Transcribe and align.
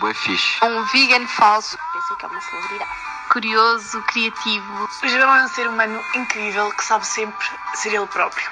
Boa 0.00 0.14
fixe. 0.14 0.64
Um 0.64 0.84
vegan 0.92 1.26
falso. 1.26 1.76
Pensei 1.92 2.16
que 2.16 2.24
é 2.24 2.28
uma 2.28 2.40
celebridade. 2.40 2.90
Curioso, 3.32 4.02
criativo. 4.02 4.88
O 5.02 5.08
João 5.08 5.34
é 5.34 5.44
um 5.44 5.48
ser 5.48 5.66
humano 5.66 6.00
incrível 6.14 6.70
que 6.70 6.84
sabe 6.84 7.04
sempre 7.04 7.46
ser 7.74 7.94
ele 7.94 8.06
próprio. 8.06 8.46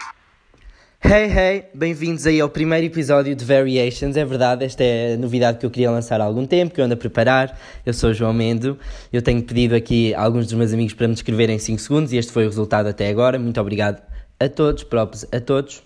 Hey, 1.04 1.30
hey, 1.30 1.64
bem-vindos 1.72 2.26
aí 2.26 2.40
ao 2.40 2.48
primeiro 2.48 2.86
episódio 2.86 3.32
de 3.36 3.44
Variations. 3.44 4.16
É 4.16 4.24
verdade, 4.24 4.64
esta 4.64 4.82
é 4.82 5.14
a 5.14 5.16
novidade 5.16 5.58
que 5.58 5.66
eu 5.66 5.70
queria 5.70 5.90
lançar 5.90 6.20
há 6.20 6.24
algum 6.24 6.44
tempo, 6.44 6.74
que 6.74 6.80
eu 6.80 6.84
ando 6.84 6.94
a 6.94 6.96
preparar. 6.96 7.56
Eu 7.84 7.94
sou 7.94 8.10
o 8.10 8.14
João 8.14 8.32
Mendo. 8.32 8.76
Eu 9.12 9.22
tenho 9.22 9.40
pedido 9.40 9.76
aqui 9.76 10.12
a 10.14 10.22
alguns 10.22 10.46
dos 10.46 10.54
meus 10.54 10.72
amigos 10.72 10.94
para 10.94 11.06
me 11.06 11.14
descrever 11.14 11.48
em 11.48 11.60
5 11.60 11.80
segundos 11.80 12.12
e 12.12 12.16
este 12.16 12.32
foi 12.32 12.44
o 12.44 12.48
resultado 12.48 12.88
até 12.88 13.08
agora. 13.08 13.38
Muito 13.38 13.60
obrigado 13.60 14.02
a 14.40 14.48
todos, 14.48 14.82
próprios 14.82 15.24
a 15.32 15.40
todos. 15.40 15.82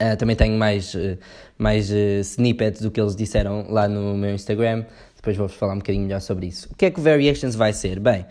Uh, 0.00 0.16
também 0.16 0.34
tenho 0.34 0.58
mais, 0.58 0.94
uh, 0.94 1.18
mais 1.62 1.90
uh, 1.90 2.20
snippets 2.20 2.82
do 2.82 2.90
que 2.90 3.00
eles 3.00 3.14
disseram 3.14 3.66
lá 3.68 3.88
no 3.88 4.16
meu 4.16 4.34
Instagram. 4.34 4.84
Depois 5.16 5.36
vou-vos 5.36 5.56
falar 5.56 5.74
um 5.74 5.78
bocadinho 5.78 6.04
melhor 6.04 6.20
sobre 6.20 6.46
isso. 6.46 6.68
O 6.72 6.74
que 6.74 6.86
é 6.86 6.90
que 6.90 6.98
o 6.98 7.02
Variations 7.02 7.54
vai 7.54 7.72
ser? 7.72 8.00
Bem, 8.00 8.26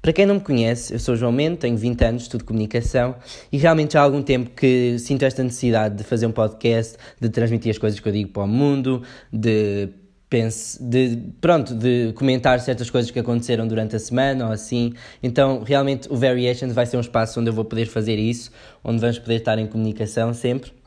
para 0.00 0.14
quem 0.14 0.24
não 0.24 0.36
me 0.36 0.40
conhece, 0.40 0.94
eu 0.94 0.98
sou 0.98 1.14
João 1.14 1.30
Mendo, 1.30 1.58
tenho 1.58 1.76
20 1.76 2.02
anos, 2.02 2.22
estudo 2.22 2.44
comunicação 2.44 3.14
e 3.52 3.58
realmente 3.58 3.92
já 3.92 4.00
há 4.00 4.04
algum 4.04 4.22
tempo 4.22 4.50
que 4.50 4.98
sinto 4.98 5.24
esta 5.26 5.42
necessidade 5.42 5.96
de 5.96 6.04
fazer 6.04 6.24
um 6.24 6.32
podcast, 6.32 6.96
de 7.20 7.28
transmitir 7.28 7.70
as 7.70 7.76
coisas 7.76 8.00
que 8.00 8.08
eu 8.08 8.12
digo 8.12 8.30
para 8.30 8.44
o 8.44 8.48
mundo, 8.48 9.02
de 9.30 9.90
pense, 10.30 10.82
de 10.82 11.18
pronto, 11.40 11.74
de 11.74 12.12
comentar 12.14 12.58
certas 12.60 12.88
coisas 12.88 13.10
que 13.10 13.18
aconteceram 13.18 13.66
durante 13.68 13.94
a 13.96 13.98
semana 13.98 14.46
ou 14.46 14.52
assim. 14.52 14.94
Então, 15.22 15.62
realmente 15.64 16.08
o 16.10 16.16
Variations 16.16 16.72
vai 16.72 16.86
ser 16.86 16.96
um 16.96 17.00
espaço 17.00 17.38
onde 17.38 17.50
eu 17.50 17.54
vou 17.54 17.64
poder 17.66 17.86
fazer 17.86 18.16
isso, 18.16 18.50
onde 18.82 19.00
vamos 19.00 19.18
poder 19.18 19.36
estar 19.36 19.58
em 19.58 19.66
comunicação 19.66 20.32
sempre. 20.32 20.79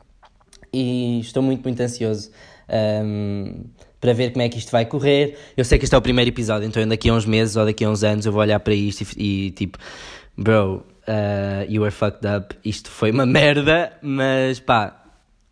E 0.74 1.20
estou 1.20 1.42
muito, 1.42 1.62
muito 1.62 1.80
ansioso. 1.80 2.30
Um, 2.68 3.64
para 4.00 4.12
ver 4.12 4.32
como 4.32 4.42
é 4.42 4.48
que 4.48 4.58
isto 4.58 4.70
vai 4.70 4.84
correr. 4.84 5.38
Eu 5.56 5.64
sei 5.64 5.78
que 5.78 5.84
este 5.84 5.94
é 5.94 5.98
o 5.98 6.02
primeiro 6.02 6.28
episódio, 6.28 6.66
então 6.66 6.86
daqui 6.86 7.08
a 7.08 7.14
uns 7.14 7.24
meses 7.24 7.56
ou 7.56 7.64
daqui 7.64 7.84
a 7.84 7.88
uns 7.88 8.04
anos 8.04 8.26
eu 8.26 8.32
vou 8.32 8.42
olhar 8.42 8.60
para 8.60 8.74
isto 8.74 9.02
e, 9.16 9.46
e 9.46 9.50
tipo, 9.52 9.78
bro, 10.36 10.84
uh, 11.08 11.64
you 11.70 11.82
are 11.84 11.90
fucked 11.90 12.26
up. 12.26 12.54
Isto 12.64 12.90
foi 12.90 13.10
uma 13.10 13.24
merda, 13.26 13.92
mas 14.02 14.60
pá, 14.60 15.03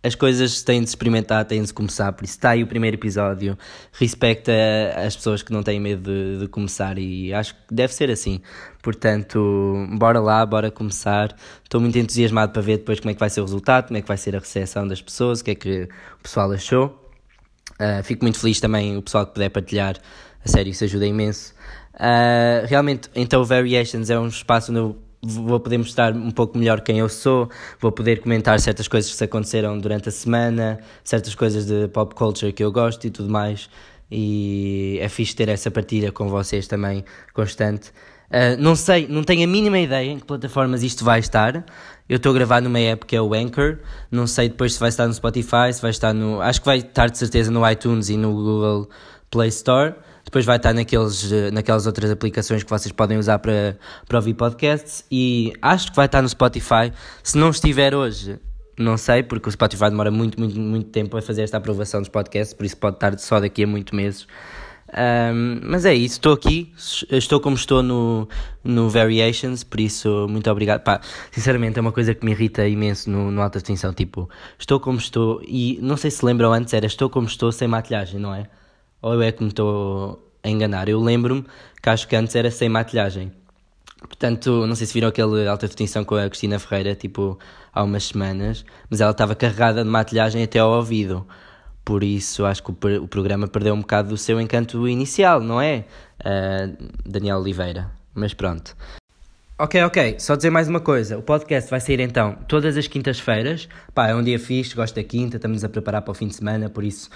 as 0.02 0.14
coisas 0.14 0.62
têm 0.62 0.80
de 0.80 0.88
se 0.88 0.92
experimentar, 0.92 1.44
têm 1.44 1.62
de 1.62 1.68
se 1.68 1.74
começar. 1.74 2.12
Por 2.12 2.24
isso 2.24 2.34
está 2.34 2.50
aí 2.50 2.62
o 2.62 2.66
primeiro 2.66 2.96
episódio. 2.96 3.56
Respeita 3.92 4.52
as 4.96 5.14
pessoas 5.14 5.42
que 5.42 5.52
não 5.52 5.62
têm 5.62 5.78
medo 5.78 6.02
de, 6.02 6.40
de 6.40 6.48
começar 6.48 6.98
e 6.98 7.32
acho 7.32 7.54
que 7.54 7.60
deve 7.72 7.94
ser 7.94 8.10
assim. 8.10 8.40
Portanto, 8.82 9.86
bora 9.96 10.18
lá, 10.18 10.44
bora 10.44 10.70
começar. 10.70 11.36
Estou 11.62 11.80
muito 11.80 11.96
entusiasmado 11.96 12.52
para 12.52 12.62
ver 12.62 12.78
depois 12.78 12.98
como 12.98 13.10
é 13.10 13.14
que 13.14 13.20
vai 13.20 13.30
ser 13.30 13.40
o 13.40 13.44
resultado, 13.44 13.86
como 13.86 13.98
é 13.98 14.02
que 14.02 14.08
vai 14.08 14.16
ser 14.16 14.34
a 14.34 14.40
recepção 14.40 14.88
das 14.88 15.00
pessoas, 15.00 15.40
o 15.40 15.44
que 15.44 15.52
é 15.52 15.54
que 15.54 15.88
o 16.18 16.22
pessoal 16.22 16.50
achou. 16.50 16.98
Uh, 17.80 18.02
fico 18.02 18.24
muito 18.24 18.38
feliz 18.38 18.60
também 18.60 18.96
o 18.96 19.02
pessoal 19.02 19.24
que 19.24 19.34
puder 19.34 19.50
partilhar, 19.50 19.96
a 20.44 20.48
sério, 20.48 20.70
isso 20.70 20.84
ajuda 20.84 21.06
imenso. 21.06 21.54
Uh, 21.94 22.66
realmente, 22.66 23.08
então 23.14 23.44
Variations 23.44 24.10
é 24.10 24.18
um 24.18 24.26
espaço 24.26 24.72
onde 24.72 24.80
eu 24.80 25.11
vou 25.22 25.60
poder 25.60 25.78
mostrar 25.78 26.14
um 26.14 26.30
pouco 26.30 26.58
melhor 26.58 26.80
quem 26.80 26.98
eu 26.98 27.08
sou, 27.08 27.48
vou 27.80 27.92
poder 27.92 28.20
comentar 28.20 28.58
certas 28.58 28.88
coisas 28.88 29.10
que 29.10 29.16
se 29.16 29.24
aconteceram 29.24 29.78
durante 29.78 30.08
a 30.08 30.12
semana, 30.12 30.80
certas 31.04 31.34
coisas 31.34 31.66
de 31.66 31.86
pop 31.88 32.14
culture 32.14 32.52
que 32.52 32.64
eu 32.64 32.72
gosto 32.72 33.06
e 33.06 33.10
tudo 33.10 33.30
mais. 33.30 33.70
E 34.10 34.98
é 35.00 35.08
fixe 35.08 35.34
ter 35.34 35.48
essa 35.48 35.70
partilha 35.70 36.12
com 36.12 36.28
vocês 36.28 36.66
também 36.66 37.04
constante. 37.32 37.90
Uh, 38.28 38.56
não 38.58 38.74
sei, 38.74 39.06
não 39.08 39.22
tenho 39.22 39.44
a 39.44 39.46
mínima 39.46 39.78
ideia 39.78 40.10
em 40.10 40.18
que 40.18 40.24
plataformas 40.24 40.82
isto 40.82 41.04
vai 41.04 41.20
estar. 41.20 41.64
Eu 42.08 42.16
estou 42.16 42.30
a 42.30 42.34
gravar 42.34 42.60
numa 42.60 42.78
app 42.78 43.06
que 43.06 43.14
é 43.14 43.20
o 43.20 43.32
Anchor. 43.32 43.78
Não 44.10 44.26
sei 44.26 44.48
depois 44.48 44.74
se 44.74 44.80
vai 44.80 44.88
estar 44.88 45.06
no 45.06 45.14
Spotify, 45.14 45.72
se 45.72 45.80
vai 45.80 45.90
estar 45.90 46.12
no. 46.12 46.40
Acho 46.40 46.60
que 46.60 46.66
vai 46.66 46.78
estar 46.78 47.08
de 47.08 47.16
certeza 47.16 47.50
no 47.50 47.68
iTunes 47.70 48.08
e 48.08 48.16
no 48.16 48.32
Google 48.32 48.88
Play 49.30 49.48
Store. 49.48 49.94
Depois 50.24 50.44
vai 50.44 50.56
estar 50.56 50.72
naqueles, 50.72 51.30
naquelas 51.52 51.86
outras 51.86 52.10
aplicações 52.10 52.62
que 52.62 52.70
vocês 52.70 52.92
podem 52.92 53.18
usar 53.18 53.38
para, 53.38 53.76
para 54.06 54.18
ouvir 54.18 54.34
podcasts. 54.34 55.04
E 55.10 55.52
acho 55.60 55.90
que 55.90 55.96
vai 55.96 56.06
estar 56.06 56.22
no 56.22 56.28
Spotify. 56.28 56.92
Se 57.22 57.36
não 57.36 57.50
estiver 57.50 57.94
hoje, 57.94 58.38
não 58.78 58.96
sei, 58.96 59.22
porque 59.22 59.48
o 59.48 59.52
Spotify 59.52 59.90
demora 59.90 60.10
muito, 60.10 60.38
muito, 60.38 60.58
muito 60.58 60.90
tempo 60.90 61.16
a 61.16 61.22
fazer 61.22 61.42
esta 61.42 61.56
aprovação 61.56 62.00
dos 62.00 62.08
podcasts, 62.08 62.54
por 62.54 62.64
isso 62.64 62.76
pode 62.76 62.96
estar 62.96 63.18
só 63.18 63.40
daqui 63.40 63.64
a 63.64 63.66
muito 63.66 63.94
meses. 63.94 64.26
Um, 64.94 65.60
mas 65.62 65.86
é 65.86 65.94
isso, 65.94 66.16
estou 66.16 66.34
aqui, 66.34 66.70
estou 67.10 67.40
como 67.40 67.56
estou 67.56 67.82
no, 67.82 68.28
no 68.62 68.90
Variations, 68.90 69.64
por 69.64 69.80
isso 69.80 70.26
muito 70.28 70.50
obrigado. 70.50 70.82
Pá, 70.82 71.00
sinceramente 71.30 71.78
é 71.78 71.80
uma 71.80 71.92
coisa 71.92 72.14
que 72.14 72.24
me 72.24 72.32
irrita 72.32 72.66
imenso 72.68 73.10
no, 73.10 73.30
no 73.30 73.40
Alta 73.40 73.58
Extinção, 73.58 73.94
tipo, 73.94 74.28
estou 74.58 74.78
como 74.78 74.98
estou, 74.98 75.40
e 75.46 75.78
não 75.80 75.96
sei 75.96 76.10
se 76.10 76.24
lembram 76.24 76.52
antes, 76.52 76.74
era 76.74 76.86
estou 76.86 77.08
como 77.08 77.26
estou 77.26 77.50
sem 77.50 77.66
maquilhagem, 77.66 78.20
não 78.20 78.34
é? 78.34 78.48
Ou 79.02 79.20
é 79.20 79.32
que 79.32 79.42
me 79.42 79.48
estou 79.48 80.32
a 80.42 80.48
enganar? 80.48 80.88
Eu 80.88 81.00
lembro-me 81.00 81.44
que 81.82 81.90
acho 81.90 82.06
que 82.06 82.14
antes 82.14 82.34
era 82.36 82.50
sem 82.50 82.68
maquilhagem. 82.68 83.32
Portanto, 84.00 84.66
não 84.66 84.74
sei 84.74 84.86
se 84.86 84.94
viram 84.94 85.08
aquele 85.08 85.46
alta 85.46 85.66
definição 85.66 86.04
com 86.04 86.14
a 86.14 86.28
Cristina 86.28 86.58
Ferreira, 86.58 86.94
tipo, 86.94 87.38
há 87.72 87.82
umas 87.82 88.04
semanas, 88.04 88.64
mas 88.88 89.00
ela 89.00 89.10
estava 89.10 89.34
carregada 89.34 89.82
de 89.82 89.90
maquilhagem 89.90 90.42
até 90.42 90.58
ao 90.58 90.70
ouvido. 90.70 91.26
Por 91.84 92.04
isso 92.04 92.44
acho 92.44 92.62
que 92.62 92.70
o, 92.70 93.02
o 93.02 93.08
programa 93.08 93.48
perdeu 93.48 93.74
um 93.74 93.80
bocado 93.80 94.10
do 94.10 94.16
seu 94.16 94.40
encanto 94.40 94.86
inicial, 94.88 95.40
não 95.40 95.60
é? 95.60 95.84
Uh, 96.20 96.88
Daniel 97.04 97.38
Oliveira. 97.38 97.90
Mas 98.14 98.32
pronto. 98.32 98.76
Ok, 99.58 99.82
ok, 99.82 100.16
só 100.18 100.34
dizer 100.36 100.50
mais 100.50 100.68
uma 100.68 100.80
coisa. 100.80 101.18
O 101.18 101.22
podcast 101.22 101.70
vai 101.70 101.80
sair 101.80 102.00
então 102.00 102.36
todas 102.48 102.76
as 102.76 102.86
quintas-feiras. 102.86 103.68
Pá, 103.94 104.08
é 104.08 104.14
um 104.14 104.22
dia 104.22 104.38
fixe, 104.38 104.74
gosto 104.74 104.94
da 104.94 105.04
quinta, 105.04 105.36
estamos 105.36 105.64
a 105.64 105.68
preparar 105.68 106.02
para 106.02 106.10
o 106.10 106.14
fim 106.14 106.28
de 106.28 106.34
semana, 106.34 106.68
por 106.68 106.84
isso. 106.84 107.08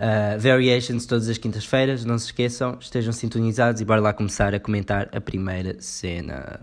Uh, 0.00 0.38
variations 0.38 1.04
todas 1.04 1.28
as 1.28 1.36
quintas-feiras, 1.36 2.06
não 2.06 2.16
se 2.16 2.24
esqueçam, 2.24 2.78
estejam 2.80 3.12
sintonizados 3.12 3.82
e 3.82 3.84
bora 3.84 4.00
lá 4.00 4.14
começar 4.14 4.54
a 4.54 4.58
comentar 4.58 5.10
a 5.12 5.20
primeira 5.20 5.76
cena. 5.78 6.58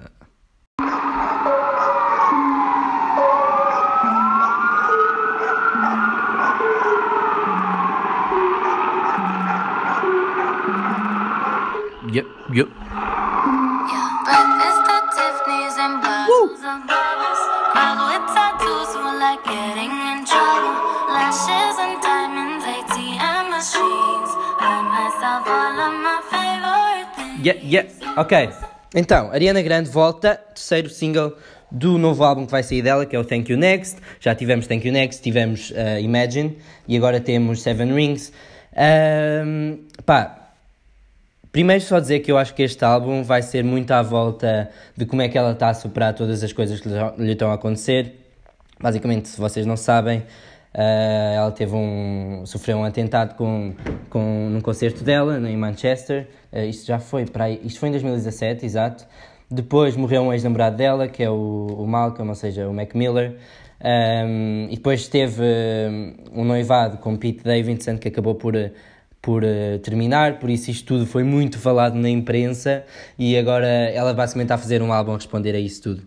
Yep, 12.11 12.27
yep. 12.55 12.71
Yeah, 27.47 27.61
yeah. 27.63 27.89
Ok. 28.17 28.49
Então, 28.93 29.31
Ariana 29.31 29.61
Grande 29.61 29.89
volta, 29.89 30.35
terceiro 30.53 30.89
single 30.89 31.33
do 31.71 31.97
novo 31.97 32.21
álbum 32.25 32.45
que 32.45 32.51
vai 32.51 32.61
sair 32.61 32.81
dela, 32.81 33.05
que 33.05 33.15
é 33.15 33.19
o 33.19 33.23
Thank 33.23 33.49
You 33.49 33.57
Next. 33.57 34.01
Já 34.19 34.35
tivemos 34.35 34.67
Thank 34.67 34.85
You 34.85 34.91
Next, 34.91 35.21
tivemos 35.21 35.71
uh, 35.71 35.97
Imagine 36.01 36.57
e 36.89 36.97
agora 36.97 37.21
temos 37.21 37.61
Seven 37.61 37.93
Rings. 37.93 38.33
Um, 39.45 39.79
pá, 40.05 40.49
Primeiro 41.49 41.81
só 41.81 41.99
dizer 41.99 42.19
que 42.19 42.29
eu 42.29 42.37
acho 42.37 42.53
que 42.53 42.63
este 42.63 42.83
álbum 42.83 43.23
vai 43.23 43.41
ser 43.41 43.63
muito 43.63 43.91
à 43.91 44.01
volta 44.01 44.69
de 44.95 45.05
como 45.05 45.21
é 45.21 45.29
que 45.29 45.37
ela 45.37 45.53
está 45.53 45.69
a 45.69 45.73
superar 45.73 46.13
todas 46.13 46.43
as 46.43 46.51
coisas 46.51 46.81
que 46.81 46.89
lhe 47.17 47.31
estão 47.31 47.49
a 47.49 47.53
acontecer. 47.53 48.13
Basicamente, 48.77 49.29
se 49.29 49.39
vocês 49.39 49.65
não 49.65 49.77
sabem, 49.77 50.23
uh, 50.77 51.35
ela 51.35 51.51
teve 51.51 51.75
um, 51.75 52.43
sofreu 52.45 52.77
um 52.77 52.83
atentado 52.83 53.35
com, 53.35 53.73
com, 54.09 54.47
num 54.49 54.61
concerto 54.61 55.03
dela 55.03 55.37
em 55.49 55.57
Manchester. 55.57 56.27
Uh, 56.53 56.59
isto 56.59 56.85
já 56.85 56.99
foi 56.99 57.25
para 57.25 57.49
isto 57.49 57.79
foi 57.79 57.89
em 57.89 57.93
2017, 57.93 58.65
exato. 58.65 59.07
Depois 59.49 59.95
morreu 59.95 60.21
um 60.21 60.33
ex-namorado 60.33 60.77
dela, 60.77 61.07
que 61.07 61.23
é 61.23 61.29
o, 61.29 61.67
o 61.79 61.87
Malcolm, 61.87 62.29
ou 62.29 62.35
seja, 62.35 62.67
o 62.67 62.73
Mac 62.73 62.93
Miller. 62.93 63.37
Um, 63.83 64.67
e 64.69 64.75
depois 64.75 65.07
teve 65.07 65.43
um 66.33 66.43
noivado 66.43 66.97
com 66.97 67.15
Pete 67.15 67.43
Davidson, 67.43 67.97
que 67.97 68.07
acabou 68.07 68.35
por 68.35 68.53
por 69.19 69.43
terminar, 69.83 70.39
por 70.39 70.49
isso 70.49 70.71
isto 70.71 70.85
tudo 70.85 71.05
foi 71.05 71.21
muito 71.21 71.59
falado 71.59 71.95
na 71.95 72.09
imprensa 72.09 72.85
e 73.19 73.37
agora 73.37 73.67
ela 73.67 74.13
basicamente 74.13 74.45
está 74.45 74.55
a 74.55 74.57
fazer 74.57 74.81
um 74.81 74.93
álbum 74.93 75.11
a 75.11 75.15
responder 75.15 75.53
a 75.53 75.59
isso 75.59 75.81
tudo. 75.81 76.03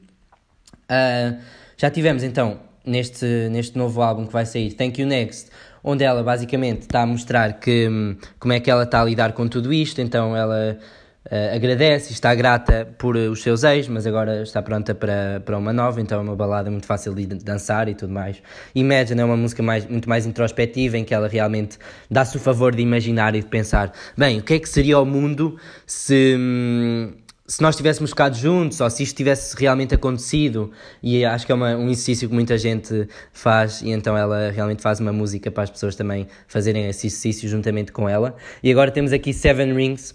Uh, 0.90 1.38
já 1.76 1.90
tivemos 1.90 2.22
então 2.22 2.60
neste, 2.84 3.26
neste 3.50 3.76
novo 3.76 4.02
álbum 4.02 4.26
que 4.26 4.32
vai 4.32 4.46
sair, 4.46 4.72
Thank 4.72 5.00
You 5.00 5.08
Next, 5.08 5.50
onde 5.82 6.04
ela 6.04 6.22
basicamente 6.22 6.82
está 6.82 7.02
a 7.02 7.06
mostrar 7.06 7.54
que, 7.54 7.88
hum, 7.88 8.16
como 8.38 8.52
é 8.52 8.60
que 8.60 8.70
ela 8.70 8.84
está 8.84 9.00
a 9.00 9.04
lidar 9.04 9.32
com 9.32 9.48
tudo 9.48 9.72
isto, 9.72 10.00
então 10.00 10.36
ela 10.36 10.78
Uh, 11.26 11.54
agradece 11.54 12.10
e 12.10 12.12
está 12.14 12.34
grata 12.34 12.88
por 12.96 13.14
uh, 13.14 13.30
os 13.30 13.42
seus 13.42 13.62
ex, 13.62 13.86
mas 13.88 14.06
agora 14.06 14.42
está 14.42 14.62
pronta 14.62 14.94
para, 14.94 15.42
para 15.44 15.58
uma 15.58 15.70
nova, 15.70 16.00
então 16.00 16.18
é 16.18 16.22
uma 16.22 16.34
balada 16.34 16.70
muito 16.70 16.86
fácil 16.86 17.14
de 17.14 17.26
dançar 17.26 17.90
e 17.90 17.94
tudo 17.94 18.10
mais. 18.10 18.42
Imagine 18.74 19.20
é 19.20 19.24
uma 19.24 19.36
música 19.36 19.62
mais, 19.62 19.84
muito 19.84 20.08
mais 20.08 20.24
introspectiva, 20.24 20.96
em 20.96 21.04
que 21.04 21.12
ela 21.12 21.28
realmente 21.28 21.76
dá-se 22.10 22.38
o 22.38 22.40
favor 22.40 22.74
de 22.74 22.80
imaginar 22.80 23.34
e 23.34 23.40
de 23.40 23.46
pensar: 23.46 23.92
bem, 24.16 24.38
o 24.38 24.42
que 24.42 24.54
é 24.54 24.58
que 24.58 24.68
seria 24.68 24.98
o 24.98 25.04
mundo 25.04 25.58
se, 25.86 26.36
hum, 26.38 27.12
se 27.50 27.60
nós 27.60 27.74
tivéssemos 27.74 28.10
ficado 28.10 28.36
juntos 28.36 28.80
ou 28.80 28.88
se 28.88 29.02
isto 29.02 29.16
tivesse 29.16 29.56
realmente 29.58 29.92
acontecido, 29.92 30.70
e 31.02 31.24
acho 31.24 31.44
que 31.44 31.50
é 31.50 31.54
uma, 31.56 31.74
um 31.74 31.86
exercício 31.90 32.28
que 32.28 32.34
muita 32.34 32.56
gente 32.56 33.08
faz, 33.32 33.82
e 33.82 33.90
então 33.90 34.16
ela 34.16 34.52
realmente 34.52 34.80
faz 34.80 35.00
uma 35.00 35.12
música 35.12 35.50
para 35.50 35.64
as 35.64 35.70
pessoas 35.70 35.96
também 35.96 36.28
fazerem 36.46 36.86
esse 36.86 37.08
exercício 37.08 37.48
juntamente 37.48 37.90
com 37.90 38.08
ela. 38.08 38.36
E 38.62 38.70
agora 38.70 38.92
temos 38.92 39.12
aqui 39.12 39.32
Seven 39.32 39.74
Rings, 39.74 40.14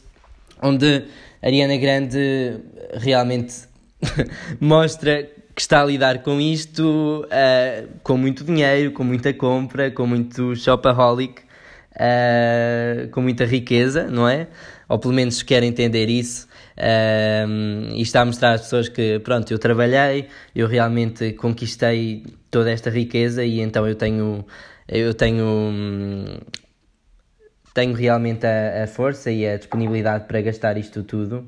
onde 0.61 1.03
Ariana 1.43 1.75
Grande 1.75 2.57
realmente 2.93 3.53
mostra 4.57 5.29
que 5.53 5.59
está 5.59 5.81
a 5.81 5.85
lidar 5.85 6.23
com 6.23 6.39
isto 6.39 7.25
uh, 7.25 7.89
com 8.01 8.15
muito 8.15 8.45
dinheiro, 8.45 8.93
com 8.93 9.03
muita 9.03 9.33
compra, 9.33 9.91
com 9.91 10.07
muito 10.07 10.55
shopaholic, 10.55 11.41
uh, 11.95 13.09
com 13.09 13.19
muita 13.19 13.43
riqueza, 13.43 14.05
não 14.09 14.25
é? 14.25 14.47
Ou 14.87 14.97
pelo 14.97 15.13
menos 15.13 15.43
quer 15.43 15.63
entender 15.63 16.07
isso. 16.09 16.44
Um, 16.77 17.95
e 17.95 18.01
está 18.01 18.21
a 18.21 18.25
mostrar 18.25 18.53
às 18.53 18.61
pessoas 18.61 18.89
que, 18.89 19.19
pronto, 19.19 19.49
eu 19.51 19.57
trabalhei, 19.57 20.27
eu 20.53 20.67
realmente 20.67 21.31
conquistei 21.33 22.25
toda 22.51 22.69
esta 22.69 22.89
riqueza 22.89 23.45
e 23.45 23.61
então 23.61 23.87
eu 23.87 23.95
tenho, 23.95 24.45
eu 24.87 25.13
tenho, 25.13 26.41
tenho 27.73 27.93
realmente 27.93 28.45
a, 28.45 28.83
a 28.83 28.87
força 28.87 29.31
e 29.31 29.47
a 29.47 29.57
disponibilidade 29.57 30.25
para 30.25 30.41
gastar 30.41 30.77
isto 30.77 31.03
tudo. 31.03 31.47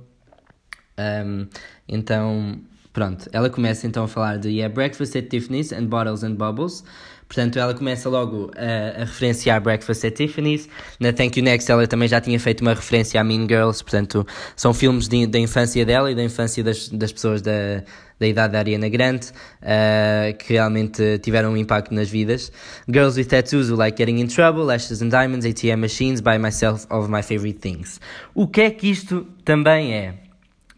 Um, 0.97 1.47
então, 1.89 2.61
pronto, 2.93 3.29
ela 3.33 3.49
começa 3.49 3.85
então 3.85 4.05
a 4.05 4.07
falar 4.07 4.37
de 4.37 4.49
yeah, 4.49 4.73
Breakfast 4.73 5.17
at 5.17 5.27
Tiffany's 5.27 5.73
and 5.73 5.87
Bottles 5.87 6.23
and 6.23 6.35
Bubbles. 6.35 6.85
Portanto, 7.27 7.59
ela 7.59 7.73
começa 7.73 8.09
logo 8.09 8.51
a, 8.55 9.01
a, 9.01 9.05
referenciar 9.05 9.59
Breakfast 9.61 10.05
at 10.05 10.15
Tiffany's. 10.15 10.69
Na 10.99 11.11
Thank 11.11 11.39
You 11.39 11.43
Next, 11.43 11.69
ela 11.69 11.85
também 11.85 12.07
já 12.07 12.21
tinha 12.21 12.39
feito 12.39 12.61
uma 12.61 12.73
referência 12.73 13.19
a 13.19 13.23
Mean 13.23 13.47
Girls. 13.47 13.83
Portanto, 13.83 14.25
são 14.55 14.73
filmes 14.73 15.07
de, 15.07 15.27
da 15.27 15.37
infância 15.37 15.85
dela 15.85 16.11
e 16.11 16.15
da 16.15 16.23
infância 16.23 16.63
das, 16.63 16.87
das 16.89 17.11
pessoas 17.11 17.41
da, 17.41 17.83
da 18.19 18.27
idade 18.27 18.53
da 18.53 18.59
Ariana 18.59 18.89
Grande 18.89 19.27
uh, 19.61 20.37
que 20.37 20.53
realmente 20.53 21.19
tiveram 21.19 21.51
um 21.51 21.57
impacto 21.57 21.93
nas 21.93 22.09
vidas. 22.09 22.51
Girls 22.87 23.19
with 23.19 23.25
Tattoos 23.25 23.69
Like 23.69 23.97
Getting 23.97 24.19
in 24.21 24.27
Trouble, 24.27 24.63
Lashes 24.63 25.01
and 25.01 25.09
Diamonds, 25.09 25.45
ATM 25.45 25.81
Machines, 25.81 26.21
By 26.21 26.37
Myself, 26.37 26.87
of 26.89 27.09
My 27.09 27.21
Favorite 27.21 27.59
Things. 27.59 27.99
O 28.33 28.47
que 28.47 28.61
é 28.61 28.71
que 28.71 28.89
isto 28.89 29.27
também 29.43 29.93
é? 29.93 30.15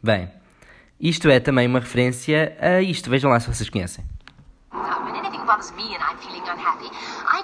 Bem, 0.02 0.30
isto 1.00 1.30
é 1.30 1.40
também 1.40 1.68
uma 1.68 1.80
referência 1.80 2.58
a 2.60 2.82
isto. 2.82 3.10
Vejam 3.10 3.30
lá 3.30 3.40
se 3.40 3.48
vocês 3.48 3.70
conhecem. 3.70 4.04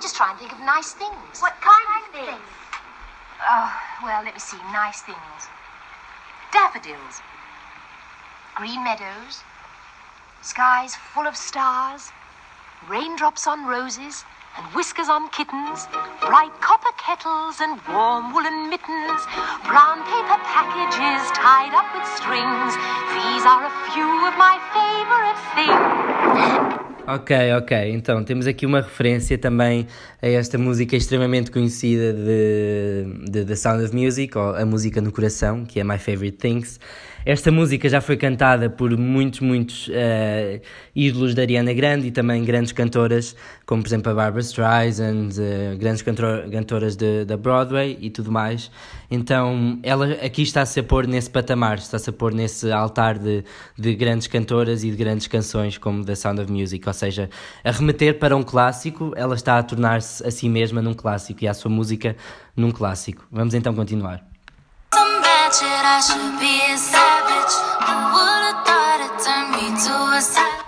Just 0.06 0.18
try 0.18 0.30
and 0.30 0.38
think 0.38 0.52
of 0.54 0.60
nice 0.60 0.94
things. 0.94 1.42
What 1.42 1.58
kind 1.66 1.88
of 1.98 2.14
things? 2.14 2.46
Oh, 3.42 3.74
well, 4.04 4.24
let 4.24 4.36
me 4.36 4.40
see. 4.40 4.58
Nice 4.70 5.02
things. 5.02 5.42
Daffodils. 6.54 7.26
Green 8.54 8.84
meadows. 8.84 9.42
Skies 10.44 10.96
full 10.96 11.26
of 11.26 11.36
stars. 11.36 12.12
Raindrops 12.88 13.48
on 13.48 13.66
roses 13.66 14.24
and 14.60 14.68
whiskers 14.76 15.10
on 15.10 15.28
kittens, 15.30 15.88
bright 16.22 16.54
copper 16.62 16.94
kettles 17.02 17.58
and 17.60 17.82
warm 17.90 18.32
woolen 18.32 18.70
mittens, 18.70 19.22
brown 19.66 20.06
paper 20.06 20.38
packages 20.46 21.34
tied 21.34 21.74
up 21.74 21.90
with 21.98 22.06
strings. 22.14 22.78
These 23.10 23.44
are 23.44 23.66
a 23.66 23.74
few 23.90 24.06
of 24.30 24.38
my 24.38 24.62
favorite 24.70 25.42
things. 25.58 26.75
Ok, 27.08 27.54
ok. 27.54 27.92
Então 27.92 28.24
temos 28.24 28.48
aqui 28.48 28.66
uma 28.66 28.82
referência 28.82 29.38
também 29.38 29.86
a 30.20 30.28
esta 30.28 30.58
música 30.58 30.96
extremamente 30.96 31.52
conhecida 31.52 32.12
de, 32.12 33.46
The 33.46 33.56
Sound 33.56 33.84
of 33.86 33.96
Music, 33.96 34.36
ou 34.36 34.56
A 34.56 34.66
Música 34.66 35.00
no 35.02 35.12
Coração, 35.12 35.66
que 35.66 35.80
é 35.80 35.84
My 35.84 36.00
Favorite 36.00 36.38
Things. 36.38 36.80
Esta 37.26 37.52
música 37.52 37.90
já 37.90 38.00
foi 38.02 38.18
cantada 38.18 38.70
por 38.70 38.96
muitos, 38.96 39.40
muitos 39.40 39.88
uh, 39.88 40.62
ídolos 40.96 41.34
da 41.34 41.42
Ariana 41.42 41.74
Grande 41.74 42.06
e 42.06 42.12
também 42.12 42.44
grandes 42.44 42.72
cantoras, 42.72 43.36
como 43.66 43.82
por 43.82 43.88
exemplo 43.88 44.12
a 44.12 44.16
Barbara 44.16 44.42
Streisand, 44.42 45.30
uh, 45.32 45.76
grandes 45.76 46.04
cantoras 46.04 46.96
da 46.96 47.36
Broadway 47.36 47.98
e 48.00 48.12
tudo 48.12 48.32
mais. 48.32 48.70
Então 49.10 49.80
ela 49.82 50.06
aqui 50.24 50.44
está-se 50.44 50.80
a 50.80 50.84
pôr 50.84 51.08
nesse 51.08 51.28
patamar, 51.28 51.80
está-se 51.80 52.12
a 52.12 52.14
pôr 52.14 52.32
nesse 52.32 52.72
altar 52.72 53.18
de, 53.18 53.44
de 53.76 53.96
grandes 53.96 54.28
cantoras 54.28 54.84
e 54.84 54.92
de 54.92 54.96
grandes 54.96 55.26
canções 55.26 55.80
como 55.80 56.06
The 56.06 56.14
Sound 56.14 56.42
of 56.42 56.52
Music, 56.52 56.88
ou 56.88 56.94
seja, 56.94 57.28
a 57.64 57.72
remeter 57.72 58.20
para 58.20 58.38
um 58.38 58.44
clássico, 58.44 59.14
ela 59.16 59.34
está 59.34 59.58
a 59.58 59.64
tornar-se 59.64 60.24
a 60.24 60.30
si 60.30 60.48
mesma 60.48 60.80
num 60.80 60.94
clássico 60.94 61.44
e 61.44 61.48
a 61.48 61.56
sua 61.56 61.72
música 61.72 62.16
num 62.56 62.70
clássico. 62.70 63.26
Vamos 63.32 63.56
então 63.56 63.74
continuar. 63.74 64.24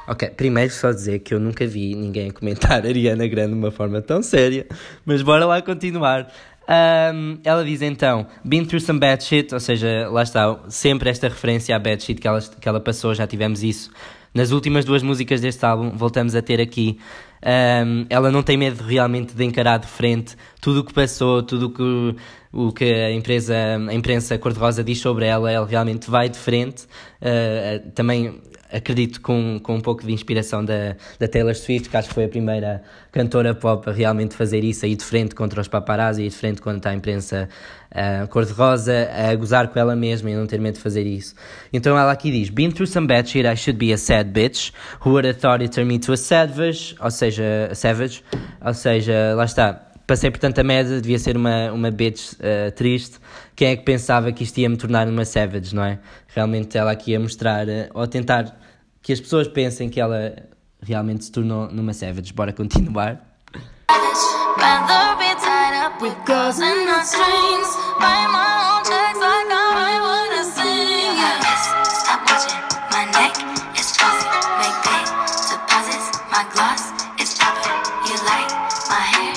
Ok, 0.08 0.30
primeiro 0.30 0.72
só 0.72 0.92
dizer 0.92 1.20
que 1.20 1.34
eu 1.34 1.40
nunca 1.40 1.68
vi 1.68 1.94
ninguém 1.94 2.32
comentar 2.32 2.86
Ariana 2.86 3.28
Grande 3.28 3.52
de 3.52 3.60
uma 3.60 3.72
forma 3.72 4.02
tão 4.02 4.24
séria, 4.24 4.66
mas 5.06 5.22
bora 5.22 5.46
lá 5.46 5.62
continuar. 5.62 6.32
Um, 6.70 7.40
ela 7.44 7.64
diz 7.64 7.82
então, 7.82 8.26
been 8.44 8.66
through 8.66 8.82
some 8.82 9.00
bad 9.00 9.22
shit, 9.22 9.54
ou 9.54 9.60
seja, 9.60 10.08
lá 10.10 10.24
está, 10.24 10.60
sempre 10.70 11.10
esta 11.10 11.28
referência 11.28 11.76
à 11.76 11.80
bad 11.80 12.02
shit 12.02 12.22
que 12.22 12.28
ela, 12.28 12.40
que 12.42 12.68
ela 12.70 12.80
passou, 12.80 13.14
já 13.14 13.28
tivemos 13.28 13.64
isso 13.64 13.92
nas 14.34 14.52
últimas 14.52 14.86
duas 14.86 15.02
músicas 15.04 15.42
deste 15.42 15.66
álbum, 15.66 15.92
voltamos 15.98 16.36
a 16.36 16.42
ter 16.42 16.62
aqui. 16.62 17.00
Um, 17.44 18.06
ela 18.10 18.32
não 18.32 18.44
tem 18.44 18.56
medo 18.56 18.84
realmente 18.84 19.34
de 19.34 19.44
encarar 19.44 19.78
de 19.78 19.88
frente 19.88 20.36
tudo 20.62 20.82
o 20.82 20.84
que 20.84 20.94
passou, 20.94 21.44
tudo 21.44 21.70
que, 21.70 22.16
o 22.52 22.72
que 22.72 22.86
a, 22.86 23.12
empresa, 23.12 23.56
a 23.90 23.94
imprensa 23.94 24.38
cor-de-rosa 24.38 24.84
diz 24.84 25.00
sobre 25.00 25.26
ela, 25.26 25.52
ela 25.52 25.66
realmente 25.66 26.10
vai 26.10 26.30
de 26.30 26.38
frente. 26.38 26.84
Uh, 27.22 27.90
também 27.92 28.42
acredito 28.72 29.22
com, 29.22 29.60
com 29.62 29.76
um 29.76 29.82
pouco 29.82 30.06
de 30.06 30.14
inspiração 30.14 30.64
da, 30.64 30.96
da 31.20 31.28
Taylor 31.28 31.56
Swift, 31.56 31.90
que 31.90 31.98
acho 31.98 32.10
que 32.10 32.14
foi 32.14 32.26
a 32.26 32.30
primeira 32.30 32.82
cantora 33.12 33.56
pop 33.56 33.90
a 33.90 33.94
realmente 33.94 34.36
fazer 34.36 34.64
isso, 34.64 34.86
aí 34.86 34.96
de 34.96 35.04
frente 35.04 35.34
contra 35.34 35.60
os 35.62 35.68
paparazzi, 35.68 36.24
aí 36.24 36.30
de 36.30 36.36
frente 36.36 36.62
contra 36.62 36.92
a 36.92 36.94
imprensa 36.94 37.50
uh, 37.92 38.28
cor-de-rosa, 38.28 39.10
a 39.12 39.36
gozar 39.36 39.68
com 39.70 39.80
ela 39.80 39.96
mesma 39.96 40.30
e 40.30 40.36
não 40.36 40.46
ter 40.46 40.60
medo 40.60 40.76
de 40.76 40.82
fazer 40.82 41.06
isso. 41.06 41.34
Então 41.72 41.98
ela 41.98 42.12
aqui 42.12 42.32
diz, 42.32 42.50
Been 42.50 42.72
through 42.72 42.88
some 42.88 43.08
bad 43.08 43.30
shit, 43.30 43.48
I 43.48 43.56
should 43.56 43.78
be 43.78 43.94
a 43.94 43.98
sad 43.98 44.32
bitch, 44.32 44.72
who 45.06 45.12
would 45.12 45.28
have 45.28 45.40
thought 45.40 45.64
it 45.64 45.74
turned 45.74 45.88
me 45.88 46.00
to 46.00 46.14
a 46.14 46.18
savage, 46.18 46.96
ou 47.00 47.12
seja, 47.12 47.70
a 47.72 47.76
savage, 47.76 48.24
ou 48.64 48.74
seja, 48.74 49.34
lá 49.36 49.46
está, 49.46 49.87
passei 50.08 50.32
por 50.32 50.40
tanta 50.40 50.64
merda, 50.64 51.02
devia 51.02 51.20
ser 51.20 51.36
uma, 51.36 51.72
uma 51.74 51.92
bitch 51.92 52.32
uh, 52.34 52.72
triste. 52.72 53.20
Quem 53.56 53.70
é 53.70 53.76
que 53.76 53.84
pensava 53.84 54.32
que 54.32 54.44
isto 54.44 54.58
ia 54.58 54.70
me 54.70 54.78
tornar 54.78 55.08
uma 55.08 55.26
savage, 55.26 55.76
não 55.76 55.84
é? 55.84 56.00
Realmente 56.28 56.78
ela 56.78 56.92
aqui 56.92 57.12
ia 57.12 57.20
mostrar, 57.20 57.68
uh, 57.68 57.90
ou 57.94 58.08
tentar 58.08 58.58
que 59.02 59.12
as 59.12 59.20
pessoas 59.20 59.48
pensem 59.48 59.90
que 59.90 60.00
ela 60.00 60.34
realmente 60.82 61.26
se 61.26 61.32
tornou 61.32 61.70
numa 61.70 61.94
savage. 61.94 62.34
Bora 62.34 62.54
continuar. 62.54 63.22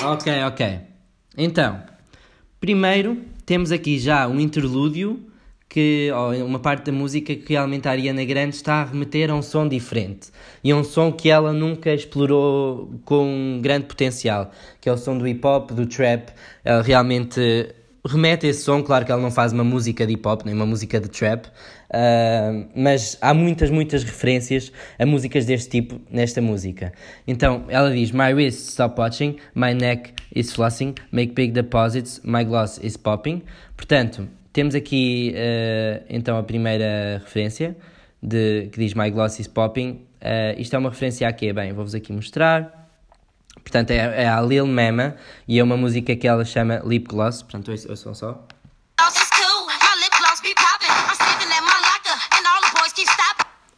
Ok, 0.03 0.43
ok. 0.47 0.79
Então, 1.37 1.79
primeiro 2.59 3.17
temos 3.45 3.71
aqui 3.71 3.99
já 3.99 4.27
um 4.27 4.39
interlúdio, 4.39 5.19
que, 5.69 6.09
uma 6.43 6.57
parte 6.57 6.85
da 6.85 6.91
música 6.91 7.35
que 7.35 7.53
realmente 7.53 7.87
a 7.87 7.91
Ariana 7.91 8.25
Grande 8.25 8.55
está 8.55 8.81
a 8.81 8.83
remeter 8.83 9.29
a 9.29 9.35
um 9.35 9.43
som 9.43 9.67
diferente. 9.67 10.31
E 10.63 10.71
a 10.71 10.75
um 10.75 10.83
som 10.83 11.11
que 11.11 11.29
ela 11.29 11.53
nunca 11.53 11.93
explorou 11.93 12.99
com 13.05 13.59
grande 13.61 13.85
potencial, 13.85 14.51
que 14.81 14.89
é 14.89 14.91
o 14.91 14.97
som 14.97 15.17
do 15.17 15.27
hip 15.27 15.45
hop, 15.45 15.69
do 15.71 15.85
trap. 15.85 16.31
Ela 16.65 16.81
realmente 16.81 17.73
remete 18.03 18.47
esse 18.47 18.63
som, 18.63 18.81
claro 18.81 19.05
que 19.05 19.11
ela 19.11 19.21
não 19.21 19.31
faz 19.31 19.53
uma 19.53 19.63
música 19.63 20.07
de 20.07 20.13
hip 20.13 20.27
hop, 20.27 20.41
nem 20.45 20.55
uma 20.55 20.65
música 20.65 20.99
de 20.99 21.09
trap, 21.09 21.45
uh, 21.93 22.67
mas 22.75 23.17
há 23.21 23.33
muitas, 23.33 23.69
muitas 23.69 24.03
referências 24.03 24.71
a 24.97 25.05
músicas 25.05 25.45
deste 25.45 25.69
tipo 25.69 26.01
nesta 26.09 26.41
música. 26.41 26.93
Então 27.27 27.65
ela 27.67 27.91
diz: 27.91 28.11
My 28.11 28.33
wrist 28.33 28.69
stop 28.69 28.99
watching, 28.99 29.37
my 29.55 29.73
neck 29.73 30.13
is 30.33 30.51
flossing, 30.53 30.95
make 31.11 31.33
big 31.33 31.51
deposits, 31.51 32.21
my 32.23 32.43
gloss 32.43 32.79
is 32.83 32.97
popping. 32.97 33.43
Portanto, 33.75 34.27
temos 34.53 34.75
aqui 34.75 35.33
uh, 35.35 36.05
então 36.09 36.37
a 36.37 36.43
primeira 36.43 37.19
referência 37.23 37.75
de, 38.21 38.69
que 38.71 38.79
diz 38.79 38.93
My 38.93 39.09
gloss 39.09 39.39
is 39.39 39.47
popping. 39.47 40.01
Uh, 40.21 40.59
isto 40.59 40.75
é 40.75 40.79
uma 40.79 40.89
referência 40.89 41.27
a 41.27 41.33
quê? 41.33 41.51
Bem, 41.51 41.73
vou-vos 41.73 41.95
aqui 41.95 42.13
mostrar. 42.13 42.79
Portanto, 43.63 43.91
é, 43.91 44.23
é 44.23 44.27
a 44.27 44.41
Lil 44.41 44.65
Mama 44.65 45.15
e 45.47 45.59
é 45.59 45.63
uma 45.63 45.77
música 45.77 46.15
que 46.15 46.27
ela 46.27 46.45
chama 46.45 46.81
Lip 46.85 47.07
Gloss. 47.07 47.41
Portanto, 47.41 47.71
ouçam 47.89 48.13
só. 48.13 48.47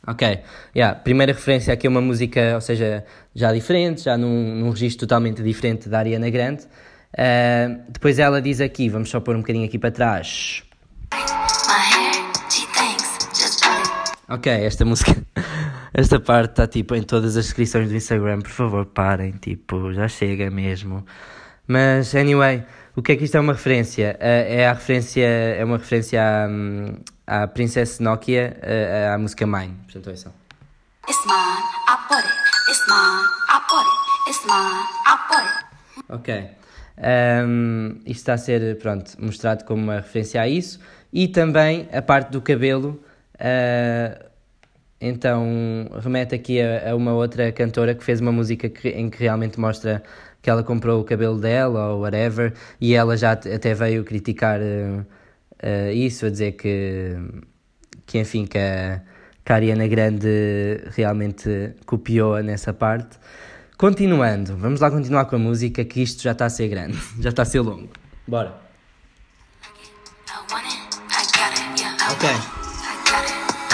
Ok, 0.06 0.42
yeah. 0.76 1.00
primeira 1.00 1.32
referência 1.32 1.74
aqui 1.74 1.88
é 1.88 1.90
uma 1.90 2.02
música, 2.02 2.56
ou 2.56 2.62
seja, 2.62 3.06
já 3.34 3.54
diferente, 3.54 4.04
já 4.04 4.18
num, 4.18 4.56
num 4.56 4.70
registro 4.70 5.08
totalmente 5.08 5.42
diferente 5.42 5.88
da 5.88 6.00
Ariana 6.00 6.30
Grande. 6.30 6.66
Uh, 7.14 7.82
depois 7.88 8.20
ela 8.20 8.42
diz 8.42 8.60
aqui, 8.60 8.90
vamos 8.90 9.10
só 9.10 9.22
pôr 9.22 9.36
um 9.36 9.40
bocadinho 9.40 9.66
aqui 9.66 9.80
para 9.80 9.92
trás. 9.92 10.62
Ok, 14.28 14.52
esta 14.52 14.84
música, 14.84 15.16
esta 15.94 16.20
parte 16.20 16.52
está 16.52 16.68
tipo 16.68 16.96
em 16.96 17.04
todas 17.04 17.38
as 17.38 17.46
descrições 17.46 17.88
do 17.88 17.96
Instagram, 17.96 18.40
por 18.40 18.52
favor 18.52 18.86
parem, 18.86 19.32
tipo, 19.34 19.94
já 19.94 20.10
chega 20.10 20.50
mesmo. 20.50 21.06
Mas, 21.66 22.14
anyway, 22.14 22.64
o 22.94 23.02
que 23.02 23.14
é 23.14 23.16
que 23.16 23.24
isto 23.24 23.38
é 23.38 23.40
uma 23.40 23.54
referência? 23.54 24.18
Uh, 24.20 24.52
é 24.52 24.68
a 24.68 24.74
referência, 24.74 25.26
é 25.26 25.64
uma 25.64 25.78
referência 25.78 26.22
à, 26.22 26.48
hum, 26.50 26.96
à 27.26 27.48
Princess 27.48 28.00
Nokia, 28.00 28.58
à 29.14 29.18
música 29.18 29.46
Mine, 29.46 29.76
portanto 29.86 30.10
é 30.10 30.16
só. 30.16 30.30
It's 31.10 31.26
mine, 31.26 31.64
I 31.90 31.98
bought 32.08 32.26
it. 32.26 32.44
It's 32.70 32.88
mine, 32.88 33.26
I 33.50 33.60
bought 33.70 33.86
it. 33.86 34.30
It's 34.30 34.46
mine, 34.46 34.88
I 35.06 35.18
bought 35.28 35.46
it. 35.46 35.74
Ok. 36.10 36.64
Um, 36.98 38.00
isto 38.06 38.20
está 38.20 38.34
a 38.34 38.38
ser, 38.38 38.78
pronto, 38.78 39.12
mostrado 39.20 39.66
como 39.66 39.84
uma 39.84 39.96
referência 39.96 40.42
a 40.42 40.48
isso. 40.48 40.80
E 41.12 41.28
também 41.28 41.90
a 41.92 42.02
parte 42.02 42.32
do 42.32 42.42
cabelo, 42.42 43.04
uh, 43.36 44.26
então 45.02 45.90
remete 46.02 46.36
aqui 46.36 46.62
a, 46.62 46.92
a, 46.92 46.96
uma 46.96 47.14
outra 47.14 47.52
cantora 47.52 47.94
que 47.94 48.04
fez 48.04 48.22
uma 48.22 48.32
música 48.32 48.70
que, 48.70 48.90
em 48.90 49.10
que 49.10 49.20
realmente 49.20 49.60
mostra 49.60 50.02
que 50.42 50.50
ela 50.50 50.64
comprou 50.64 51.02
o 51.02 51.04
cabelo 51.04 51.40
dela 51.40 51.90
ou 51.90 52.02
whatever, 52.02 52.54
e 52.80 52.94
ela 52.94 53.16
já 53.18 53.32
até 53.34 53.74
veio 53.74 54.04
criticar 54.04 54.60
uh, 54.60 55.06
uh, 55.64 55.92
isso, 55.92 56.26
a 56.26 56.30
dizer 56.30 56.54
que, 56.54 57.16
que 58.06 58.20
enfim, 58.20 58.46
que 58.46 58.58
a, 58.58 59.02
que 59.44 59.52
a 59.52 59.56
Ariana 59.56 59.88
Grande 59.88 60.28
realmente 60.96 61.74
copiou-a 61.86 62.44
nessa 62.44 62.74
parte. 62.74 63.18
Continuando, 63.78 64.56
vamos 64.58 64.80
lá 64.80 64.92
continuar 64.92 65.26
com 65.26 65.36
a 65.36 65.40
música, 65.40 65.84
que 65.84 66.02
isto 66.02 66.22
já 66.22 66.32
está 66.32 66.46
a 66.46 66.50
ser 66.50 66.68
grande, 66.68 66.98
já 67.20 67.30
está 67.30 67.42
a 67.42 67.46
ser 67.46 67.62
longo. 67.62 67.90
Bora. 68.28 68.54
Ok. 72.12 72.30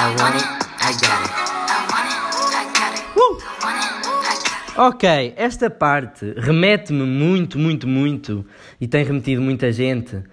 I 0.02 0.16
want 0.18 0.36
it, 0.36 0.46
I 0.80 0.94
got 0.94 1.44
it. 1.44 1.50
Ok, 4.82 5.34
esta 5.36 5.70
parte 5.70 6.34
remete-me 6.38 7.04
muito, 7.04 7.60
muito, 7.60 7.86
muito 7.86 8.46
e 8.80 8.88
tem 8.88 9.04
remetido 9.04 9.42
muita 9.42 9.74
gente 9.74 10.24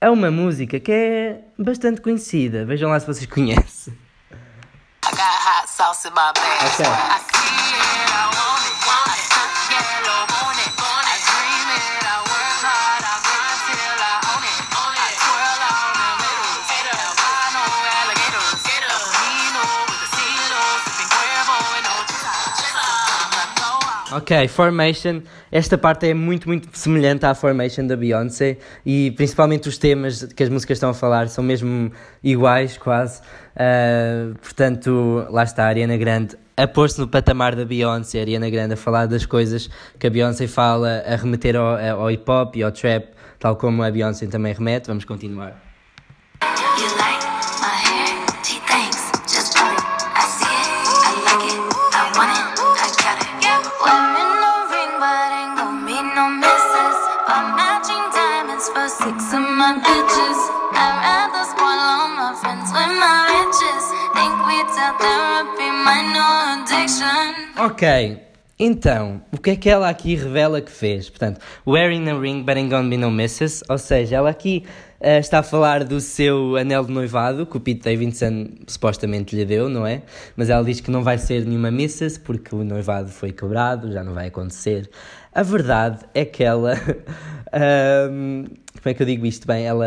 a 0.00 0.10
uma 0.10 0.30
música 0.30 0.78
que 0.78 0.92
é 0.92 1.40
bastante 1.58 2.00
conhecida. 2.00 2.64
Vejam 2.64 2.90
lá 2.90 3.00
se 3.00 3.06
vocês 3.06 3.26
conhecem. 3.26 3.94
I 5.04 5.10
got 5.10 5.20
hot 5.20 5.68
sauce 5.68 6.06
in 6.06 6.10
my 6.10 6.32
bag. 6.34 6.64
Okay. 6.74 7.37
Ok, 24.18 24.48
Formation. 24.48 25.22
Esta 25.52 25.78
parte 25.78 26.08
é 26.08 26.12
muito, 26.12 26.48
muito 26.48 26.76
semelhante 26.76 27.24
à 27.24 27.34
Formation 27.34 27.86
da 27.86 27.96
Beyoncé 27.96 28.58
e 28.84 29.12
principalmente 29.12 29.68
os 29.68 29.78
temas 29.78 30.24
que 30.24 30.42
as 30.42 30.48
músicas 30.48 30.78
estão 30.78 30.90
a 30.90 30.94
falar 30.94 31.28
são 31.28 31.44
mesmo 31.44 31.92
iguais, 32.20 32.76
quase. 32.76 33.20
Uh, 33.54 34.34
portanto, 34.38 35.24
lá 35.30 35.44
está 35.44 35.66
a 35.66 35.68
Ariana 35.68 35.96
Grande 35.96 36.36
a 36.56 36.66
pôr-se 36.66 36.98
no 36.98 37.06
patamar 37.06 37.54
da 37.54 37.64
Beyoncé, 37.64 38.18
a 38.18 38.22
Ariana 38.22 38.50
Grande 38.50 38.74
a 38.74 38.76
falar 38.76 39.06
das 39.06 39.24
coisas 39.24 39.70
que 40.00 40.08
a 40.08 40.10
Beyoncé 40.10 40.48
fala, 40.48 41.04
a 41.06 41.14
remeter 41.14 41.54
ao, 41.54 41.76
ao 42.00 42.10
hip 42.10 42.28
hop 42.28 42.56
e 42.56 42.64
ao 42.64 42.72
trap, 42.72 43.10
tal 43.38 43.54
como 43.54 43.84
a 43.84 43.90
Beyoncé 43.90 44.26
também 44.26 44.52
remete. 44.52 44.88
Vamos 44.88 45.04
continuar. 45.04 45.67
Ok. 67.78 68.18
Então, 68.58 69.22
o 69.30 69.38
que 69.38 69.50
é 69.50 69.56
que 69.56 69.70
ela 69.70 69.88
aqui 69.88 70.16
revela 70.16 70.60
que 70.60 70.68
fez? 70.68 71.08
Portanto, 71.08 71.40
wearing 71.64 72.08
a 72.08 72.18
ring 72.18 72.42
but 72.42 72.56
ain't 72.56 72.68
gonna 72.68 72.88
be 72.88 72.96
no 72.96 73.08
misses, 73.08 73.62
ou 73.68 73.78
seja, 73.78 74.16
ela 74.16 74.30
aqui 74.30 74.64
uh, 75.00 75.20
está 75.20 75.38
a 75.38 75.42
falar 75.44 75.84
do 75.84 76.00
seu 76.00 76.56
anel 76.56 76.84
de 76.84 76.90
noivado 76.90 77.46
que 77.46 77.56
o 77.56 77.60
Pete 77.60 77.82
Davidson 77.82 78.48
supostamente 78.66 79.36
lhe 79.36 79.44
deu, 79.44 79.68
não 79.68 79.86
é? 79.86 80.02
Mas 80.36 80.50
ela 80.50 80.64
diz 80.64 80.80
que 80.80 80.90
não 80.90 81.04
vai 81.04 81.18
ser 81.18 81.46
nenhuma 81.46 81.70
misses 81.70 82.18
porque 82.18 82.52
o 82.52 82.64
noivado 82.64 83.10
foi 83.10 83.30
quebrado, 83.30 83.92
já 83.92 84.02
não 84.02 84.12
vai 84.12 84.26
acontecer. 84.26 84.90
A 85.32 85.44
verdade 85.44 86.00
é 86.12 86.24
que 86.24 86.42
ela 86.42 86.74
um, 88.10 88.42
como 88.42 88.86
é 88.86 88.92
que 88.92 89.02
eu 89.04 89.06
digo 89.06 89.24
isto 89.24 89.46
bem? 89.46 89.66
Ela 89.66 89.86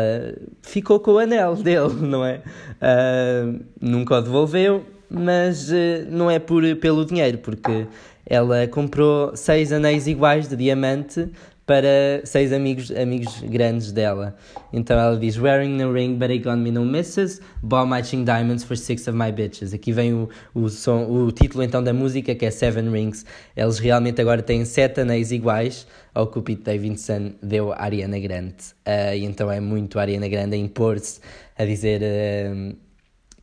ficou 0.62 0.98
com 0.98 1.10
o 1.10 1.18
anel 1.18 1.56
dele, 1.56 1.92
não 2.00 2.24
é? 2.24 2.40
Uh, 2.80 3.62
nunca 3.78 4.16
o 4.16 4.22
devolveu, 4.22 4.82
mas 5.12 5.70
uh, 5.70 6.06
não 6.08 6.30
é 6.30 6.38
por, 6.38 6.62
pelo 6.76 7.04
dinheiro, 7.04 7.38
porque 7.38 7.86
ela 8.24 8.66
comprou 8.68 9.36
seis 9.36 9.72
anéis 9.72 10.06
iguais 10.06 10.48
de 10.48 10.56
diamante 10.56 11.28
para 11.66 12.20
seis 12.24 12.52
amigos, 12.52 12.90
amigos 12.90 13.40
grandes 13.42 13.92
dela. 13.92 14.36
Então 14.72 14.98
ela 14.98 15.16
diz: 15.16 15.38
Wearing 15.38 15.76
no 15.76 15.92
ring, 15.92 16.14
but 16.14 16.30
I 16.30 16.38
got 16.38 16.56
me 16.56 16.70
no 16.70 16.84
misses. 16.84 17.40
Ball 17.62 17.86
matching 17.86 18.24
diamonds 18.24 18.64
for 18.64 18.76
six 18.76 19.06
of 19.06 19.16
my 19.16 19.30
bitches. 19.30 19.72
Aqui 19.72 19.92
vem 19.92 20.12
o, 20.12 20.28
o, 20.54 20.68
som, 20.68 21.06
o 21.06 21.30
título 21.30 21.62
então 21.62 21.82
da 21.82 21.92
música 21.92 22.34
que 22.34 22.44
é 22.44 22.50
Seven 22.50 22.90
Rings. 22.90 23.24
Eles 23.56 23.78
realmente 23.78 24.20
agora 24.20 24.42
têm 24.42 24.64
sete 24.64 25.00
anéis 25.00 25.30
iguais 25.30 25.86
ao 26.14 26.26
que 26.26 26.38
o 26.38 26.42
Pete 26.42 26.62
Davidson 26.62 27.32
deu 27.42 27.72
à 27.72 27.84
Ariana 27.84 28.18
Grande. 28.18 28.54
Uh, 28.86 29.14
e 29.14 29.24
então 29.24 29.50
é 29.50 29.60
muito 29.60 29.98
a 29.98 30.02
Ariana 30.02 30.28
Grande 30.28 30.56
a 30.56 30.58
impor-se, 30.58 31.20
a 31.56 31.64
dizer 31.64 32.02
uh, 32.02 32.76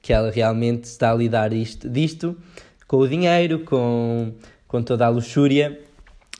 que 0.01 0.13
ela 0.13 0.31
realmente 0.31 0.85
está 0.85 1.11
a 1.11 1.15
lidar 1.15 1.53
isto, 1.53 1.89
disto 1.89 2.37
com 2.87 2.97
o 2.97 3.07
dinheiro, 3.07 3.59
com, 3.59 4.33
com 4.67 4.81
toda 4.81 5.05
a 5.05 5.09
luxúria 5.09 5.79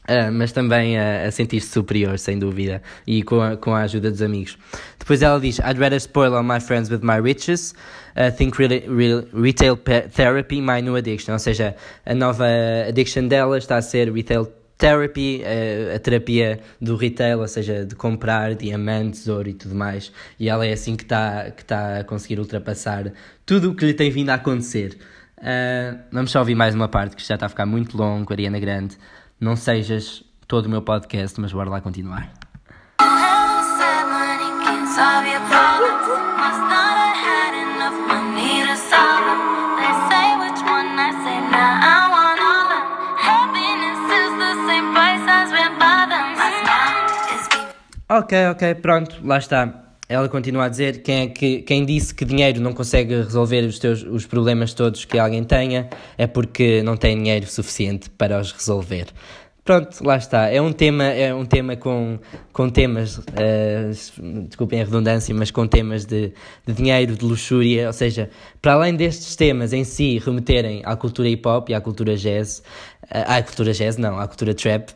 Uh, 0.09 0.31
mas 0.31 0.51
também 0.51 0.97
uh, 0.97 1.27
a 1.27 1.31
sentir-se 1.31 1.69
superior, 1.69 2.17
sem 2.17 2.39
dúvida, 2.39 2.81
e 3.05 3.21
com 3.21 3.39
a, 3.39 3.55
com 3.55 3.75
a 3.75 3.81
ajuda 3.81 4.09
dos 4.09 4.23
amigos. 4.23 4.57
Depois 4.97 5.21
ela 5.21 5.39
diz: 5.39 5.59
I'd 5.59 5.79
rather 5.79 5.99
spoil 5.99 6.33
all 6.33 6.41
my 6.41 6.59
friends 6.59 6.89
with 6.89 7.01
my 7.03 7.21
riches, 7.21 7.75
uh, 8.15 8.35
think 8.35 8.57
re 8.57 8.67
re 8.87 9.27
retail 9.31 9.77
therapy, 10.11 10.61
my 10.61 10.81
new 10.81 10.95
addiction. 10.95 11.33
Ou 11.33 11.37
seja, 11.37 11.75
a 12.07 12.15
nova 12.15 12.47
addiction 12.87 13.27
dela 13.27 13.55
está 13.59 13.77
a 13.77 13.83
ser 13.83 14.11
retail 14.11 14.47
therapy, 14.79 15.43
uh, 15.43 15.95
a 15.95 15.99
terapia 15.99 16.59
do 16.81 16.95
retail, 16.95 17.41
ou 17.41 17.47
seja, 17.47 17.85
de 17.85 17.93
comprar 17.93 18.55
diamantes, 18.55 19.27
ouro 19.27 19.49
e 19.49 19.53
tudo 19.53 19.75
mais. 19.75 20.11
E 20.39 20.49
ela 20.49 20.65
é 20.65 20.73
assim 20.73 20.95
que 20.95 21.03
está 21.03 21.51
que 21.51 21.63
tá 21.63 21.99
a 21.99 22.03
conseguir 22.03 22.39
ultrapassar 22.39 23.13
tudo 23.45 23.69
o 23.69 23.75
que 23.75 23.85
lhe 23.85 23.93
tem 23.93 24.09
vindo 24.09 24.31
a 24.31 24.33
acontecer. 24.33 24.97
Uh, 25.37 25.99
vamos 26.11 26.31
só 26.31 26.39
ouvir 26.39 26.55
mais 26.55 26.73
uma 26.73 26.87
parte 26.87 27.15
que 27.15 27.23
já 27.23 27.35
está 27.35 27.45
a 27.45 27.49
ficar 27.49 27.67
muito 27.67 27.95
longo, 27.95 28.33
Ariana 28.33 28.59
Grande 28.59 28.97
não 29.39 29.55
sejas 29.55 30.23
todo 30.47 30.65
o 30.65 30.69
meu 30.69 30.81
podcast, 30.81 31.39
mas 31.39 31.53
bora 31.53 31.69
lá 31.69 31.79
continuar. 31.79 32.31
Ok, 48.11 48.33
ok, 48.47 48.73
pronto, 48.81 49.21
lá 49.23 49.37
está. 49.37 49.93
Ela 50.09 50.27
continua 50.27 50.65
a 50.65 50.67
dizer 50.67 51.03
quem, 51.03 51.21
é 51.21 51.27
que, 51.27 51.61
quem 51.61 51.85
disse 51.85 52.15
que 52.15 52.25
dinheiro 52.25 52.59
não 52.59 52.73
consegue 52.73 53.13
resolver 53.13 53.61
os, 53.65 53.77
teus, 53.77 54.01
os 54.01 54.25
problemas 54.25 54.73
todos 54.73 55.05
que 55.05 55.19
alguém 55.19 55.43
tenha 55.43 55.87
é 56.17 56.25
porque 56.25 56.81
não 56.81 56.97
tem 56.97 57.15
dinheiro 57.15 57.45
suficiente 57.45 58.09
para 58.09 58.39
os 58.41 58.51
resolver. 58.51 59.09
Pronto, 59.63 60.03
lá 60.03 60.17
está. 60.17 60.47
É 60.47 60.59
um 60.59 60.73
tema, 60.73 61.03
é 61.03 61.31
um 61.31 61.45
tema 61.45 61.75
com, 61.75 62.17
com 62.51 62.67
temas, 62.71 63.19
uh, 63.19 64.43
desculpem 64.47 64.81
a 64.81 64.85
redundância, 64.85 65.35
mas 65.35 65.51
com 65.51 65.67
temas 65.67 66.05
de, 66.05 66.33
de 66.65 66.73
dinheiro, 66.73 67.15
de 67.15 67.23
luxúria. 67.23 67.85
Ou 67.85 67.93
seja, 67.93 68.31
para 68.59 68.73
além 68.73 68.95
destes 68.95 69.35
temas 69.35 69.71
em 69.71 69.83
si 69.83 70.17
remeterem 70.17 70.81
à 70.83 70.95
cultura 70.95 71.29
hip 71.29 71.47
hop 71.47 71.69
e 71.69 71.75
à 71.75 71.81
cultura 71.81 72.15
jazz, 72.15 72.63
à 73.09 73.41
cultura 73.41 73.73
jazz, 73.73 73.97
não, 73.97 74.19
à 74.19 74.27
cultura 74.27 74.53
trap, 74.53 74.89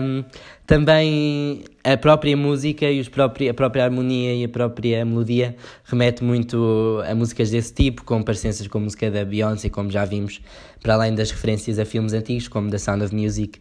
um, 0.00 0.24
também 0.66 1.64
a 1.82 1.96
própria 1.96 2.36
música 2.36 2.88
e 2.90 3.00
os 3.00 3.08
próprio, 3.08 3.50
a 3.50 3.54
própria 3.54 3.84
harmonia 3.84 4.34
e 4.34 4.44
a 4.44 4.48
própria 4.48 5.04
melodia 5.04 5.56
remete 5.84 6.22
muito 6.22 7.02
a 7.08 7.14
músicas 7.14 7.50
desse 7.50 7.72
tipo, 7.72 8.04
com 8.04 8.22
parecenças 8.22 8.66
com 8.68 8.78
a 8.78 8.80
música 8.80 9.10
da 9.10 9.24
Beyoncé, 9.24 9.68
como 9.68 9.90
já 9.90 10.04
vimos, 10.04 10.40
para 10.80 10.94
além 10.94 11.14
das 11.14 11.30
referências 11.30 11.78
a 11.78 11.84
filmes 11.84 12.12
antigos, 12.12 12.48
como 12.48 12.70
The 12.70 12.78
Sound 12.78 13.04
of 13.04 13.14
Music 13.14 13.58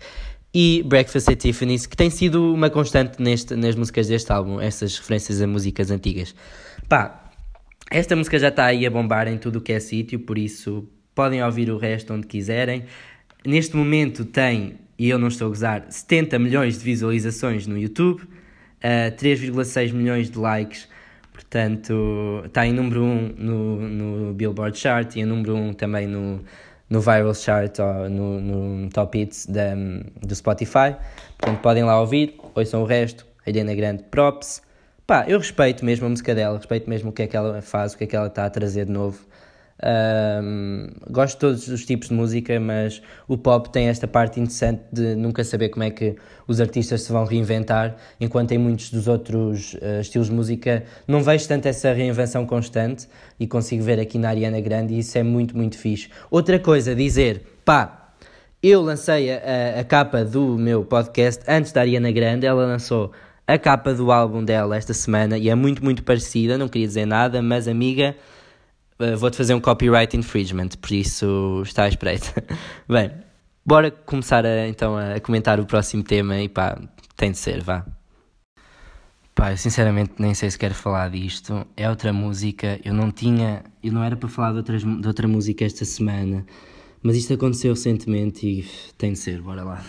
e 0.54 0.84
Breakfast 0.84 1.30
at 1.30 1.40
Tiffany's, 1.40 1.86
que 1.86 1.98
tem 1.98 2.10
sido 2.10 2.54
uma 2.54 2.70
constante 2.70 3.22
neste, 3.22 3.56
nas 3.56 3.76
músicas 3.76 4.08
deste 4.08 4.32
álbum, 4.32 4.62
essas 4.62 4.98
referências 4.98 5.42
a 5.42 5.48
músicas 5.48 5.92
antigas. 5.92 6.34
Pá, 6.88 7.30
esta 7.92 8.16
música 8.16 8.40
já 8.40 8.48
está 8.48 8.66
aí 8.66 8.86
a 8.86 8.90
bombar 8.90 9.28
em 9.28 9.38
tudo 9.38 9.60
o 9.60 9.62
que 9.62 9.74
é 9.74 9.80
sítio, 9.80 10.20
por 10.20 10.38
isso 10.38 10.88
podem 11.14 11.44
ouvir 11.44 11.70
o 11.70 11.78
resto 11.78 12.14
onde 12.14 12.26
quiserem. 12.26 12.86
Neste 13.46 13.76
momento 13.76 14.26
tem, 14.26 14.80
e 14.98 15.10
eu 15.10 15.20
não 15.20 15.28
estou 15.28 15.48
a 15.48 15.50
gozar, 15.50 15.86
70 15.88 16.40
milhões 16.40 16.80
de 16.80 16.84
visualizações 16.84 17.68
no 17.68 17.78
YouTube, 17.78 18.22
uh, 18.24 19.16
3,6 19.16 19.94
milhões 19.94 20.32
de 20.32 20.40
likes, 20.40 20.88
portanto 21.32 22.42
está 22.46 22.66
em 22.66 22.74
número 22.74 23.04
1 23.04 23.36
no, 23.38 23.90
no 23.90 24.34
Billboard 24.34 24.78
Chart 24.78 25.16
e 25.16 25.20
em 25.20 25.26
número 25.26 25.56
1 25.56 25.74
também 25.74 26.08
no, 26.08 26.42
no 26.90 27.02
Viral 27.02 27.36
Chart 27.36 27.78
ou 27.78 28.10
no, 28.10 28.42
no 28.42 28.90
Top 28.90 29.18
Hits 29.18 29.46
da, 29.46 29.76
do 30.22 30.36
Spotify. 30.36 30.96
Portanto 31.38 31.62
podem 31.62 31.84
lá 31.84 32.00
ouvir, 32.00 32.36
ouçam 32.56 32.82
o 32.82 32.86
resto. 32.86 33.26
Ariana 33.46 33.76
Grande, 33.76 34.04
props. 34.10 34.62
Pá, 35.06 35.24
eu 35.28 35.38
respeito 35.38 35.86
mesmo 35.86 36.08
a 36.08 36.10
música 36.10 36.34
dela, 36.34 36.58
respeito 36.58 36.90
mesmo 36.90 37.12
o 37.12 37.14
que 37.14 37.22
é 37.22 37.28
que 37.28 37.38
ela 37.38 37.62
faz, 37.62 37.94
o 37.94 37.98
que 37.98 38.06
é 38.06 38.08
que 38.08 38.16
ela 38.16 38.28
está 38.28 38.46
a 38.46 38.50
trazer 38.50 38.86
de 38.86 38.92
novo. 38.92 39.20
Um, 39.84 40.88
gosto 41.10 41.36
de 41.36 41.40
todos 41.40 41.68
os 41.68 41.86
tipos 41.86 42.08
de 42.08 42.14
música, 42.14 42.60
mas 42.60 43.02
o 43.28 43.38
pop 43.38 43.70
tem 43.70 43.88
esta 43.88 44.08
parte 44.08 44.40
interessante 44.40 44.82
de 44.92 45.16
nunca 45.16 45.44
saber 45.44 45.70
como 45.70 45.84
é 45.84 45.90
que 45.90 46.16
os 46.48 46.62
artistas 46.62 47.02
se 47.02 47.12
vão 47.12 47.26
reinventar, 47.26 47.96
enquanto 48.20 48.54
em 48.54 48.58
muitos 48.58 48.90
dos 48.90 49.08
outros 49.08 49.74
uh, 49.76 50.00
estilos 50.00 50.30
de 50.30 50.34
música 50.34 50.84
não 51.08 51.22
vejo 51.22 51.48
tanto 51.48 51.68
essa 51.68 51.92
reinvenção 51.92 52.46
constante 52.46 53.08
e 53.38 53.46
consigo 53.46 53.84
ver 53.84 54.00
aqui 54.00 54.18
na 54.18 54.30
Ariana 54.30 54.62
Grande 54.62 54.94
e 54.94 55.00
isso 55.00 55.18
é 55.18 55.24
muito, 55.24 55.58
muito 55.58 55.78
fixe. 55.78 56.10
Outra 56.32 56.58
coisa, 56.58 56.96
dizer, 56.96 57.44
pá, 57.66 58.14
eu 58.64 58.82
lancei 58.82 59.30
a, 59.32 59.82
a 59.82 59.84
capa 59.84 60.24
do 60.24 60.58
meu 60.58 60.86
podcast 60.86 61.44
antes 61.48 61.74
da 61.74 61.82
Ariana 61.82 62.12
Grande, 62.12 62.46
ela 62.46 62.66
lançou 62.66 63.12
a 63.46 63.58
capa 63.58 63.94
do 63.94 64.12
álbum 64.12 64.44
dela 64.44 64.78
esta 64.78 64.94
semana 64.94 65.38
e 65.38 65.50
é 65.50 65.56
muito, 65.56 65.84
muito 65.84 66.02
parecida, 66.02 66.58
não 66.58 66.70
queria 66.70 66.88
dizer 66.88 67.06
nada, 67.06 67.42
mas 67.42 67.68
amiga 67.68 68.16
uh, 69.00 69.18
vou-te 69.18 69.38
fazer 69.38 69.54
um 69.54 69.60
copyright 69.60 70.16
infringement, 70.16 70.70
por 70.82 70.92
isso 70.92 71.62
está 71.64 71.84
à 71.84 71.88
espreita. 71.88 72.44
Bem, 72.88 73.12
bora 73.66 73.92
começar 73.92 74.46
a, 74.46 74.68
então 74.68 74.98
a 74.98 75.20
comentar 75.20 75.60
o 75.60 75.66
próximo 75.66 76.04
tema 76.04 76.40
e 76.40 76.50
pá, 76.50 76.80
tem 77.16 77.32
de 77.32 77.38
ser, 77.38 77.62
vá. 77.64 77.86
Pá, 79.34 79.52
eu 79.52 79.58
sinceramente 79.58 80.14
nem 80.18 80.34
sei 80.34 80.50
se 80.50 80.58
quero 80.58 80.74
falar 80.74 81.10
disto. 81.10 81.68
É 81.76 81.90
outra 81.90 82.14
música, 82.14 82.80
eu 82.86 82.94
não 82.94 83.12
tinha, 83.12 83.64
eu 83.84 83.92
não 83.92 84.02
era 84.02 84.16
para 84.16 84.30
falar 84.30 84.52
de, 84.52 84.58
outras, 84.58 84.84
de 84.84 85.08
outra 85.08 85.28
música 85.28 85.66
esta 85.66 85.84
semana, 85.84 86.46
mas 87.04 87.18
isto 87.18 87.34
aconteceu 87.34 87.74
recentemente 87.74 88.48
e 88.48 88.66
tem 88.98 89.12
de 89.12 89.20
ser, 89.20 89.42
bora 89.42 89.64
lá. 89.64 89.84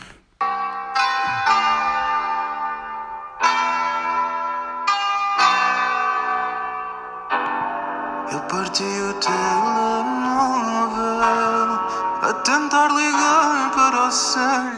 Tentar 12.47 12.89
ligar 12.93 13.73
para 13.75 14.07
o 14.07 14.11
céu. 14.13 14.71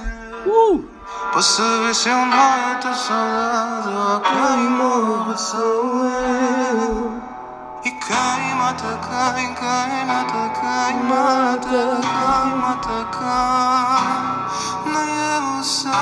Uh! 0.46 0.84
Para 1.30 1.42
saber 1.42 1.94
se 1.94 2.08
eu 2.08 2.16
mato 2.16 2.88
a 2.88 2.94
saudade 2.94 3.88
ou 3.88 4.20
quem 4.20 4.70
morre 4.70 5.36
sou 5.36 6.04
eu. 6.06 7.22
E 7.84 7.90
quem 7.90 8.54
mata 8.56 8.98
quem, 9.04 9.54
quem 9.54 10.06
mata 10.06 10.50
quem, 10.58 10.96
mata 11.04 12.00
quem, 12.00 12.56
mata 12.56 12.98
quem, 13.18 14.92
nem 14.92 15.10
eu 15.34 15.62
sei. 15.62 15.92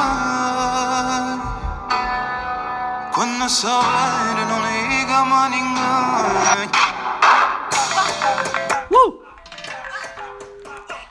Quando 3.13 3.49
saudade 3.51 4.45
não 4.45 4.61
liga 4.71 5.25
mais 5.25 5.51
ninguém. 5.51 6.86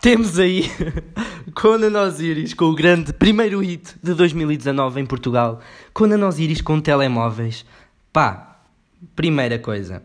Temos 0.05 0.37
aí 0.37 0.69
Conan 1.55 1.99
Osiris 1.99 2.53
com 2.53 2.65
o 2.65 2.75
grande 2.75 3.11
primeiro 3.11 3.59
hit 3.59 3.95
de 4.03 4.13
2019 4.13 5.01
em 5.01 5.03
Portugal. 5.03 5.59
Conan 5.95 6.27
Osiris 6.27 6.61
com 6.61 6.79
telemóveis. 6.79 7.65
Pá, 8.13 8.59
primeira 9.15 9.57
coisa. 9.57 10.03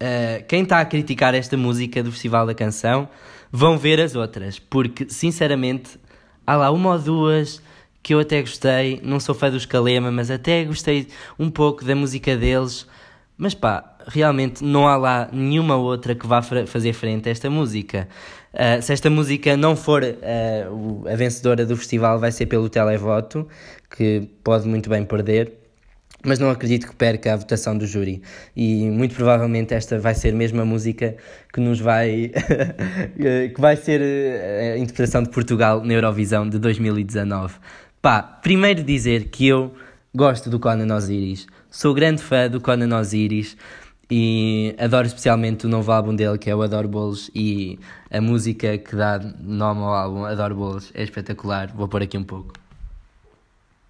Uh, 0.00 0.46
quem 0.46 0.62
está 0.62 0.78
a 0.78 0.84
criticar 0.84 1.34
esta 1.34 1.56
música 1.56 2.00
do 2.00 2.12
Festival 2.12 2.46
da 2.46 2.54
Canção 2.54 3.08
vão 3.50 3.76
ver 3.76 4.00
as 4.00 4.14
outras, 4.14 4.60
porque 4.60 5.04
sinceramente 5.10 5.98
há 6.46 6.54
lá 6.54 6.70
uma 6.70 6.92
ou 6.92 6.98
duas 7.00 7.60
que 8.00 8.14
eu 8.14 8.20
até 8.20 8.40
gostei. 8.40 9.00
Não 9.02 9.18
sou 9.18 9.34
fã 9.34 9.50
dos 9.50 9.66
Calema, 9.66 10.12
mas 10.12 10.30
até 10.30 10.64
gostei 10.64 11.08
um 11.36 11.50
pouco 11.50 11.84
da 11.84 11.96
música 11.96 12.36
deles. 12.36 12.86
Mas 13.36 13.52
pá, 13.52 13.96
realmente 14.06 14.62
não 14.62 14.86
há 14.86 14.96
lá 14.96 15.28
nenhuma 15.32 15.74
outra 15.74 16.14
que 16.14 16.26
vá 16.26 16.40
fazer 16.40 16.92
frente 16.92 17.28
a 17.28 17.32
esta 17.32 17.50
música. 17.50 18.06
Uh, 18.52 18.82
se 18.82 18.92
esta 18.92 19.08
música 19.08 19.56
não 19.56 19.76
for 19.76 20.02
uh, 20.02 21.08
a 21.08 21.14
vencedora 21.14 21.64
do 21.64 21.76
festival, 21.76 22.18
vai 22.18 22.32
ser 22.32 22.46
pelo 22.46 22.68
televoto, 22.68 23.46
que 23.96 24.28
pode 24.42 24.66
muito 24.66 24.90
bem 24.90 25.04
perder, 25.04 25.52
mas 26.24 26.38
não 26.38 26.50
acredito 26.50 26.88
que 26.88 26.94
perca 26.94 27.32
a 27.32 27.36
votação 27.36 27.78
do 27.78 27.86
júri. 27.86 28.22
E 28.56 28.90
muito 28.90 29.14
provavelmente 29.14 29.72
esta 29.72 29.98
vai 29.98 30.14
ser 30.14 30.34
mesmo 30.34 30.60
a 30.60 30.64
música 30.64 31.16
que 31.52 31.60
nos 31.60 31.80
vai. 31.80 32.32
que 33.54 33.60
vai 33.60 33.76
ser 33.76 34.02
a 34.02 34.78
interpretação 34.78 35.22
de 35.22 35.30
Portugal 35.30 35.82
na 35.84 35.94
Eurovisão 35.94 36.48
de 36.48 36.58
2019. 36.58 37.54
Pá, 38.02 38.20
primeiro 38.22 38.82
dizer 38.82 39.28
que 39.28 39.46
eu 39.46 39.72
gosto 40.14 40.50
do 40.50 40.58
Conan 40.58 40.94
Osiris, 40.94 41.46
sou 41.70 41.94
grande 41.94 42.22
fã 42.22 42.48
do 42.48 42.60
Conan 42.60 42.98
Osiris. 42.98 43.56
E 44.10 44.74
adoro 44.78 45.06
especialmente 45.06 45.66
o 45.66 45.68
novo 45.68 45.92
álbum 45.92 46.14
dele, 46.14 46.36
que 46.36 46.50
é 46.50 46.54
o 46.54 46.62
Adoro 46.62 46.88
Bolos, 46.88 47.30
e 47.34 47.78
a 48.10 48.20
música 48.20 48.76
que 48.76 48.96
dá 48.96 49.20
nome 49.40 49.82
ao 49.82 49.94
álbum, 49.94 50.24
Adoro 50.24 50.54
Bolos, 50.56 50.90
é 50.94 51.02
espetacular. 51.04 51.68
Vou 51.68 51.86
pôr 51.86 52.02
aqui 52.02 52.18
um 52.18 52.24
pouco. 52.24 52.52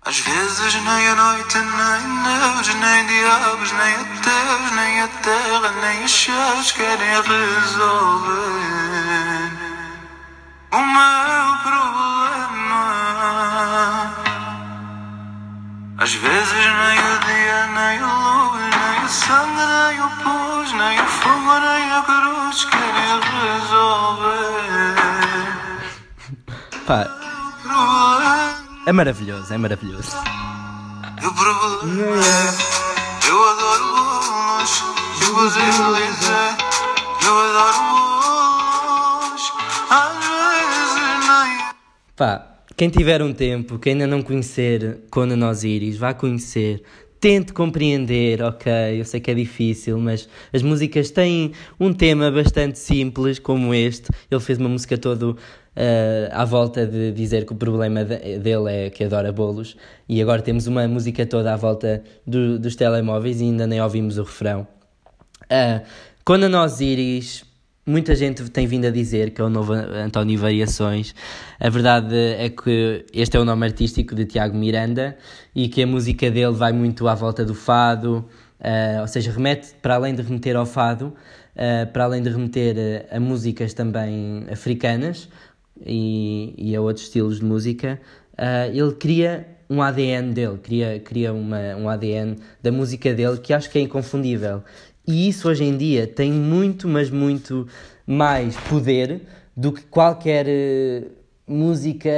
Às 0.03 0.19
vezes 0.19 0.75
nem 0.75 1.09
a 1.09 1.15
noite, 1.15 1.59
nem 1.59 2.23
Deus, 2.25 2.69
nem 2.75 3.07
diabos, 3.07 3.73
nem 3.73 3.95
ateus, 3.97 4.73
nem 4.75 5.01
a 5.03 5.09
terra, 5.09 5.73
nem 5.83 6.05
os 6.05 6.11
céus 6.11 6.73
querem 6.73 7.09
resolver 7.23 8.51
o 10.73 10.79
meu 10.79 11.59
problema. 11.63 12.85
Às 15.99 16.15
vezes 16.15 16.53
nem 16.53 16.99
o 16.99 17.19
dia, 17.27 17.67
nem 17.67 17.99
a 17.99 18.07
luz, 18.07 18.70
o 19.11 20.09
pus, 20.23 20.73
nem 20.73 21.01
o 21.01 21.07
fogo, 21.07 21.59
nem 21.59 21.91
a 21.91 22.03
cruz 22.03 22.65
querem 22.67 23.19
resolver. 23.43 24.95
Pá, 26.87 27.11
é 28.87 28.93
maravilhoso, 28.93 29.53
é 29.53 29.59
maravilhoso. 29.59 30.17
Problema 31.21 32.25
é, 32.25 33.29
eu 33.29 33.49
adoro 33.51 33.85
bolos, 33.97 34.85
eu 35.23 35.35
dizer, 35.49 36.57
eu 37.27 37.35
adoro 37.37 37.81
bolos, 39.33 39.53
às 39.91 40.15
vezes 40.25 41.03
nem. 41.27 41.51
Pá, 42.15 42.47
quem 42.77 42.89
tiver 42.89 43.23
um 43.23 43.33
tempo, 43.33 43.77
quem 43.79 43.95
ainda 43.95 44.07
não 44.07 44.23
conhecer 44.23 45.01
Conan 45.11 45.49
Osiris, 45.49 45.97
vá 45.97 46.15
conhecer. 46.15 46.85
Tente 47.21 47.53
compreender, 47.53 48.43
ok, 48.43 48.73
eu 48.99 49.05
sei 49.05 49.21
que 49.21 49.31
é 49.31 49.35
difícil, 49.35 49.99
mas 49.99 50.27
as 50.55 50.63
músicas 50.63 51.11
têm 51.11 51.53
um 51.79 51.93
tema 51.93 52.31
bastante 52.31 52.79
simples, 52.79 53.39
como 53.39 53.75
este. 53.75 54.09
Ele 54.31 54.41
fez 54.41 54.59
uma 54.59 54.71
música 54.71 54.97
todo 54.97 55.33
uh, 55.33 55.37
à 56.33 56.47
volta 56.47 56.87
de 56.87 57.13
dizer 57.13 57.45
que 57.45 57.53
o 57.53 57.57
problema 57.57 58.07
de, 58.07 58.39
dele 58.39 58.87
é 58.87 58.89
que 58.89 59.05
adora 59.05 59.31
bolos, 59.31 59.77
e 60.09 60.23
agora 60.23 60.41
temos 60.41 60.67
uma 60.67 60.89
música 60.89 61.27
toda 61.27 61.53
à 61.53 61.57
volta 61.57 62.03
do, 62.27 62.59
dos 62.59 62.75
telemóveis 62.75 63.39
e 63.43 63.45
ainda 63.45 63.67
nem 63.67 63.83
ouvimos 63.83 64.17
o 64.17 64.23
refrão. 64.23 64.67
Uh, 65.43 65.85
Conan 66.25 66.59
Osiris 66.65 67.45
Muita 67.91 68.15
gente 68.15 68.49
tem 68.51 68.69
vindo 68.69 68.87
a 68.87 68.91
dizer 68.91 69.31
que 69.31 69.41
é 69.41 69.45
o 69.45 69.49
novo 69.49 69.73
António 69.73 70.39
Variações. 70.39 71.13
A 71.59 71.69
verdade 71.69 72.15
é 72.15 72.49
que 72.49 73.05
este 73.13 73.37
é 73.37 73.41
o 73.41 73.45
nome 73.45 73.67
artístico 73.67 74.15
de 74.15 74.27
Tiago 74.27 74.57
Miranda 74.57 75.19
e 75.53 75.69
que 75.69 75.83
a 75.83 75.87
música 75.89 76.31
dele 76.31 76.53
vai 76.53 76.73
muito 76.73 77.09
à 77.09 77.17
volta 77.17 77.45
do 77.45 77.53
fado, 77.53 78.25
uh, 78.61 79.01
ou 79.01 79.09
seja, 79.09 79.33
remete 79.33 79.75
para 79.83 79.97
além 79.97 80.15
de 80.15 80.23
remeter 80.23 80.55
ao 80.55 80.67
fado, 80.67 81.07
uh, 81.57 81.93
para 81.93 82.05
além 82.05 82.23
de 82.23 82.31
remeter 82.31 82.77
a, 83.11 83.17
a 83.17 83.19
músicas 83.19 83.75
também 83.75 84.47
africanas 84.53 85.29
e, 85.85 86.55
e, 86.57 86.77
a 86.77 86.81
outros 86.81 87.07
estilos 87.07 87.41
de 87.41 87.45
música, 87.45 88.01
uh, 88.35 88.71
ele 88.73 88.93
cria 88.93 89.49
um 89.69 89.83
ADN 89.83 90.33
dele, 90.33 90.59
cria, 90.59 91.01
cria 91.01 91.33
uma, 91.33 91.77
um 91.77 91.89
ADN 91.89 92.37
da 92.63 92.71
música 92.71 93.13
dele 93.15 93.39
que 93.39 93.53
acho 93.53 93.69
que 93.69 93.79
é 93.79 93.83
inconfundível. 93.83 94.63
E 95.11 95.29
isso 95.29 95.49
hoje 95.49 95.65
em 95.65 95.77
dia 95.77 96.07
tem 96.07 96.31
muito, 96.31 96.87
mas 96.87 97.11
muito 97.11 97.67
mais 98.07 98.57
poder 98.57 99.23
do 99.57 99.73
que 99.73 99.83
qualquer 99.83 100.47
uh, 100.47 101.11
música 101.49 102.09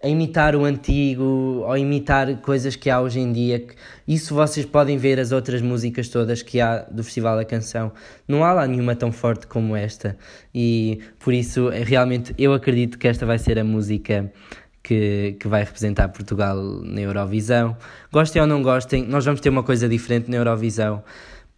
a 0.00 0.08
imitar 0.08 0.54
o 0.54 0.64
antigo 0.64 1.64
ou 1.66 1.76
imitar 1.76 2.36
coisas 2.36 2.76
que 2.76 2.88
há 2.88 3.00
hoje 3.00 3.18
em 3.18 3.32
dia. 3.32 3.66
Isso 4.06 4.36
vocês 4.36 4.64
podem 4.64 4.96
ver 4.96 5.18
as 5.18 5.32
outras 5.32 5.60
músicas 5.60 6.08
todas 6.08 6.42
que 6.42 6.60
há 6.60 6.78
do 6.78 7.02
Festival 7.02 7.36
da 7.36 7.44
Canção. 7.44 7.90
Não 8.26 8.44
há 8.44 8.52
lá 8.52 8.68
nenhuma 8.68 8.94
tão 8.94 9.10
forte 9.10 9.48
como 9.48 9.74
esta. 9.74 10.16
E 10.54 11.00
por 11.18 11.34
isso, 11.34 11.70
realmente, 11.70 12.32
eu 12.38 12.54
acredito 12.54 12.98
que 12.98 13.08
esta 13.08 13.26
vai 13.26 13.36
ser 13.36 13.58
a 13.58 13.64
música 13.64 14.32
que, 14.80 15.36
que 15.40 15.48
vai 15.48 15.64
representar 15.64 16.08
Portugal 16.08 16.56
na 16.84 17.00
Eurovisão. 17.00 17.76
Gostem 18.12 18.40
ou 18.40 18.48
não 18.48 18.62
gostem, 18.62 19.04
nós 19.04 19.24
vamos 19.24 19.40
ter 19.40 19.48
uma 19.48 19.64
coisa 19.64 19.88
diferente 19.88 20.30
na 20.30 20.36
Eurovisão. 20.36 21.02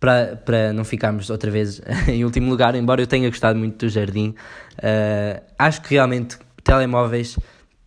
Para, 0.02 0.34
para 0.34 0.72
não 0.72 0.82
ficarmos 0.82 1.30
outra 1.30 1.48
vez 1.48 1.80
em 2.08 2.24
último 2.24 2.50
lugar, 2.50 2.74
embora 2.74 3.00
eu 3.00 3.06
tenha 3.06 3.28
gostado 3.28 3.56
muito 3.56 3.86
do 3.86 3.88
Jardim, 3.88 4.34
uh, 4.78 5.40
acho 5.56 5.80
que 5.80 5.94
realmente 5.94 6.38
telemóveis 6.64 7.38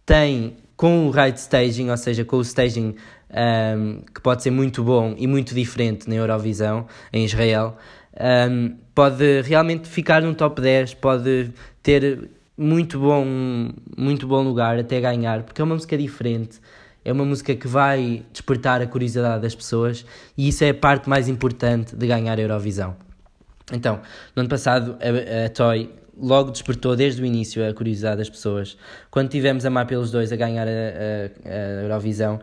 tem 0.06 0.56
com 0.78 1.08
o 1.08 1.12
right 1.12 1.38
staging, 1.38 1.90
ou 1.90 1.98
seja, 1.98 2.24
com 2.24 2.38
o 2.38 2.42
staging 2.42 2.96
um, 3.78 4.02
que 4.14 4.22
pode 4.22 4.44
ser 4.44 4.52
muito 4.52 4.82
bom 4.82 5.14
e 5.18 5.28
muito 5.28 5.54
diferente 5.54 6.08
na 6.08 6.16
Eurovisão, 6.16 6.88
em 7.12 7.26
Israel, 7.26 7.76
um, 8.50 8.78
pode 8.94 9.42
realmente 9.42 9.90
ficar 9.90 10.22
no 10.22 10.34
top 10.34 10.62
10, 10.62 10.94
pode 10.94 11.52
ter 11.84 12.30
muito 12.58 12.98
bom, 12.98 13.26
muito 13.98 14.26
bom 14.26 14.42
lugar 14.42 14.80
até 14.80 15.02
ganhar, 15.02 15.44
porque 15.44 15.62
é 15.62 15.66
uma 15.66 15.76
música 15.76 15.98
diferente, 15.98 16.62
é 17.06 17.14
uma 17.14 17.24
música 17.24 17.56
que 17.56 17.68
vai 17.68 18.26
despertar 18.34 18.82
a 18.82 18.88
curiosidade 18.88 19.44
das 19.44 19.54
pessoas 19.54 20.04
e 20.36 20.48
isso 20.48 20.64
é 20.64 20.72
a 20.72 20.74
parte 20.74 21.08
mais 21.08 21.30
importante 21.30 21.96
de 21.96 22.08
ganhar 22.08 22.38
a 22.38 22.42
Eurovisão. 22.42 22.98
Então, 23.72 24.02
no 24.36 24.42
ano 24.42 24.50
passado, 24.50 24.98
a, 25.00 25.46
a 25.46 25.50
Toy 25.50 25.90
logo 26.18 26.52
despertou 26.52 26.96
desde 26.96 27.22
o 27.22 27.26
início 27.26 27.68
a 27.68 27.74
curiosidade 27.74 28.18
das 28.18 28.30
pessoas. 28.30 28.78
Quando 29.12 29.30
tivemos 29.30 29.66
a 29.66 29.70
Mar 29.70 29.86
pelos 29.86 30.12
dois 30.12 30.32
a 30.32 30.36
ganhar 30.36 30.68
a, 30.68 30.72
a, 30.72 31.50
a, 31.50 31.84
Eurovisão, 31.84 32.40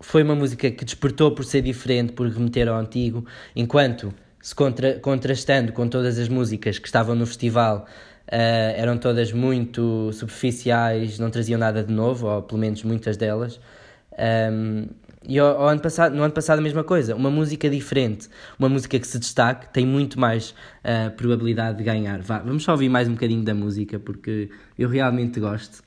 foi 0.00 0.22
uma 0.22 0.34
música 0.34 0.70
que 0.70 0.84
despertou 0.84 1.30
por 1.32 1.44
ser 1.44 1.62
diferente, 1.62 2.12
por 2.12 2.28
remeter 2.28 2.68
ao 2.68 2.78
antigo, 2.78 3.24
enquanto 3.54 4.12
se 4.40 4.54
contra, 4.54 4.98
contrastando 4.98 5.72
com 5.72 5.86
todas 5.86 6.18
as 6.18 6.28
músicas 6.28 6.78
que 6.78 6.86
estavam 6.86 7.14
no 7.14 7.26
festival, 7.26 7.86
uh, 8.26 8.74
eram 8.76 8.96
todas 8.96 9.32
muito 9.32 10.10
superficiais, 10.12 11.18
não 11.18 11.30
traziam 11.30 11.58
nada 11.58 11.84
de 11.84 11.92
novo, 11.92 12.26
ou 12.26 12.42
pelo 12.42 12.58
menos 12.58 12.82
muitas 12.82 13.16
delas. 13.16 13.60
Um, 14.18 14.86
e 15.26 15.38
ao, 15.38 15.62
ao, 15.62 15.68
ano 15.68 15.80
passado, 15.80 16.14
no 16.14 16.22
ano 16.22 16.32
passado 16.32 16.58
a 16.58 16.62
mesma 16.62 16.82
coisa, 16.82 17.14
uma 17.14 17.30
música 17.30 17.68
diferente, 17.68 18.28
uma 18.58 18.68
música 18.68 18.98
que 18.98 19.06
se 19.06 19.18
destaque, 19.18 19.72
tem 19.72 19.86
muito 19.86 20.18
mais 20.18 20.50
uh, 20.84 21.10
probabilidade 21.16 21.78
de 21.78 21.84
ganhar. 21.84 22.20
Vá, 22.20 22.38
vamos 22.38 22.62
só 22.64 22.72
ouvir 22.72 22.88
mais 22.88 23.06
um 23.06 23.12
bocadinho 23.12 23.42
da 23.44 23.54
música, 23.54 23.98
porque 23.98 24.50
eu 24.78 24.88
realmente 24.88 25.38
gosto. 25.38 25.82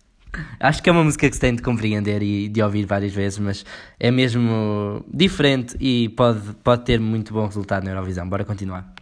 Acho 0.59 0.81
que 0.81 0.89
é 0.89 0.91
uma 0.91 1.03
música 1.03 1.29
que 1.29 1.35
se 1.35 1.41
tem 1.41 1.55
de 1.55 1.61
compreender 1.61 2.23
e 2.23 2.49
de 2.49 2.61
ouvir 2.61 2.85
várias 2.85 3.13
vezes, 3.13 3.37
mas 3.37 3.65
é 3.99 4.09
mesmo 4.09 5.05
diferente 5.11 5.75
e 5.79 6.09
pode, 6.09 6.39
pode 6.63 6.85
ter 6.85 6.99
muito 6.99 7.33
bom 7.33 7.45
resultado 7.45 7.83
na 7.83 7.91
Eurovisão. 7.91 8.27
Bora 8.27 8.43
continuar. 8.43 8.93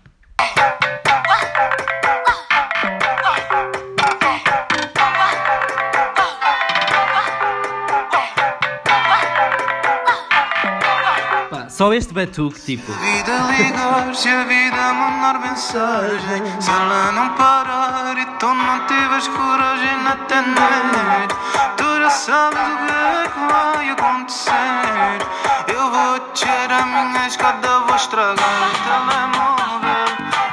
Só 11.81 11.91
este 11.93 12.13
batuque, 12.13 12.61
tipo. 12.61 12.91
Vida 12.91 13.39
ligar, 13.57 14.13
se 14.13 14.29
a 14.29 14.43
vida 14.43 14.93
mandar 14.93 15.39
mensagem. 15.39 16.43
Se 16.59 16.69
ela 16.69 17.11
não 17.11 17.29
parar 17.29 18.15
e 18.15 18.25
tu 18.37 18.53
não 18.53 18.85
tiveres 18.85 19.27
coragem 19.27 19.97
na 20.03 20.11
atender, 20.11 21.27
tu 21.77 22.03
já 22.03 22.09
sabes 22.11 22.59
o 22.59 22.77
que 22.85 22.93
é 22.93 23.27
que 23.33 23.39
vai 23.51 23.89
acontecer. 23.89 25.17
Eu 25.75 25.89
vou 25.89 26.19
descer 26.29 26.71
a 26.71 26.85
minha 26.85 27.25
escada, 27.25 27.79
vou 27.79 27.95
estragar 27.95 28.37
o 28.37 28.77
telemóvel. 28.85 30.05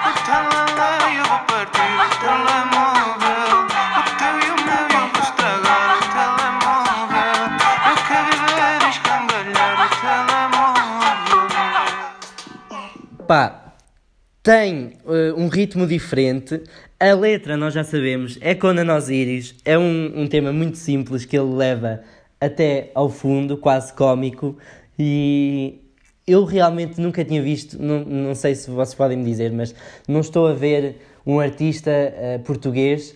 O 0.07 0.13
telemóvel, 0.25 1.13
eu 1.15 1.25
vou 1.27 1.41
partir 1.41 1.93
o 1.93 2.09
telemóvel. 2.21 2.78
Pá, 13.29 13.75
tem 14.43 14.95
uh, 15.05 15.39
um 15.39 15.49
ritmo 15.49 15.87
diferente. 15.87 16.63
A 16.99 17.13
letra, 17.13 17.59
nós 17.59 17.75
já 17.75 17.85
sabemos, 17.85 18.39
é 18.41 18.55
com 18.55 18.73
Nós 18.73 19.11
Iris. 19.11 19.55
É 19.67 19.79
um, 19.79 20.23
um 20.23 20.27
tema 20.27 20.51
muito 20.51 20.79
simples 20.79 21.27
que 21.27 21.37
ele 21.37 21.55
leva 21.55 22.01
até 22.41 22.91
ao 22.95 23.11
fundo, 23.11 23.59
quase 23.59 23.93
cómico. 23.93 24.57
E 24.99 25.79
eu 26.27 26.47
realmente 26.47 26.99
nunca 26.99 27.23
tinha 27.23 27.43
visto, 27.43 27.77
não, 27.79 28.03
não 28.03 28.35
sei 28.35 28.55
se 28.55 28.71
vocês 28.71 28.95
podem 28.95 29.19
me 29.19 29.27
dizer, 29.27 29.53
mas 29.53 29.75
não 30.09 30.21
estou 30.21 30.47
a 30.47 30.55
ver 30.55 30.97
um 31.27 31.39
artista 31.39 31.91
uh, 31.91 32.43
português 32.45 33.15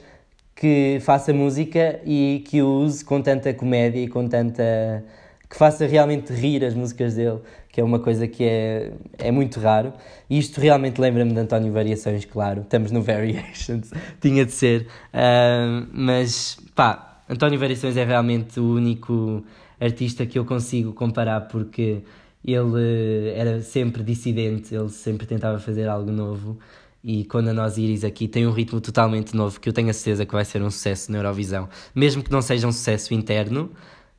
que 0.54 0.98
faça 1.00 1.32
música 1.32 2.00
e 2.04 2.44
que 2.46 2.60
o 2.60 2.82
use 2.82 3.02
com 3.02 3.22
tanta 3.22 3.54
comédia 3.54 4.00
e 4.00 4.08
com 4.08 4.28
tanta. 4.28 5.02
que 5.48 5.56
faça 5.56 5.86
realmente 5.86 6.34
rir 6.34 6.62
as 6.66 6.74
músicas 6.74 7.14
dele 7.14 7.40
que 7.72 7.80
é 7.80 7.84
uma 7.84 7.98
coisa 7.98 8.28
que 8.28 8.44
é, 8.44 8.92
é 9.18 9.32
muito 9.32 9.58
raro. 9.58 9.94
E 10.28 10.38
isto 10.38 10.60
realmente 10.60 11.00
lembra-me 11.00 11.32
de 11.32 11.40
António 11.40 11.72
Variações, 11.72 12.26
claro. 12.26 12.60
Estamos 12.60 12.92
no 12.92 13.02
Variations, 13.02 13.90
tinha 14.20 14.44
de 14.44 14.52
ser. 14.52 14.82
Uh, 15.12 15.88
mas, 15.90 16.58
pá, 16.74 17.22
António 17.28 17.58
Variações 17.58 17.96
é 17.96 18.04
realmente 18.04 18.60
o 18.60 18.74
único 18.74 19.42
artista 19.80 20.26
que 20.26 20.38
eu 20.38 20.44
consigo 20.44 20.92
comparar 20.92 21.40
porque 21.48 22.02
ele 22.44 23.30
era 23.34 23.62
sempre 23.62 24.02
dissidente, 24.02 24.74
ele 24.74 24.90
sempre 24.90 25.26
tentava 25.26 25.58
fazer 25.58 25.88
algo 25.88 26.12
novo. 26.12 26.58
E 27.02 27.24
quando 27.24 27.48
a 27.48 27.54
Nós 27.54 27.78
Iris 27.78 28.04
aqui 28.04 28.28
tem 28.28 28.46
um 28.46 28.52
ritmo 28.52 28.80
totalmente 28.80 29.34
novo 29.34 29.58
que 29.58 29.68
eu 29.68 29.72
tenho 29.72 29.88
a 29.88 29.92
certeza 29.92 30.26
que 30.26 30.32
vai 30.32 30.44
ser 30.44 30.62
um 30.62 30.70
sucesso 30.70 31.10
na 31.10 31.18
Eurovisão, 31.18 31.68
mesmo 31.94 32.22
que 32.22 32.30
não 32.30 32.42
seja 32.42 32.68
um 32.68 32.72
sucesso 32.72 33.14
interno, 33.14 33.70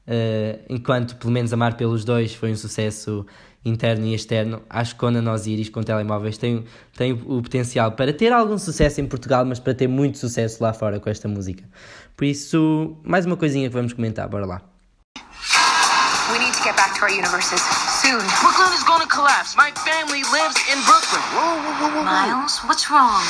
Uh, 0.05 0.59
enquanto 0.69 1.15
pelo 1.15 1.31
menos 1.31 1.53
Amar 1.53 1.75
pelos 1.75 2.03
dois 2.03 2.35
foi 2.35 2.51
um 2.51 2.55
sucesso 2.57 3.25
interno 3.63 4.05
e 4.05 4.13
externo, 4.13 4.61
acho 4.69 4.93
que 4.93 4.99
quando 4.99 5.17
a 5.17 5.21
Nós 5.21 5.47
Iris 5.47 5.69
com 5.69 5.81
telemóveis 5.81 6.37
tem, 6.37 6.65
tem 6.97 7.13
o 7.13 7.41
potencial 7.41 7.93
para 7.93 8.11
ter 8.11 8.33
algum 8.33 8.57
sucesso 8.57 8.99
em 8.99 9.05
Portugal, 9.05 9.45
mas 9.45 9.59
para 9.59 9.73
ter 9.73 9.87
muito 9.87 10.17
sucesso 10.17 10.61
lá 10.61 10.73
fora 10.73 10.99
com 10.99 11.09
esta 11.09 11.27
música. 11.29 11.63
Por 12.17 12.25
isso, 12.25 12.97
mais 13.03 13.25
uma 13.25 13.37
coisinha 13.37 13.69
que 13.69 13.73
vamos 13.73 13.93
comentar, 13.93 14.27
bora 14.27 14.45
lá. 14.45 14.61
We 16.31 16.39
need 16.39 16.53
to 16.53 16.63
get 16.63 16.75
back 16.75 16.95
to 16.99 17.03
our 17.03 17.11
universes 17.11 17.61
soon. 18.01 18.19
Brooklyn 18.41 18.73
is 18.73 18.83
gonna 18.83 19.07
collapse. 19.07 19.55
My 19.55 19.71
family 19.83 20.23
lives 20.31 20.55
in 20.71 20.79
Brooklyn. 20.83 21.21
Whoa, 21.35 21.59
whoa, 21.59 21.73
whoa, 21.79 21.91
whoa, 21.91 22.03
whoa. 22.03 22.41
Miles, 22.41 22.59
what's 22.63 22.89
wrong? 22.89 23.21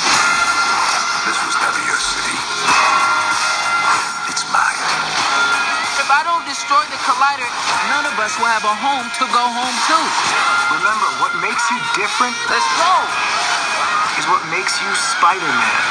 This 1.26 1.38
was 1.46 1.53
destroy 6.54 6.86
the 6.86 7.00
collider, 7.02 7.50
none 7.90 8.06
of 8.06 8.14
us 8.22 8.38
will 8.38 8.46
have 8.46 8.62
a 8.62 8.74
home 8.78 9.02
to 9.18 9.26
go 9.34 9.42
home 9.42 9.78
to. 9.90 9.98
Remember, 10.78 11.08
what 11.18 11.34
makes 11.42 11.66
you 11.66 11.78
different 11.98 12.30
Let's 12.46 12.70
go. 12.78 12.94
is 14.22 14.26
what 14.30 14.38
makes 14.54 14.78
you 14.78 14.90
Spider-Man. 15.18 15.82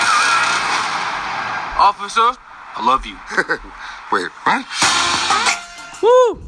Officer, 1.76 2.40
I 2.78 2.80
love 2.80 3.06
you. 3.06 3.20
Wait, 4.14 4.32
what? 4.48 4.64
Uh! 6.02 6.40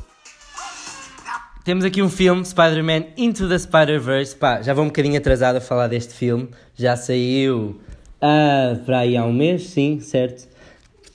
Temos 1.65 1.83
aqui 1.83 2.01
um 2.01 2.09
filme, 2.09 2.45
Spider-Man 2.45 3.07
Into 3.17 3.49
the 3.49 3.59
Spider-Verse. 3.59 4.33
Pá, 4.35 4.61
já 4.61 4.73
vou 4.73 4.85
um 4.85 4.87
bocadinho 4.87 5.17
atrasado 5.17 5.57
a 5.57 5.61
falar 5.61 5.87
deste 5.87 6.13
filme. 6.13 6.49
Já 6.73 6.95
saiu 6.95 7.81
ah, 8.21 8.77
para 8.85 8.99
aí 8.99 9.17
há 9.17 9.25
um 9.25 9.33
mês, 9.33 9.67
sim, 9.67 9.99
certo? 9.99 10.54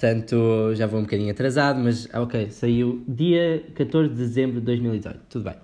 Portanto, 0.01 0.75
já 0.77 0.87
vou 0.87 0.99
um 0.99 1.03
bocadinho 1.03 1.31
atrasado, 1.31 1.79
mas 1.79 2.09
ah, 2.11 2.23
ok, 2.23 2.49
saiu 2.51 3.05
dia 3.07 3.63
14 3.75 4.09
de 4.09 4.17
dezembro 4.17 4.59
de 4.59 4.65
2018, 4.65 5.21
tudo 5.29 5.45
bem. 5.45 5.55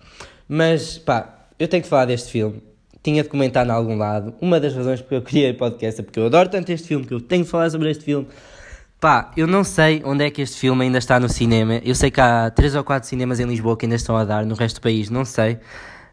Mas 0.47 0.99
pá, 0.99 1.49
eu 1.59 1.67
tenho 1.67 1.83
que 1.83 1.89
falar 1.89 2.05
deste 2.05 2.31
filme, 2.31 2.63
tinha 3.03 3.23
de 3.23 3.31
comentar 3.31 3.67
em 3.67 3.71
algum 3.71 3.97
lado. 3.97 4.35
Uma 4.39 4.61
das 4.61 4.75
razões 4.75 5.01
porque 5.01 5.15
eu 5.15 5.23
criei 5.23 5.53
o 5.53 5.55
podcast 5.55 6.03
é 6.03 6.05
porque 6.05 6.21
eu 6.21 6.27
adoro 6.27 6.51
tanto 6.51 6.71
este 6.71 6.87
filme 6.87 7.07
que 7.07 7.15
eu 7.15 7.21
tenho 7.23 7.45
de 7.45 7.51
falar 7.51 7.71
sobre 7.71 7.91
este 7.91 8.05
filme. 8.05 8.29
Pá, 9.01 9.33
eu 9.39 9.47
não 9.47 9.65
sei 9.65 10.03
onde 10.05 10.27
é 10.27 10.31
que 10.31 10.43
este 10.43 10.59
filme 10.59 10.85
ainda 10.85 10.99
está 10.99 11.19
no 11.19 11.31
cinema. 11.31 11.81
Eu 11.83 11.95
sei 11.95 12.11
que 12.11 12.21
há 12.21 12.51
3 12.51 12.75
ou 12.75 12.85
4 12.85 13.09
cinemas 13.09 13.41
em 13.41 13.47
Lisboa 13.47 13.75
que 13.75 13.87
ainda 13.87 13.97
estão 13.97 14.19
a 14.19 14.25
dar, 14.27 14.45
no 14.45 14.55
resto 14.55 14.81
do 14.81 14.83
país 14.83 15.09
não 15.09 15.25
sei. 15.25 15.59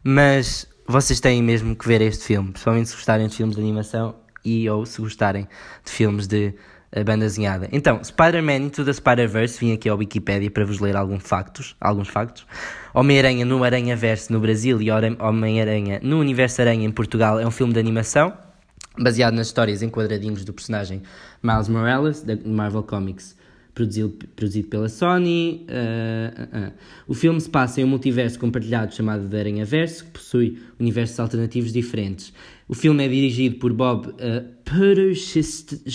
Mas 0.02 0.66
vocês 0.88 1.20
têm 1.20 1.44
mesmo 1.44 1.76
que 1.76 1.86
ver 1.86 2.00
este 2.00 2.24
filme, 2.24 2.52
principalmente 2.52 2.88
se 2.88 2.96
gostarem 2.96 3.28
de 3.28 3.36
filmes 3.36 3.58
de 3.58 3.62
animação 3.62 4.16
e 4.46 4.70
ou 4.70 4.86
se 4.86 5.02
gostarem 5.02 5.46
de 5.84 5.92
filmes 5.92 6.26
de 6.26 6.54
uh, 6.96 7.04
banda 7.04 7.26
desenhada. 7.26 7.68
Então, 7.72 8.04
Spider-Man 8.04 8.58
Into 8.58 8.86
the 8.86 8.94
Spider-Verse, 8.94 9.60
vim 9.60 9.74
aqui 9.74 9.90
ao 9.90 9.98
Wikipedia 9.98 10.50
para 10.50 10.66
vos 10.66 10.80
ler 10.80 10.96
alguns 10.96 11.24
factos. 11.24 11.76
Alguns 11.80 12.08
factos. 12.08 12.46
Homem-Aranha 12.94 13.46
no 13.46 13.64
Aranha-Verse 13.64 14.32
no 14.32 14.40
Brasil 14.40 14.82
e 14.82 14.90
Homem-Aranha 14.92 16.00
no 16.04 16.20
Universo 16.20 16.62
Aranha 16.62 16.86
em 16.86 16.92
Portugal 16.92 17.40
é 17.40 17.46
um 17.46 17.52
filme 17.52 17.74
de 17.74 17.80
animação 17.80 18.34
baseado 18.98 19.34
nas 19.34 19.48
histórias 19.48 19.82
em 19.82 19.90
quadradinhos 19.90 20.46
do 20.46 20.54
personagem 20.54 21.02
Miles 21.42 21.68
Morales, 21.68 22.22
da 22.22 22.38
Marvel 22.46 22.84
Comics. 22.84 23.36
produzido, 23.74 24.10
produzido 24.36 24.68
pela 24.68 24.88
Sony. 24.88 25.66
Uh, 25.68 26.42
uh, 26.42 26.68
uh. 26.68 26.74
O 27.08 27.14
filme 27.14 27.40
se 27.42 27.50
passa 27.50 27.82
em 27.82 27.84
um 27.84 27.88
multiverso 27.88 28.40
compartilhado 28.40 28.94
chamado 28.94 29.28
de 29.28 29.38
Aranha 29.38 29.66
Verso, 29.66 30.06
que 30.06 30.12
possui 30.12 30.62
universos 30.80 31.20
alternativos 31.20 31.74
diferentes. 31.74 32.34
O 32.74 32.76
filme 32.76 33.06
é 33.06 33.08
dirigido 33.08 33.58
por 33.58 33.72
Bob 33.72 34.08
uh, 34.08 34.14
Persichetti, 34.66 35.92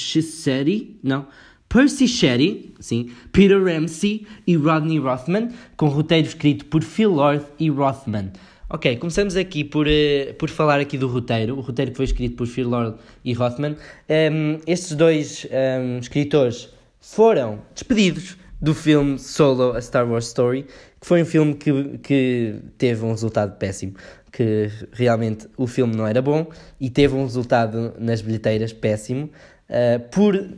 não, 1.03 1.27
Percy 1.69 2.07
Shetty, 2.07 2.73
sim, 2.79 3.11
Peter 3.33 3.61
Ramsey 3.61 4.25
e 4.47 4.55
Rodney 4.55 5.01
Rothman, 5.01 5.49
com 5.77 5.89
roteiro 5.89 6.29
escrito 6.29 6.67
por 6.67 6.85
Phil 6.85 7.11
Lord 7.11 7.45
e 7.59 7.69
Rothman. 7.69 8.31
Ok, 8.71 8.97
começamos 8.99 9.35
aqui 9.35 9.65
por, 9.65 9.89
uh, 9.89 10.35
por 10.39 10.49
falar 10.49 10.79
aqui 10.79 10.97
do 10.97 11.09
roteiro, 11.09 11.59
o 11.59 11.61
roteiro 11.61 11.91
que 11.91 11.97
foi 11.97 12.05
escrito 12.05 12.37
por 12.37 12.47
Phil 12.47 12.69
Lord 12.69 12.97
e 13.25 13.33
Rothman. 13.33 13.75
Um, 14.09 14.61
estes 14.65 14.95
dois 14.95 15.49
um, 15.51 15.99
escritores 15.99 16.69
foram 17.01 17.61
despedidos 17.75 18.37
do 18.61 18.75
filme 18.75 19.19
Solo, 19.19 19.73
A 19.73 19.81
Star 19.81 20.09
Wars 20.09 20.27
Story, 20.27 20.67
que 21.01 21.07
foi 21.07 21.23
um 21.23 21.27
filme 21.27 21.55
que, 21.55 21.99
que 21.99 22.57
teve 22.77 23.05
um 23.05 23.11
resultado 23.11 23.57
péssimo, 23.57 23.95
que 24.33 24.71
realmente 24.93 25.49
o 25.57 25.67
filme 25.67 25.97
não 25.97 26.07
era 26.07 26.21
bom 26.21 26.47
e 26.81 26.91
teve 26.91 27.15
um 27.15 27.23
resultado 27.23 27.95
nas 27.99 28.21
bilheteiras 28.21 28.73
péssimo, 28.73 29.31
uh, 29.71 30.01
por 30.11 30.49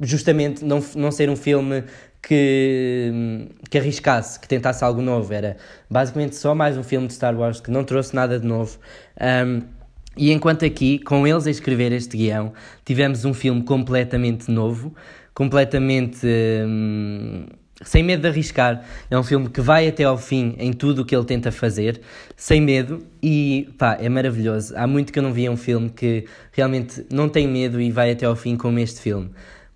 justamente 0.00 0.64
não, 0.64 0.82
não 0.96 1.10
ser 1.10 1.28
um 1.28 1.36
filme 1.36 1.84
que, 2.26 3.48
que 3.68 3.78
arriscasse, 3.78 4.40
que 4.40 4.48
tentasse 4.48 4.82
algo 4.82 5.02
novo. 5.02 5.32
Era 5.32 5.56
basicamente 5.90 6.36
só 6.36 6.54
mais 6.54 6.76
um 6.76 6.82
filme 6.82 7.06
de 7.06 7.14
Star 7.14 7.38
Wars 7.38 7.60
que 7.60 7.70
não 7.70 7.84
trouxe 7.84 8.14
nada 8.14 8.38
de 8.38 8.46
novo. 8.46 8.78
Um, 9.20 9.62
e 10.16 10.32
enquanto 10.32 10.64
aqui, 10.64 11.00
com 11.00 11.26
eles 11.26 11.46
a 11.46 11.50
escrever 11.50 11.90
este 11.92 12.16
guião, 12.16 12.52
tivemos 12.84 13.24
um 13.24 13.34
filme 13.34 13.62
completamente 13.64 14.48
novo, 14.50 14.94
completamente 15.34 16.26
hum, 16.26 17.46
sem 17.82 18.02
medo 18.02 18.22
de 18.22 18.28
arriscar. 18.28 18.84
É 19.10 19.18
um 19.18 19.22
filme 19.22 19.48
que 19.48 19.60
vai 19.60 19.88
até 19.88 20.04
ao 20.04 20.16
fim 20.16 20.54
em 20.58 20.72
tudo 20.72 21.02
o 21.02 21.04
que 21.04 21.14
ele 21.14 21.24
tenta 21.24 21.50
fazer, 21.50 22.00
sem 22.36 22.60
medo, 22.60 23.04
e 23.22 23.68
pá, 23.76 23.98
é 24.00 24.08
maravilhoso. 24.08 24.74
Há 24.76 24.86
muito 24.86 25.12
que 25.12 25.18
eu 25.18 25.22
não 25.22 25.32
via 25.32 25.50
um 25.50 25.56
filme 25.56 25.90
que 25.90 26.26
realmente 26.52 27.04
não 27.12 27.28
tem 27.28 27.48
medo 27.48 27.80
e 27.80 27.90
vai 27.90 28.12
até 28.12 28.24
ao 28.24 28.36
fim 28.36 28.56
como 28.56 28.78
este 28.78 29.00
filme 29.00 29.30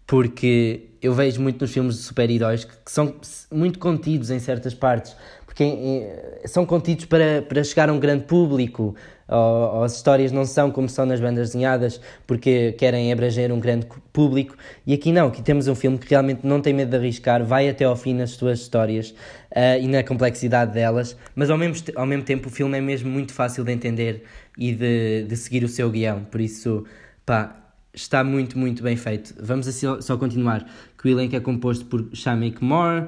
porque 0.09 0.89
eu 1.03 1.13
vejo 1.13 1.41
muito 1.41 1.61
nos 1.61 1.71
filmes 1.71 1.97
de 1.97 2.03
super-heróis 2.03 2.65
que, 2.65 2.73
que, 2.83 2.91
são 2.91 3.15
muito 3.53 3.79
contidos 3.79 4.31
em 4.31 4.39
certas 4.39 4.73
partes, 4.73 5.15
porque 5.45 5.63
em, 5.63 6.03
são 6.47 6.65
contidos 6.65 7.05
para, 7.05 7.43
para 7.43 7.63
chegar 7.63 7.91
a 7.91 7.93
um 7.93 8.01
grande 8.01 8.25
público, 8.25 8.97
ou, 9.29 9.77
ou, 9.77 9.85
as 9.85 9.95
histórias 9.95 10.33
não 10.33 10.45
são 10.45 10.71
como 10.71 10.89
são 10.89 11.05
nas 11.05 11.21
bandas 11.21 11.49
desenhadas, 11.49 12.01
porque 12.27 12.73
querem 12.73 13.13
abranger 13.13 13.53
um 13.53 13.61
grande 13.61 13.87
público, 14.13 14.57
e 14.87 14.95
aqui 14.95 15.13
não, 15.13 15.29
aqui 15.29 15.43
temos 15.43 15.69
um 15.69 15.75
filme 15.75 15.99
que 15.99 16.09
realmente 16.09 16.47
não 16.47 16.61
tem 16.61 16.73
medo 16.73 16.91
de 16.91 16.97
arriscar, 16.97 17.45
vai 17.45 17.69
até 17.69 17.85
ao 17.85 17.95
fim 17.95 18.15
nas 18.15 18.31
suas 18.31 18.61
histórias 18.61 19.11
uh, 19.51 19.81
e 19.81 19.87
na 19.87 20.03
complexidade 20.03 20.73
delas, 20.73 21.17
mas 21.35 21.51
ao 21.51 21.59
mesmo, 21.59 21.85
ao 21.95 22.07
mesmo 22.07 22.25
tempo 22.25 22.49
o 22.49 22.51
filme 22.51 22.79
é 22.79 22.81
mesmo 22.81 23.11
muito 23.11 23.33
fácil 23.33 23.65
de 23.65 23.73
entender 23.73 24.25
e 24.57 24.73
de, 24.73 25.25
de 25.25 25.37
seguir 25.37 25.63
o 25.63 25.69
seu 25.69 25.91
guião, 25.91 26.25
por 26.25 26.41
isso, 26.41 26.85
pá, 27.25 27.55
está 27.93 28.23
muito, 28.23 28.59
muito 28.59 28.83
bem 28.83 28.97
feito. 28.97 29.35
Vamos 29.41 29.67
assim 29.67 29.87
só 30.01 30.17
continuar, 30.17 30.67
que 30.97 31.09
o 31.09 31.11
elenco 31.11 31.37
é 31.37 31.41
composto 31.41 31.85
por 31.87 32.09
Shamik 32.13 32.63
Moore, 32.63 33.07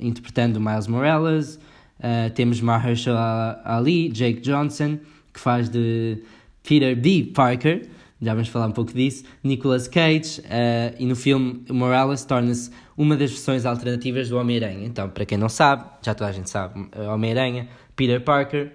interpretando 0.00 0.60
Miles 0.60 0.86
Morales, 0.86 1.58
uh, 1.98 2.30
temos 2.34 2.60
Mahershala 2.60 3.60
Ali, 3.64 4.08
Jake 4.10 4.40
Johnson, 4.40 4.98
que 5.34 5.40
faz 5.40 5.68
de 5.68 6.22
Peter 6.62 6.96
B. 6.96 7.32
Parker, 7.34 7.86
já 8.22 8.32
vamos 8.32 8.48
falar 8.48 8.68
um 8.68 8.72
pouco 8.72 8.94
disso, 8.94 9.24
Nicolas 9.42 9.86
Cage, 9.86 10.40
uh, 10.40 10.94
e 10.98 11.04
no 11.04 11.14
filme 11.14 11.62
Morales 11.68 12.24
torna-se 12.24 12.70
uma 12.96 13.16
das 13.16 13.30
versões 13.30 13.66
alternativas 13.66 14.30
do 14.30 14.38
Homem-Aranha. 14.38 14.86
Então, 14.86 15.10
para 15.10 15.26
quem 15.26 15.36
não 15.36 15.48
sabe, 15.48 15.84
já 16.00 16.14
toda 16.14 16.30
a 16.30 16.32
gente 16.32 16.48
sabe, 16.48 16.88
Homem-Aranha, 16.96 17.68
Peter 17.94 18.22
Parker, 18.22 18.72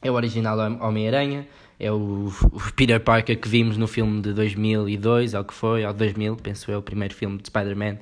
é 0.00 0.10
o 0.10 0.14
original 0.14 0.56
Homem-Aranha, 0.80 1.46
é 1.78 1.92
o, 1.92 2.32
o, 2.42 2.72
Peter 2.74 2.98
Parker 3.00 3.38
que 3.38 3.48
vimos 3.48 3.76
no 3.76 3.86
filme 3.86 4.22
de 4.22 4.32
2002, 4.32 5.34
ou 5.34 5.44
que 5.44 5.52
foi, 5.52 5.84
ou 5.84 5.92
2000, 5.92 6.36
penso 6.36 6.70
eu, 6.70 6.78
o 6.78 6.82
primeiro 6.82 7.14
filme 7.14 7.38
de 7.38 7.48
Spider-Man. 7.48 7.98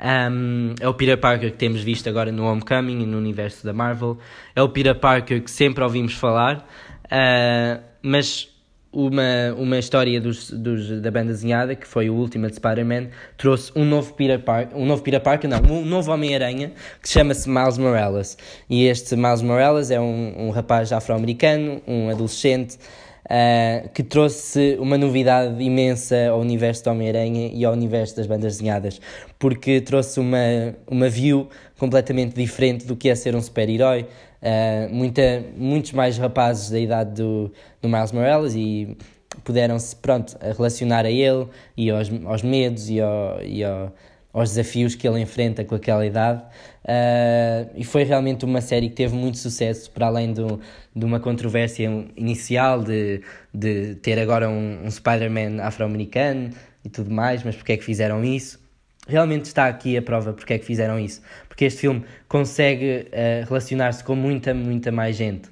Um, 0.00 0.74
é 0.80 0.88
o 0.88 0.94
Peter 0.94 1.16
Parker 1.16 1.52
que 1.52 1.56
temos 1.56 1.80
visto 1.82 2.08
agora 2.08 2.32
no 2.32 2.44
Homecoming 2.44 3.02
e 3.02 3.06
no 3.06 3.16
universo 3.16 3.64
da 3.64 3.72
Marvel. 3.72 4.18
É 4.54 4.60
o 4.60 4.68
Peter 4.68 4.98
Parker 4.98 5.42
que 5.42 5.50
sempre 5.50 5.84
ouvimos 5.84 6.14
falar, 6.14 6.68
uh, 7.06 7.82
mas 8.02 8.54
uma, 8.94 9.52
uma 9.58 9.78
história 9.78 10.20
dos, 10.20 10.50
dos, 10.50 11.00
da 11.00 11.10
banda 11.10 11.32
desenhada, 11.32 11.74
que 11.74 11.86
foi 11.86 12.08
o 12.08 12.14
Ultimate 12.14 12.54
Spider-Man, 12.54 13.08
trouxe 13.36 13.72
um 13.74 13.84
novo 13.84 14.14
Peter 14.14 14.38
Parker, 14.38 14.78
um 14.78 14.86
novo 14.86 15.02
Peter 15.02 15.20
Parker, 15.20 15.50
não, 15.50 15.58
um 15.58 15.84
novo 15.84 16.12
Homem-Aranha, 16.12 16.72
que 17.02 17.08
chama-se 17.08 17.48
Miles 17.48 17.76
Morales. 17.76 18.38
E 18.70 18.86
este 18.86 19.16
Miles 19.16 19.42
Morales 19.42 19.90
é 19.90 20.00
um, 20.00 20.46
um 20.46 20.50
rapaz 20.50 20.92
afro-americano, 20.92 21.82
um 21.88 22.08
adolescente, 22.08 22.78
uh, 23.24 23.88
que 23.88 24.02
trouxe 24.02 24.76
uma 24.78 24.96
novidade 24.96 25.62
imensa 25.62 26.28
ao 26.28 26.40
universo 26.40 26.84
do 26.84 26.90
Homem-Aranha 26.90 27.50
e 27.52 27.64
ao 27.64 27.72
universo 27.72 28.16
das 28.16 28.28
bandas 28.28 28.54
desenhadas, 28.54 29.00
porque 29.38 29.80
trouxe 29.80 30.20
uma, 30.20 30.74
uma 30.86 31.08
view 31.08 31.48
completamente 31.78 32.34
diferente 32.34 32.86
do 32.86 32.94
que 32.94 33.08
é 33.08 33.14
ser 33.14 33.34
um 33.34 33.42
super-herói. 33.42 34.06
Uh, 34.44 34.94
muita, 34.94 35.42
muitos 35.56 35.92
mais 35.92 36.18
rapazes 36.18 36.68
da 36.68 36.78
idade 36.78 37.14
do, 37.14 37.50
do 37.80 37.88
Miles 37.88 38.12
Morales 38.12 38.54
e 38.54 38.94
puderam-se 39.42 39.96
pronto, 39.96 40.36
relacionar 40.54 41.06
a 41.06 41.10
ele 41.10 41.48
e 41.74 41.90
aos, 41.90 42.10
aos 42.26 42.42
medos 42.42 42.90
e, 42.90 43.00
ao, 43.00 43.42
e 43.42 43.64
ao, 43.64 43.90
aos 44.34 44.50
desafios 44.50 44.94
que 44.94 45.08
ele 45.08 45.20
enfrenta 45.20 45.64
com 45.64 45.74
aquela 45.74 46.04
idade. 46.04 46.42
Uh, 46.84 47.70
e 47.74 47.84
foi 47.84 48.04
realmente 48.04 48.44
uma 48.44 48.60
série 48.60 48.90
que 48.90 48.96
teve 48.96 49.14
muito 49.14 49.38
sucesso, 49.38 49.90
para 49.90 50.08
além 50.08 50.34
do, 50.34 50.60
de 50.94 51.04
uma 51.06 51.18
controvérsia 51.18 51.88
inicial 52.14 52.84
de, 52.84 53.22
de 53.52 53.94
ter 53.96 54.18
agora 54.18 54.50
um, 54.50 54.84
um 54.84 54.90
Spider-Man 54.90 55.62
afro-americano 55.62 56.50
e 56.84 56.90
tudo 56.90 57.10
mais, 57.10 57.42
mas 57.42 57.56
porque 57.56 57.72
é 57.72 57.76
que 57.78 57.84
fizeram 57.84 58.22
isso? 58.22 58.62
Realmente 59.06 59.44
está 59.44 59.66
aqui 59.66 59.96
a 59.96 60.02
prova 60.02 60.32
porque 60.32 60.54
é 60.54 60.58
que 60.58 60.64
fizeram 60.64 60.98
isso. 60.98 61.20
Porque 61.48 61.66
este 61.66 61.80
filme 61.82 62.04
consegue 62.26 63.06
uh, 63.08 63.46
relacionar-se 63.46 64.02
com 64.02 64.14
muita, 64.14 64.54
muita 64.54 64.90
mais 64.90 65.16
gente. 65.16 65.50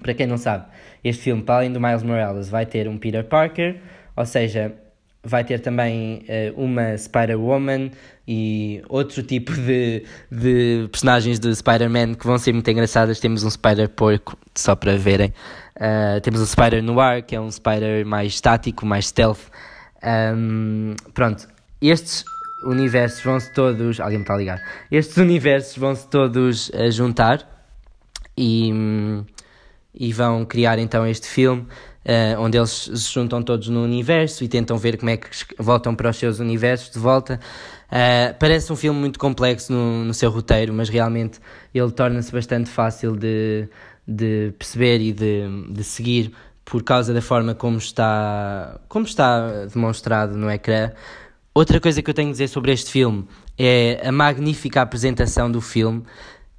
Para 0.00 0.14
quem 0.14 0.26
não 0.26 0.36
sabe, 0.36 0.66
este 1.04 1.22
filme, 1.22 1.42
para 1.42 1.56
além 1.56 1.72
do 1.72 1.80
Miles 1.80 2.02
Morales, 2.02 2.48
vai 2.48 2.66
ter 2.66 2.88
um 2.88 2.98
Peter 2.98 3.24
Parker, 3.24 3.76
ou 4.16 4.26
seja, 4.26 4.74
vai 5.22 5.44
ter 5.44 5.60
também 5.60 6.24
uh, 6.56 6.60
uma 6.60 6.96
Spider-Woman 6.96 7.90
e 8.26 8.82
outro 8.88 9.22
tipo 9.22 9.52
de, 9.52 10.04
de 10.30 10.88
personagens 10.90 11.38
de 11.38 11.54
Spider-Man 11.54 12.14
que 12.14 12.26
vão 12.26 12.38
ser 12.38 12.52
muito 12.52 12.68
engraçadas. 12.70 13.20
Temos 13.20 13.44
um 13.44 13.50
Spider-Porco, 13.50 14.36
só 14.54 14.74
para 14.74 14.96
verem. 14.96 15.32
Uh, 15.76 16.20
temos 16.20 16.40
um 16.40 16.46
Spider-Noir, 16.46 17.24
que 17.24 17.36
é 17.36 17.40
um 17.40 17.50
Spider 17.50 18.04
mais 18.04 18.34
estático, 18.34 18.84
mais 18.84 19.06
stealth. 19.06 19.50
Um, 20.02 20.96
pronto, 21.14 21.46
estes 21.80 22.24
universos 22.64 23.22
vão-se 23.22 23.52
todos. 23.52 24.00
Alguém 24.00 24.18
me 24.18 24.24
está 24.24 24.34
a 24.34 24.36
ligar. 24.36 24.62
Estes 24.90 25.16
universos 25.16 25.76
vão-se 25.76 26.08
todos 26.08 26.70
a 26.74 26.90
juntar 26.90 27.66
e, 28.36 28.72
e 29.94 30.12
vão 30.12 30.44
criar 30.44 30.78
então 30.78 31.06
este 31.06 31.28
filme. 31.28 31.66
Uh, 32.04 32.34
onde 32.40 32.58
eles 32.58 32.90
se 32.92 33.12
juntam 33.14 33.40
todos 33.44 33.68
no 33.68 33.84
universo 33.84 34.42
e 34.42 34.48
tentam 34.48 34.76
ver 34.76 34.98
como 34.98 35.10
é 35.10 35.16
que 35.16 35.28
voltam 35.56 35.94
para 35.94 36.10
os 36.10 36.16
seus 36.16 36.40
universos 36.40 36.90
de 36.90 36.98
volta. 36.98 37.38
Uh, 37.86 38.34
parece 38.40 38.72
um 38.72 38.76
filme 38.76 38.98
muito 38.98 39.20
complexo 39.20 39.72
no, 39.72 40.04
no 40.04 40.12
seu 40.12 40.28
roteiro, 40.28 40.72
mas 40.72 40.88
realmente 40.88 41.38
ele 41.72 41.92
torna-se 41.92 42.32
bastante 42.32 42.68
fácil 42.68 43.14
de, 43.14 43.68
de 44.06 44.52
perceber 44.58 45.00
e 45.00 45.12
de, 45.12 45.44
de 45.70 45.84
seguir 45.84 46.32
por 46.64 46.82
causa 46.82 47.12
da 47.14 47.22
forma 47.22 47.54
como 47.54 47.78
está, 47.78 48.80
como 48.88 49.04
está 49.04 49.66
demonstrado 49.66 50.36
no 50.36 50.50
ecrã. 50.50 50.90
Outra 51.54 51.78
coisa 51.78 52.00
que 52.00 52.08
eu 52.08 52.14
tenho 52.14 52.30
a 52.30 52.32
dizer 52.32 52.48
sobre 52.48 52.72
este 52.72 52.90
filme 52.90 53.26
é 53.58 54.00
a 54.08 54.10
magnífica 54.10 54.80
apresentação 54.80 55.50
do 55.50 55.60
filme. 55.60 56.02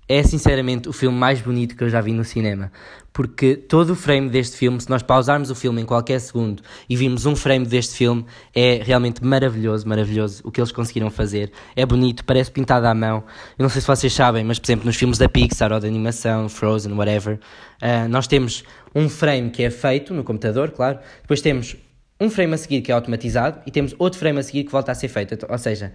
É 0.08 0.21
sinceramente 0.21 0.88
o 0.88 0.93
filme 0.93 1.17
mais 1.17 1.41
bonito 1.41 1.75
que 1.75 1.84
eu 1.84 1.89
já 1.89 1.99
vi 1.99 2.13
no 2.13 2.23
cinema. 2.23 2.71
Porque 3.12 3.56
todo 3.56 3.93
o 3.93 3.95
frame 3.95 4.29
deste 4.29 4.56
filme, 4.56 4.79
se 4.79 4.88
nós 4.91 5.01
pausarmos 5.01 5.49
o 5.49 5.56
filme 5.56 5.82
em 5.82 5.86
qualquer 5.86 6.19
segundo 6.19 6.62
e 6.88 6.95
vimos 6.95 7.25
um 7.25 7.36
frame 7.36 7.65
deste 7.65 7.95
filme, 7.95 8.23
é 8.53 8.84
realmente 8.84 9.23
maravilhoso, 9.23 9.88
maravilhoso 9.88 10.43
o 10.45 10.51
que 10.51 10.60
eles 10.60 10.71
conseguiram 10.71 11.10
fazer. 11.10 11.51
É 11.75 11.88
bonito, 11.88 12.23
parece 12.23 12.51
pintado 12.51 12.86
à 12.86 12.93
mão. 12.93 13.23
Eu 13.58 13.63
não 13.63 13.69
sei 13.69 13.82
se 13.82 13.88
vocês 13.88 14.13
sabem, 14.13 14.43
mas 14.43 14.60
por 14.60 14.67
exemplo, 14.67 14.86
nos 14.86 14.95
filmes 14.95 15.17
da 15.17 15.27
Pixar 15.27 15.71
ou 15.71 15.79
da 15.79 15.88
animação, 15.88 16.47
Frozen, 16.47 16.93
whatever, 16.93 17.39
uh, 17.82 18.08
nós 18.10 18.27
temos 18.27 18.63
um 18.93 19.10
frame 19.10 19.49
que 19.49 19.63
é 19.63 19.71
feito 19.71 20.13
no 20.13 20.23
computador, 20.23 20.69
claro. 20.69 20.99
Depois 21.23 21.41
temos 21.41 21.77
um 22.23 22.29
frame 22.29 22.53
a 22.53 22.57
seguir 22.57 22.81
que 22.81 22.91
é 22.91 22.95
automatizado 22.95 23.59
e 23.65 23.71
temos 23.71 23.93
outro 23.99 24.17
frame 24.17 24.39
a 24.39 24.43
seguir 24.43 24.63
que 24.63 24.71
volta 24.71 24.91
a 24.91 24.95
ser 24.95 25.09
feito. 25.09 25.45
Ou 25.49 25.57
seja, 25.57 25.91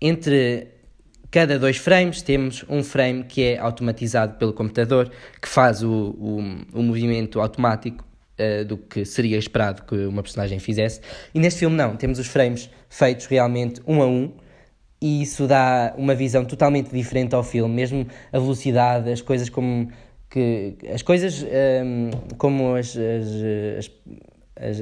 entre 0.00 0.66
cada 1.30 1.58
dois 1.58 1.76
frames 1.76 2.22
temos 2.22 2.64
um 2.68 2.82
frame 2.82 3.22
que 3.22 3.42
é 3.42 3.58
automatizado 3.58 4.34
pelo 4.34 4.52
computador 4.52 5.10
que 5.40 5.48
faz 5.48 5.82
o, 5.82 5.90
o, 6.18 6.38
o 6.72 6.82
movimento 6.82 7.40
automático 7.40 8.04
uh, 8.38 8.64
do 8.64 8.76
que 8.76 9.04
seria 9.04 9.38
esperado 9.38 9.82
que 9.84 9.94
uma 10.06 10.22
personagem 10.22 10.58
fizesse. 10.58 11.00
E 11.32 11.38
neste 11.38 11.60
filme 11.60 11.76
não, 11.76 11.96
temos 11.96 12.18
os 12.18 12.26
frames 12.26 12.68
feitos 12.88 13.26
realmente 13.26 13.80
um 13.86 14.02
a 14.02 14.06
um 14.06 14.32
e 15.00 15.22
isso 15.22 15.46
dá 15.46 15.94
uma 15.96 16.14
visão 16.14 16.44
totalmente 16.44 16.90
diferente 16.90 17.34
ao 17.34 17.44
filme, 17.44 17.74
mesmo 17.74 18.06
a 18.32 18.38
velocidade, 18.38 19.10
as 19.10 19.22
coisas 19.22 19.48
como 19.48 19.88
que 20.28 20.76
as 20.92 21.02
coisas 21.02 21.44
um, 21.44 22.10
como 22.38 22.76
as, 22.76 22.96
as, 22.96 23.26
as, 23.78 23.78
as, 23.78 23.90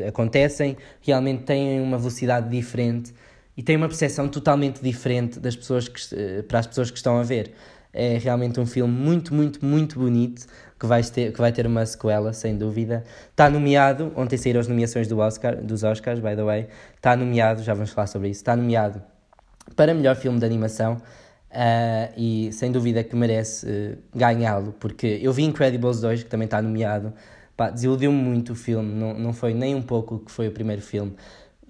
acontecem 0.07 0.77
realmente 1.01 1.45
têm 1.45 1.81
uma 1.81 1.99
velocidade 1.99 2.49
diferente 2.49 3.15
e 3.57 3.63
têm 3.63 3.77
uma 3.77 3.89
percepção 3.89 4.29
totalmente 4.29 4.81
diferente 4.83 5.41
das 5.41 5.57
pessoas 5.57 5.89
que, 5.89 6.43
para 6.47 6.61
as 6.61 6.67
pessoas 6.67 6.91
que 6.91 6.97
estão 6.97 7.19
a 7.19 7.23
ver. 7.23 7.53
É 7.93 8.19
realmente 8.19 8.61
um 8.61 8.67
filme 8.67 8.93
muito, 8.93 9.35
muito, 9.35 9.65
muito 9.65 9.99
bonito 9.99 10.47
que 10.79 10.87
vai 10.87 11.03
ter, 11.03 11.33
que 11.33 11.41
vai 11.41 11.51
ter 11.51 11.67
uma 11.67 11.85
sequela, 11.85 12.33
sem 12.33 12.57
dúvida. 12.57 13.03
Está 13.31 13.51
nomeado, 13.51 14.13
ontem 14.15 14.37
saíram 14.37 14.61
as 14.61 14.69
nomeações 14.69 15.09
do 15.09 15.19
Oscar, 15.19 15.57
dos 15.57 15.83
Oscars, 15.83 16.21
by 16.21 16.37
the 16.37 16.45
way. 16.45 16.69
Está 16.95 17.17
nomeado, 17.17 17.63
já 17.63 17.75
vamos 17.75 17.91
falar 17.91 18.07
sobre 18.07 18.29
isso. 18.29 18.41
Está 18.41 18.55
nomeado 18.55 19.03
para 19.75 19.93
melhor 19.93 20.17
filme 20.17 20.39
de 20.39 20.47
animação 20.47 20.95
uh, 21.51 22.13
e 22.17 22.51
sem 22.53 22.71
dúvida 22.71 23.03
que 23.03 23.17
merece 23.17 23.67
uh, 23.67 23.99
ganhá-lo, 24.15 24.75
porque 24.79 25.19
eu 25.21 25.33
vi 25.33 25.45
Incredibles 25.45 26.01
2, 26.01 26.23
que 26.25 26.31
também 26.31 26.45
está 26.45 26.63
nomeado. 26.63 27.13
Desiludiu-me 27.73 28.17
muito 28.17 28.53
o 28.53 28.55
filme, 28.55 28.95
não, 28.95 29.19
não 29.19 29.33
foi 29.33 29.53
nem 29.53 29.75
um 29.75 29.83
pouco 29.83 30.15
o 30.15 30.19
que 30.21 30.31
foi 30.31 30.49
o 30.49 30.53
primeiro 30.53 30.83
filme. 30.83 31.15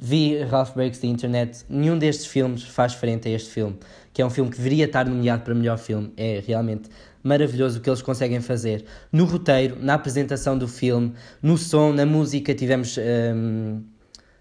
Vi 0.01 0.39
Ralph 0.45 0.75
Breaks 0.75 1.01
the 1.01 1.09
Internet, 1.09 1.65
nenhum 1.69 1.99
destes 1.99 2.27
filmes 2.27 2.63
faz 2.63 2.95
frente 2.95 3.27
a 3.29 3.33
este 3.33 3.51
filme, 3.51 3.77
que 4.13 4.23
é 4.23 4.27
um 4.27 4.31
filme 4.31 4.49
que 4.51 4.57
deveria 4.57 4.85
estar 4.85 5.05
nomeado 5.07 5.43
para 5.43 5.55
melhor 5.55 5.77
filme. 5.77 6.13
É 6.17 6.41
realmente 6.47 6.89
maravilhoso 7.23 7.79
o 7.79 7.83
que 7.83 7.91
eles 7.91 8.01
conseguem 8.01 8.41
fazer. 8.41 8.85
No 9.11 9.25
roteiro, 9.25 9.77
na 9.81 9.95
apresentação 9.95 10.57
do 10.57 10.69
filme, 10.69 11.15
no 11.43 11.59
som, 11.59 11.93
na 11.93 12.07
música, 12.07 12.55
tivemos, 12.55 12.97
um, 13.35 13.83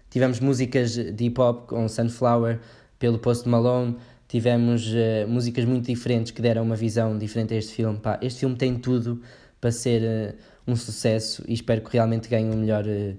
tivemos 0.08 0.38
músicas 0.38 0.94
de 0.94 1.24
hip 1.24 1.40
hop 1.40 1.66
com 1.66 1.88
Sunflower 1.88 2.60
pelo 2.98 3.18
Post 3.18 3.48
Malone, 3.48 3.96
tivemos 4.28 4.86
uh, 4.86 5.26
músicas 5.26 5.64
muito 5.64 5.86
diferentes 5.86 6.30
que 6.30 6.40
deram 6.40 6.62
uma 6.62 6.76
visão 6.76 7.18
diferente 7.18 7.54
a 7.54 7.56
este 7.56 7.74
filme. 7.74 7.98
Pá, 7.98 8.18
este 8.22 8.40
filme 8.40 8.54
tem 8.54 8.76
tudo 8.76 9.20
para 9.60 9.72
ser 9.72 10.02
uh, 10.02 10.34
um 10.68 10.76
sucesso 10.76 11.42
e 11.48 11.54
espero 11.54 11.80
que 11.80 11.90
realmente 11.92 12.28
ganhe 12.28 12.50
o 12.50 12.56
melhor. 12.56 12.84
Uh, 12.84 13.16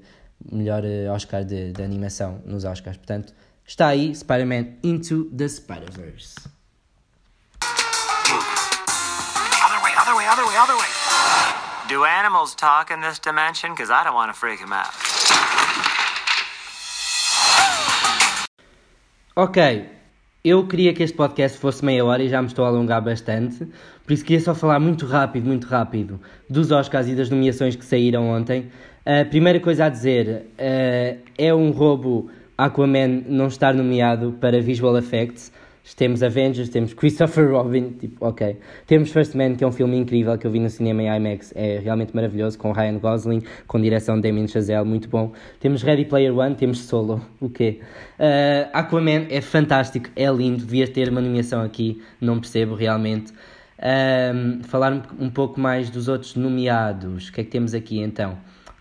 melhor 0.51 0.83
uh, 0.83 1.11
Oscar 1.11 1.43
de, 1.43 1.73
de, 1.73 1.83
animação 1.83 2.41
nos 2.45 2.63
Oscars. 2.63 2.97
Portanto, 2.97 3.33
está 3.65 3.87
aí 3.87 4.15
Spider-Man 4.15 4.77
Into 4.83 5.25
the 5.35 5.47
Spider-Verse. 5.47 6.35
Other 9.61 9.83
way, 9.83 9.93
other 9.97 10.15
way, 10.15 10.25
other 10.27 10.45
way, 10.45 10.55
other 10.55 10.75
way. 10.77 10.87
Do 11.89 12.05
animals 12.05 12.55
talk 12.55 12.91
in 12.91 13.01
this 13.01 13.19
dimension? 13.19 13.73
Because 13.73 13.91
I 13.91 14.03
don't 14.03 14.15
want 14.15 14.31
to 14.31 14.39
freak 14.39 14.59
them 14.59 14.71
out. 14.71 14.93
Ok, 19.35 19.89
eu 20.43 20.65
queria 20.65 20.93
que 20.93 21.03
este 21.03 21.15
podcast 21.15 21.57
fosse 21.57 21.83
meia 21.83 22.03
hora 22.05 22.23
e 22.23 22.29
já 22.29 22.41
me 22.41 22.47
estou 22.47 22.63
a 22.63 22.69
alongar 22.69 23.03
bastante, 23.03 23.67
por 24.05 24.13
isso 24.13 24.23
queria 24.23 24.39
só 24.39 24.55
falar 24.55 24.79
muito 24.79 25.05
rápido, 25.05 25.45
muito 25.45 25.67
rápido, 25.67 26.19
dos 26.49 26.71
Oscars 26.71 27.07
e 27.07 27.15
das 27.15 27.29
nomeações 27.29 27.75
que 27.75 27.83
saíram 27.83 28.29
ontem. 28.29 28.67
A 29.05 29.25
primeira 29.25 29.59
coisa 29.59 29.85
a 29.85 29.89
dizer 29.89 30.47
uh, 30.53 31.19
é 31.37 31.53
um 31.53 31.71
roubo 31.71 32.29
Aquaman 32.57 33.23
não 33.27 33.47
estar 33.47 33.73
nomeado 33.73 34.35
para 34.39 34.61
Visual 34.61 34.97
Effects. 34.97 35.51
Temos 35.95 36.23
Avengers, 36.23 36.69
temos 36.69 36.93
Christopher 36.93 37.51
Robin, 37.51 37.91
tipo, 37.99 38.25
ok. 38.25 38.57
Temos 38.85 39.11
First 39.11 39.35
Man, 39.35 39.55
que 39.55 39.63
é 39.63 39.67
um 39.67 39.71
filme 39.71 39.97
incrível 39.97 40.37
que 40.37 40.47
eu 40.47 40.51
vi 40.51 40.59
no 40.59 40.69
cinema 40.69 41.01
em 41.03 41.17
IMAX, 41.17 41.51
é 41.55 41.79
realmente 41.79 42.15
maravilhoso, 42.15 42.57
com 42.57 42.71
Ryan 42.71 42.99
Gosling, 42.99 43.43
com 43.67 43.81
direção 43.81 44.15
de 44.15 44.21
Damien 44.21 44.47
Chazelle, 44.47 44.87
muito 44.87 45.09
bom. 45.09 45.33
Temos 45.59 45.81
Ready 45.81 46.05
Player 46.05 46.37
One, 46.37 46.55
temos 46.55 46.79
Solo, 46.79 47.21
o 47.41 47.49
quê? 47.49 47.79
Uh, 48.19 48.69
Aquaman 48.71 49.27
é 49.29 49.41
fantástico, 49.41 50.09
é 50.15 50.29
lindo, 50.31 50.65
devia 50.65 50.87
ter 50.87 51.09
uma 51.09 51.21
nomeação 51.21 51.61
aqui, 51.61 52.01
não 52.21 52.39
percebo 52.39 52.75
realmente. 52.75 53.33
Um, 53.81 54.61
falar 54.63 55.07
um 55.17 55.29
pouco 55.29 55.59
mais 55.59 55.89
dos 55.89 56.07
outros 56.09 56.35
nomeados, 56.35 57.29
o 57.29 57.33
que 57.33 57.41
é 57.41 57.43
que 57.45 57.49
temos 57.49 57.73
aqui 57.73 57.99
então? 57.99 58.37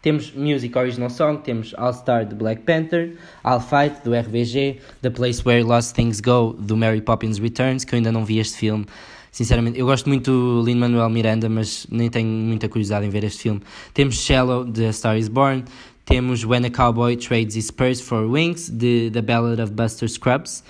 Temos 0.09 0.33
Music 0.33 0.75
Original 0.75 1.11
Song, 1.11 1.37
temos 1.37 1.75
All 1.77 1.93
Star 1.93 2.25
do 2.25 2.35
Black 2.35 2.63
Panther, 2.63 3.13
I'll 3.45 3.61
Fight 3.61 4.03
do 4.03 4.15
RBG, 4.15 4.81
The 5.03 5.11
Place 5.11 5.43
Where 5.45 5.63
Lost 5.63 5.95
Things 5.95 6.19
Go 6.23 6.57
do 6.59 6.79
Mary 6.79 7.03
Poppins 7.03 7.39
Returns, 7.39 7.85
que 7.85 7.95
eu 7.95 7.99
ainda 7.99 8.11
não 8.11 8.25
vi 8.25 8.39
este 8.39 8.57
filme. 8.57 8.87
Sinceramente, 9.31 9.79
eu 9.79 9.85
gosto 9.85 10.09
muito 10.09 10.31
do 10.31 10.63
Lin-Manuel 10.63 11.11
Miranda, 11.11 11.51
mas 11.51 11.87
nem 11.91 12.09
tenho 12.09 12.27
muita 12.27 12.71
curiosidade 12.71 13.05
em 13.05 13.11
ver 13.11 13.23
este 13.23 13.43
filme. 13.43 13.61
Temos 13.93 14.15
Shallow, 14.15 14.65
de 14.65 14.87
A 14.87 14.93
Star 14.95 15.19
Is 15.19 15.29
Born. 15.29 15.65
Temos 16.07 16.43
When 16.43 16.65
a 16.65 16.71
Cowboy 16.71 17.15
Trades 17.15 17.55
His 17.55 17.67
Spurs 17.67 18.01
for 18.01 18.25
Wings, 18.25 18.71
de 18.71 19.11
The 19.11 19.21
Ballad 19.21 19.61
of 19.61 19.73
Buster 19.73 20.09
Scruggs. 20.09 20.65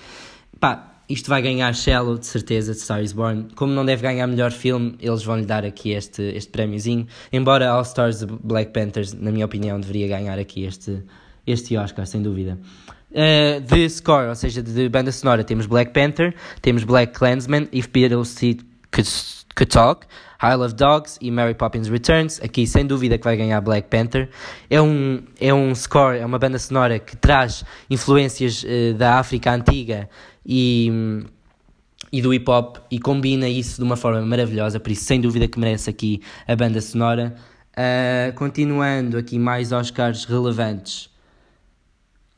Pá, 0.59 0.98
isto 1.09 1.27
vai 1.27 1.41
ganhar 1.41 1.73
Shallow, 1.73 2.19
de 2.19 2.27
certeza, 2.27 2.71
de 2.71 2.79
Star 2.79 3.01
is 3.01 3.11
Born. 3.11 3.47
Como 3.55 3.73
não 3.73 3.83
deve 3.83 4.03
ganhar 4.03 4.27
melhor 4.27 4.51
filme, 4.51 4.95
eles 5.01 5.23
vão 5.23 5.37
lhe 5.37 5.45
dar 5.45 5.65
aqui 5.65 5.91
este, 5.91 6.21
este 6.21 6.51
prémiozinho. 6.51 7.07
Embora 7.33 7.67
All 7.67 7.81
Stars 7.81 8.23
Black 8.23 8.71
Panthers, 8.71 9.13
na 9.13 9.31
minha 9.31 9.45
opinião, 9.45 9.79
deveria 9.79 10.07
ganhar 10.07 10.37
aqui 10.37 10.65
este, 10.65 11.03
este 11.47 11.75
Oscar, 11.75 12.05
sem 12.05 12.21
dúvida. 12.21 12.59
Uh, 13.09 13.59
de 13.59 13.89
score, 13.89 14.27
ou 14.27 14.35
seja, 14.35 14.61
de 14.61 14.87
banda 14.87 15.11
sonora, 15.11 15.43
temos 15.43 15.65
Black 15.65 15.91
Panther, 15.93 16.35
temos 16.61 16.83
Black 16.83 17.11
Clansman, 17.11 17.67
If 17.73 17.87
Beatles 17.87 18.35
Could, 18.91 19.09
could 19.55 19.71
Talk, 19.71 20.05
I 20.41 20.53
Love 20.53 20.75
Dogs 20.75 21.17
e 21.19 21.31
Mary 21.31 21.55
Poppins 21.55 21.89
Returns. 21.89 22.39
Aqui, 22.39 22.67
sem 22.67 22.85
dúvida, 22.85 23.17
que 23.17 23.23
vai 23.23 23.35
ganhar 23.35 23.59
Black 23.61 23.89
Panther. 23.89 24.29
É 24.69 24.79
um, 24.79 25.23
é 25.41 25.51
um 25.51 25.73
score, 25.73 26.19
é 26.19 26.25
uma 26.25 26.37
banda 26.37 26.59
sonora 26.59 26.99
que 26.99 27.17
traz 27.17 27.65
influências 27.89 28.63
uh, 28.63 28.93
da 28.93 29.15
África 29.15 29.51
Antiga 29.51 30.07
e, 30.51 30.91
e 32.11 32.23
do 32.23 32.33
hip 32.33 32.49
hop 32.49 32.77
e 32.89 32.99
combina 32.99 33.47
isso 33.47 33.77
de 33.77 33.83
uma 33.83 33.95
forma 33.95 34.19
maravilhosa, 34.25 34.79
por 34.79 34.91
isso 34.91 35.03
sem 35.03 35.21
dúvida 35.21 35.47
que 35.47 35.59
merece 35.59 35.91
aqui 35.91 36.21
a 36.47 36.55
banda 36.55 36.81
sonora. 36.81 37.35
Uh, 37.71 38.33
continuando 38.33 39.15
aqui 39.17 39.37
mais 39.37 39.71
Oscars 39.71 40.25
relevantes. 40.25 41.09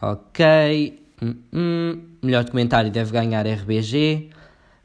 Ok. 0.02 1.02
Hum, 1.22 1.36
hum. 1.54 2.02
Melhor 2.22 2.44
documentário 2.44 2.92
deve 2.92 3.12
ganhar 3.12 3.48
RBG. 3.48 4.30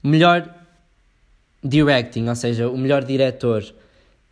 Melhor 0.04 0.48
directing, 1.62 2.28
ou 2.28 2.36
seja, 2.36 2.70
o 2.70 2.78
melhor 2.78 3.02
diretor. 3.04 3.64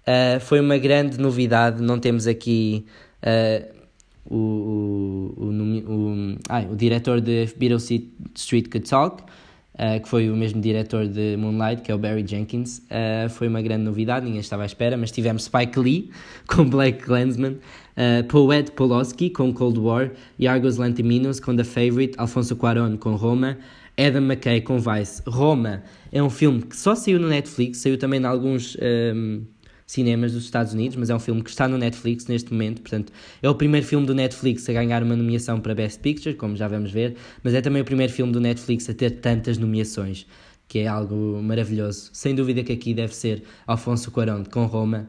Uh, 0.06 0.38
foi 0.40 0.60
uma 0.60 0.78
grande 0.78 1.18
novidade. 1.18 1.82
Não 1.82 1.98
temos 1.98 2.28
aqui 2.28 2.86
uh, 3.22 3.73
o, 4.26 5.34
o, 5.36 5.44
o, 5.46 6.38
ai, 6.48 6.66
o 6.70 6.76
diretor 6.76 7.20
de 7.20 7.46
Beetle 7.56 7.78
Street 8.34 8.68
Could 8.68 8.88
Talk, 8.88 9.22
uh, 9.74 10.00
que 10.02 10.08
foi 10.08 10.30
o 10.30 10.36
mesmo 10.36 10.60
diretor 10.60 11.06
de 11.06 11.36
Moonlight, 11.36 11.82
que 11.82 11.92
é 11.92 11.94
o 11.94 11.98
Barry 11.98 12.26
Jenkins. 12.26 12.78
Uh, 12.78 13.28
foi 13.28 13.48
uma 13.48 13.60
grande 13.60 13.84
novidade, 13.84 14.24
ninguém 14.24 14.40
estava 14.40 14.62
à 14.62 14.66
espera, 14.66 14.96
mas 14.96 15.10
tivemos 15.10 15.44
Spike 15.44 15.78
Lee 15.78 16.10
com 16.48 16.64
Black 16.64 17.04
Clansman, 17.04 17.52
uh, 17.52 18.24
Poet 18.28 18.72
Poloski 18.72 19.30
com 19.30 19.52
Cold 19.52 19.78
War, 19.78 20.10
Yargos 20.40 20.76
Lanthimos 20.76 21.40
com 21.40 21.54
The 21.54 21.64
Favorite, 21.64 22.14
Alfonso 22.18 22.56
Cuarón 22.56 22.96
com 22.96 23.14
Roma, 23.14 23.58
Adam 23.98 24.22
McKay 24.22 24.60
com 24.60 24.78
Vice. 24.78 25.22
Roma 25.26 25.82
é 26.10 26.22
um 26.22 26.30
filme 26.30 26.62
que 26.62 26.76
só 26.76 26.94
saiu 26.94 27.20
no 27.20 27.28
Netflix, 27.28 27.78
saiu 27.78 27.98
também 27.98 28.20
em 28.20 28.24
alguns... 28.24 28.76
Um, 28.80 29.42
cinemas 29.86 30.32
dos 30.32 30.44
Estados 30.44 30.72
Unidos, 30.72 30.96
mas 30.96 31.10
é 31.10 31.14
um 31.14 31.18
filme 31.18 31.42
que 31.42 31.50
está 31.50 31.68
no 31.68 31.76
Netflix 31.76 32.26
neste 32.26 32.52
momento, 32.52 32.80
portanto, 32.80 33.12
é 33.42 33.48
o 33.48 33.54
primeiro 33.54 33.86
filme 33.86 34.06
do 34.06 34.14
Netflix 34.14 34.68
a 34.68 34.72
ganhar 34.72 35.02
uma 35.02 35.16
nomeação 35.16 35.60
para 35.60 35.74
Best 35.74 36.00
Picture, 36.00 36.34
como 36.34 36.56
já 36.56 36.68
vamos 36.68 36.90
ver, 36.90 37.16
mas 37.42 37.54
é 37.54 37.60
também 37.60 37.82
o 37.82 37.84
primeiro 37.84 38.12
filme 38.12 38.32
do 38.32 38.40
Netflix 38.40 38.88
a 38.88 38.94
ter 38.94 39.10
tantas 39.20 39.58
nomeações, 39.58 40.26
que 40.66 40.80
é 40.80 40.86
algo 40.86 41.40
maravilhoso. 41.42 42.10
Sem 42.12 42.34
dúvida 42.34 42.62
que 42.62 42.72
aqui 42.72 42.94
deve 42.94 43.14
ser 43.14 43.42
Alfonso 43.66 44.10
Cuarón 44.10 44.44
com 44.44 44.64
Roma. 44.66 45.08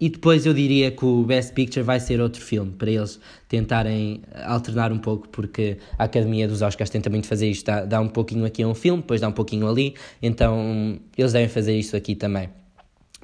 E 0.00 0.08
depois 0.08 0.46
eu 0.46 0.54
diria 0.54 0.92
que 0.92 1.04
o 1.04 1.24
Best 1.24 1.52
Picture 1.52 1.84
vai 1.84 1.98
ser 1.98 2.20
outro 2.20 2.40
filme, 2.40 2.70
para 2.70 2.88
eles 2.88 3.18
tentarem 3.48 4.22
alternar 4.44 4.92
um 4.92 4.98
pouco, 4.98 5.28
porque 5.28 5.78
a 5.98 6.04
Academia 6.04 6.46
dos 6.46 6.62
Oscars 6.62 6.88
tenta 6.88 7.10
muito 7.10 7.26
fazer 7.26 7.50
isto, 7.50 7.66
dá, 7.66 7.84
dá 7.84 8.00
um 8.00 8.08
pouquinho 8.08 8.44
aqui 8.44 8.62
a 8.62 8.68
um 8.68 8.74
filme, 8.74 9.02
depois 9.02 9.20
dá 9.20 9.26
um 9.26 9.32
pouquinho 9.32 9.68
ali, 9.68 9.94
então 10.22 11.00
eles 11.16 11.32
devem 11.32 11.48
fazer 11.48 11.76
isto 11.76 11.96
aqui 11.96 12.14
também. 12.14 12.48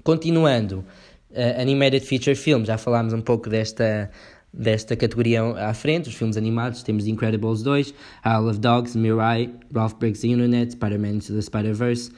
Continuando, 0.05 0.85
uh, 1.31 1.61
Animated 1.61 2.05
Feature 2.05 2.37
Film, 2.37 2.63
já 2.63 2.77
falámos 2.77 3.15
um 3.15 3.23
pouco 3.23 3.49
desta, 3.49 4.11
desta 4.53 4.95
categoria 4.95 5.43
à 5.43 5.73
frente, 5.73 6.11
os 6.11 6.15
filmes 6.15 6.37
animados, 6.37 6.83
temos 6.83 7.07
Incredibles 7.07 7.63
2, 7.63 7.95
Isle 8.27 8.51
of 8.51 8.59
Dogs, 8.59 8.95
Mirai, 8.97 9.51
Ralph 9.75 9.95
Breaks 9.95 10.21
the 10.21 10.29
Internet, 10.29 10.73
Spider-Man 10.73 11.21
to 11.21 11.33
the 11.33 11.41
Spider-Verse. 11.41 12.11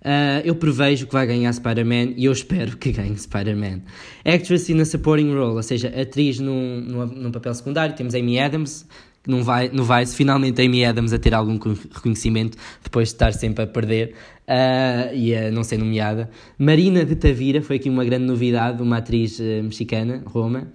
Uh, 0.00 0.40
eu 0.42 0.54
prevejo 0.54 1.06
que 1.06 1.12
vai 1.12 1.26
ganhar 1.26 1.52
Spider-Man 1.52 2.14
e 2.16 2.24
eu 2.24 2.32
espero 2.32 2.78
que 2.78 2.92
ganhe 2.92 3.16
Spider-Man. 3.16 3.82
Actress 4.24 4.70
in 4.72 4.80
a 4.80 4.84
Supporting 4.86 5.34
Role, 5.34 5.56
ou 5.56 5.62
seja, 5.62 5.88
atriz 5.88 6.38
num, 6.38 6.80
num, 6.80 7.06
num 7.06 7.30
papel 7.30 7.54
secundário, 7.54 7.94
temos 7.94 8.14
Amy 8.14 8.38
Adams, 8.38 8.86
não 9.26 9.42
vai, 9.42 9.70
não 9.72 9.84
vai 9.84 10.06
finalmente 10.06 10.60
Amy 10.62 10.84
Adams 10.84 11.12
a 11.12 11.18
ter 11.18 11.34
algum 11.34 11.58
reconhecimento 11.58 12.56
depois 12.82 13.08
de 13.08 13.14
estar 13.14 13.32
sempre 13.32 13.64
a 13.64 13.66
perder 13.66 14.14
uh, 14.48 15.14
e 15.14 15.34
a 15.34 15.50
não 15.50 15.64
ser 15.64 15.78
nomeada. 15.78 16.30
Marina 16.58 17.04
de 17.04 17.16
Tavira 17.16 17.62
foi 17.62 17.76
aqui 17.76 17.88
uma 17.88 18.04
grande 18.04 18.24
novidade, 18.24 18.82
uma 18.82 18.98
atriz 18.98 19.38
uh, 19.38 19.62
mexicana, 19.62 20.22
Roma. 20.26 20.68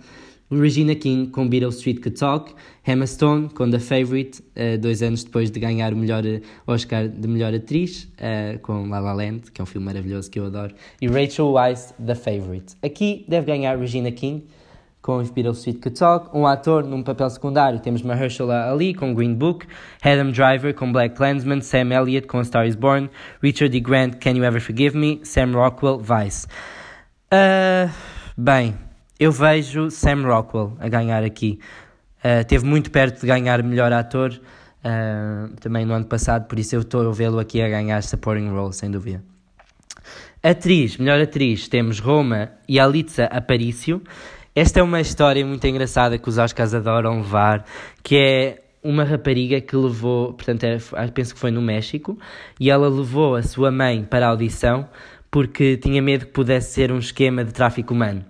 Regina 0.52 0.96
King 0.96 1.30
com 1.30 1.48
Beatles 1.48 1.76
Street 1.76 2.00
Could 2.00 2.18
Talk, 2.18 2.56
Emma 2.88 3.06
Stone 3.06 3.50
com 3.50 3.70
The 3.70 3.78
Favourite, 3.78 4.42
uh, 4.42 4.80
dois 4.80 5.04
anos 5.04 5.24
depois 5.24 5.52
de 5.52 5.60
ganhar 5.60 5.94
o 5.94 5.96
melhor 5.96 6.26
uh, 6.26 6.42
Oscar 6.66 7.08
de 7.08 7.28
melhor 7.28 7.54
atriz, 7.54 8.12
com 8.64 8.90
La 8.90 9.00
La 9.00 9.14
Land, 9.14 9.52
que 9.54 9.62
é 9.62 9.64
um 9.64 9.68
filme 9.68 9.86
maravilhoso 9.86 10.32
que 10.32 10.40
eu 10.40 10.46
adoro, 10.48 10.74
e 11.00 11.08
Rachel 11.08 11.52
Weisz, 11.52 11.94
The 12.04 12.16
Favourite. 12.16 12.76
Aqui 12.82 13.26
deve 13.28 13.46
ganhar 13.46 13.78
Regina 13.78 14.12
King 14.12 14.44
com 15.02 15.18
os 15.18 15.30
Beatles 15.30 15.60
Street 15.60 15.80
Could 15.80 15.98
Talk, 15.98 16.30
um 16.38 16.46
ator 16.46 16.84
num 16.84 17.02
papel 17.02 17.30
secundário, 17.30 17.80
temos 17.80 18.02
Mahershala 18.02 18.70
Ali 18.70 18.94
com 18.94 19.14
Green 19.14 19.34
Book, 19.34 19.66
Adam 20.04 20.32
Driver 20.32 20.74
com 20.74 20.92
Black 20.92 21.16
Clansman, 21.16 21.62
Sam 21.62 21.94
Elliott 21.94 22.28
com 22.28 22.40
A 22.40 22.44
Star 22.44 22.68
Is 22.68 22.76
Born, 22.76 23.10
Richard 23.42 23.76
E. 23.76 23.80
Grant, 23.80 24.16
Can 24.16 24.32
You 24.32 24.44
Ever 24.44 24.62
Forgive 24.62 24.98
Me, 24.98 25.22
Sam 25.24 25.54
Rockwell, 25.54 26.00
Vice. 26.00 26.48
bem, 28.38 28.76
eu 29.20 29.32
vejo 29.32 29.90
Sam 29.90 30.24
Rockwell 30.26 30.78
a 30.80 30.88
ganhar 30.88 31.24
aqui. 31.24 31.60
Uh, 32.20 32.46
teve 32.46 32.66
muito 32.66 32.92
perto 32.92 33.22
de 33.22 33.28
ganhar 33.28 33.64
melhor 33.64 33.94
ator 33.94 34.32
uh, 34.34 35.56
também 35.62 35.86
no 35.86 35.94
ano 35.94 36.06
passado, 36.06 36.48
por 36.48 36.60
isso 36.60 36.76
eu 36.76 36.82
estou 36.82 37.08
a 37.08 37.14
vê-lo 37.14 37.40
aqui 37.40 37.62
a 37.62 37.70
ganhar 37.70 38.04
supporting 38.04 38.50
role, 38.50 38.74
sem 38.74 38.92
dúvida. 38.92 39.24
Atriz, 40.44 40.98
melhor 40.98 41.20
atriz, 41.20 41.68
temos 41.68 42.00
Roma 42.00 42.52
e 42.68 42.80
Alitza 42.80 43.26
Aparicio. 43.26 44.02
Esta 44.56 44.80
é 44.80 44.84
uma 44.84 45.00
história 45.00 45.46
muito 45.46 45.66
engraçada 45.68 46.18
que 46.18 46.28
os 46.28 46.38
Oscars 46.38 46.74
adoram 46.74 47.18
levar, 47.18 47.66
que 48.04 48.18
é 48.18 48.58
uma 48.84 49.04
rapariga 49.04 49.62
que 49.62 49.76
levou, 49.76 50.34
portanto, 50.34 50.64
é, 50.64 50.78
penso 51.14 51.34
que 51.34 51.40
foi 51.40 51.52
no 51.52 51.62
México, 51.62 52.18
e 52.60 52.70
ela 52.70 52.90
levou 52.90 53.36
a 53.36 53.44
sua 53.44 53.72
mãe 53.72 54.04
para 54.04 54.26
a 54.26 54.30
audição 54.30 54.90
porque 55.32 55.78
tinha 55.78 56.02
medo 56.02 56.26
que 56.26 56.32
pudesse 56.32 56.74
ser 56.74 56.92
um 56.92 56.98
esquema 56.98 57.44
de 57.44 57.54
tráfico 57.54 57.94
humano. 57.94 58.26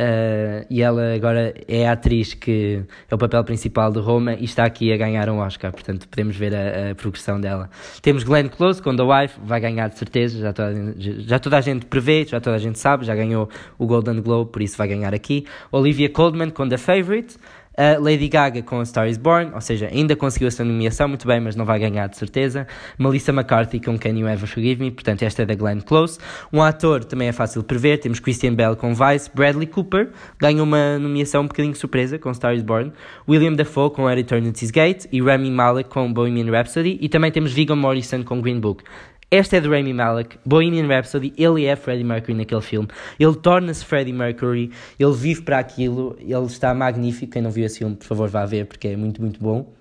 Uh, 0.00 0.64
e 0.70 0.80
ela 0.80 1.14
agora 1.14 1.52
é 1.68 1.86
a 1.86 1.92
atriz 1.92 2.32
que 2.32 2.82
é 3.10 3.14
o 3.14 3.18
papel 3.18 3.44
principal 3.44 3.92
de 3.92 3.98
Roma 3.98 4.32
e 4.32 4.44
está 4.44 4.64
aqui 4.64 4.90
a 4.94 4.96
ganhar 4.96 5.28
um 5.28 5.40
Oscar, 5.40 5.70
portanto 5.70 6.08
podemos 6.08 6.34
ver 6.38 6.54
a, 6.54 6.92
a 6.92 6.94
progressão 6.94 7.38
dela. 7.38 7.68
Temos 8.00 8.22
Glenn 8.22 8.48
Close 8.48 8.80
com 8.80 8.96
The 8.96 9.02
Wife, 9.02 9.38
vai 9.44 9.60
ganhar 9.60 9.88
de 9.88 9.98
certeza, 9.98 10.38
já 10.40 10.54
toda, 10.54 10.94
já 10.96 11.38
toda 11.38 11.58
a 11.58 11.60
gente 11.60 11.84
prevê, 11.84 12.24
já 12.24 12.40
toda 12.40 12.56
a 12.56 12.58
gente 12.58 12.78
sabe, 12.78 13.04
já 13.04 13.14
ganhou 13.14 13.50
o 13.76 13.86
Golden 13.86 14.22
Globe, 14.22 14.50
por 14.50 14.62
isso 14.62 14.78
vai 14.78 14.88
ganhar 14.88 15.12
aqui. 15.12 15.44
Olivia 15.70 16.08
Colman 16.08 16.48
com 16.48 16.66
The 16.66 16.78
Favourite, 16.78 17.36
a 17.80 17.98
Lady 17.98 18.28
Gaga 18.28 18.60
com 18.60 18.78
A 18.78 18.84
Star 18.84 19.08
Is 19.08 19.16
Born, 19.16 19.52
ou 19.54 19.60
seja, 19.62 19.88
ainda 19.90 20.14
conseguiu 20.14 20.48
essa 20.48 20.62
nomeação 20.62 21.08
muito 21.08 21.26
bem, 21.26 21.40
mas 21.40 21.56
não 21.56 21.64
vai 21.64 21.78
ganhar 21.78 22.08
de 22.08 22.18
certeza. 22.18 22.66
Melissa 22.98 23.32
McCarthy 23.32 23.80
com 23.80 23.98
Can 23.98 24.10
You 24.10 24.28
Ever 24.28 24.46
Forgive 24.46 24.82
Me, 24.82 24.90
portanto 24.90 25.22
esta 25.22 25.44
é 25.44 25.46
da 25.46 25.54
Glenn 25.54 25.80
Close. 25.80 26.18
Um 26.52 26.62
ator 26.62 27.02
também 27.04 27.28
é 27.28 27.32
fácil 27.32 27.62
prever, 27.62 27.96
temos 27.96 28.20
Christian 28.20 28.52
Bell 28.52 28.76
com 28.76 28.92
Vice, 28.92 29.30
Bradley 29.34 29.66
Cooper 29.66 30.10
ganhou 30.38 30.64
uma 30.64 30.98
nomeação 30.98 31.40
um 31.40 31.46
bocadinho 31.46 31.74
surpresa 31.74 32.18
com 32.18 32.34
Star 32.34 32.54
Is 32.54 32.62
Born, 32.62 32.92
William 33.26 33.54
Dafoe 33.54 33.90
com 33.90 34.06
At 34.06 34.18
Eternity's 34.18 34.70
Gate 34.70 35.06
e 35.10 35.22
Rami 35.22 35.50
Malek 35.50 35.88
com 35.88 36.12
Bohemian 36.12 36.50
Rhapsody 36.50 36.98
e 37.00 37.08
também 37.08 37.32
temos 37.32 37.50
Viggo 37.50 37.74
Morrison 37.74 38.22
com 38.22 38.42
Green 38.42 38.60
Book. 38.60 38.84
Esta 39.30 39.58
é 39.58 39.60
de 39.60 39.68
Rami 39.68 39.92
Malek, 39.92 40.38
Bohemian 40.44 40.88
Rhapsody, 40.88 41.32
ele 41.36 41.64
é 41.64 41.76
Freddie 41.76 42.02
Mercury 42.02 42.34
naquele 42.34 42.60
filme. 42.62 42.88
Ele 43.18 43.36
torna-se 43.36 43.84
Freddie 43.84 44.12
Mercury, 44.12 44.72
ele 44.98 45.12
vive 45.12 45.42
para 45.42 45.60
aquilo, 45.60 46.16
ele 46.18 46.46
está 46.46 46.74
magnífico. 46.74 47.32
Quem 47.32 47.42
não 47.42 47.50
viu 47.50 47.64
esse 47.64 47.78
filme, 47.78 47.94
por 47.94 48.06
favor, 48.06 48.28
vá 48.28 48.44
ver, 48.44 48.66
porque 48.66 48.88
é 48.88 48.96
muito, 48.96 49.20
muito 49.20 49.38
bom. 49.38 49.72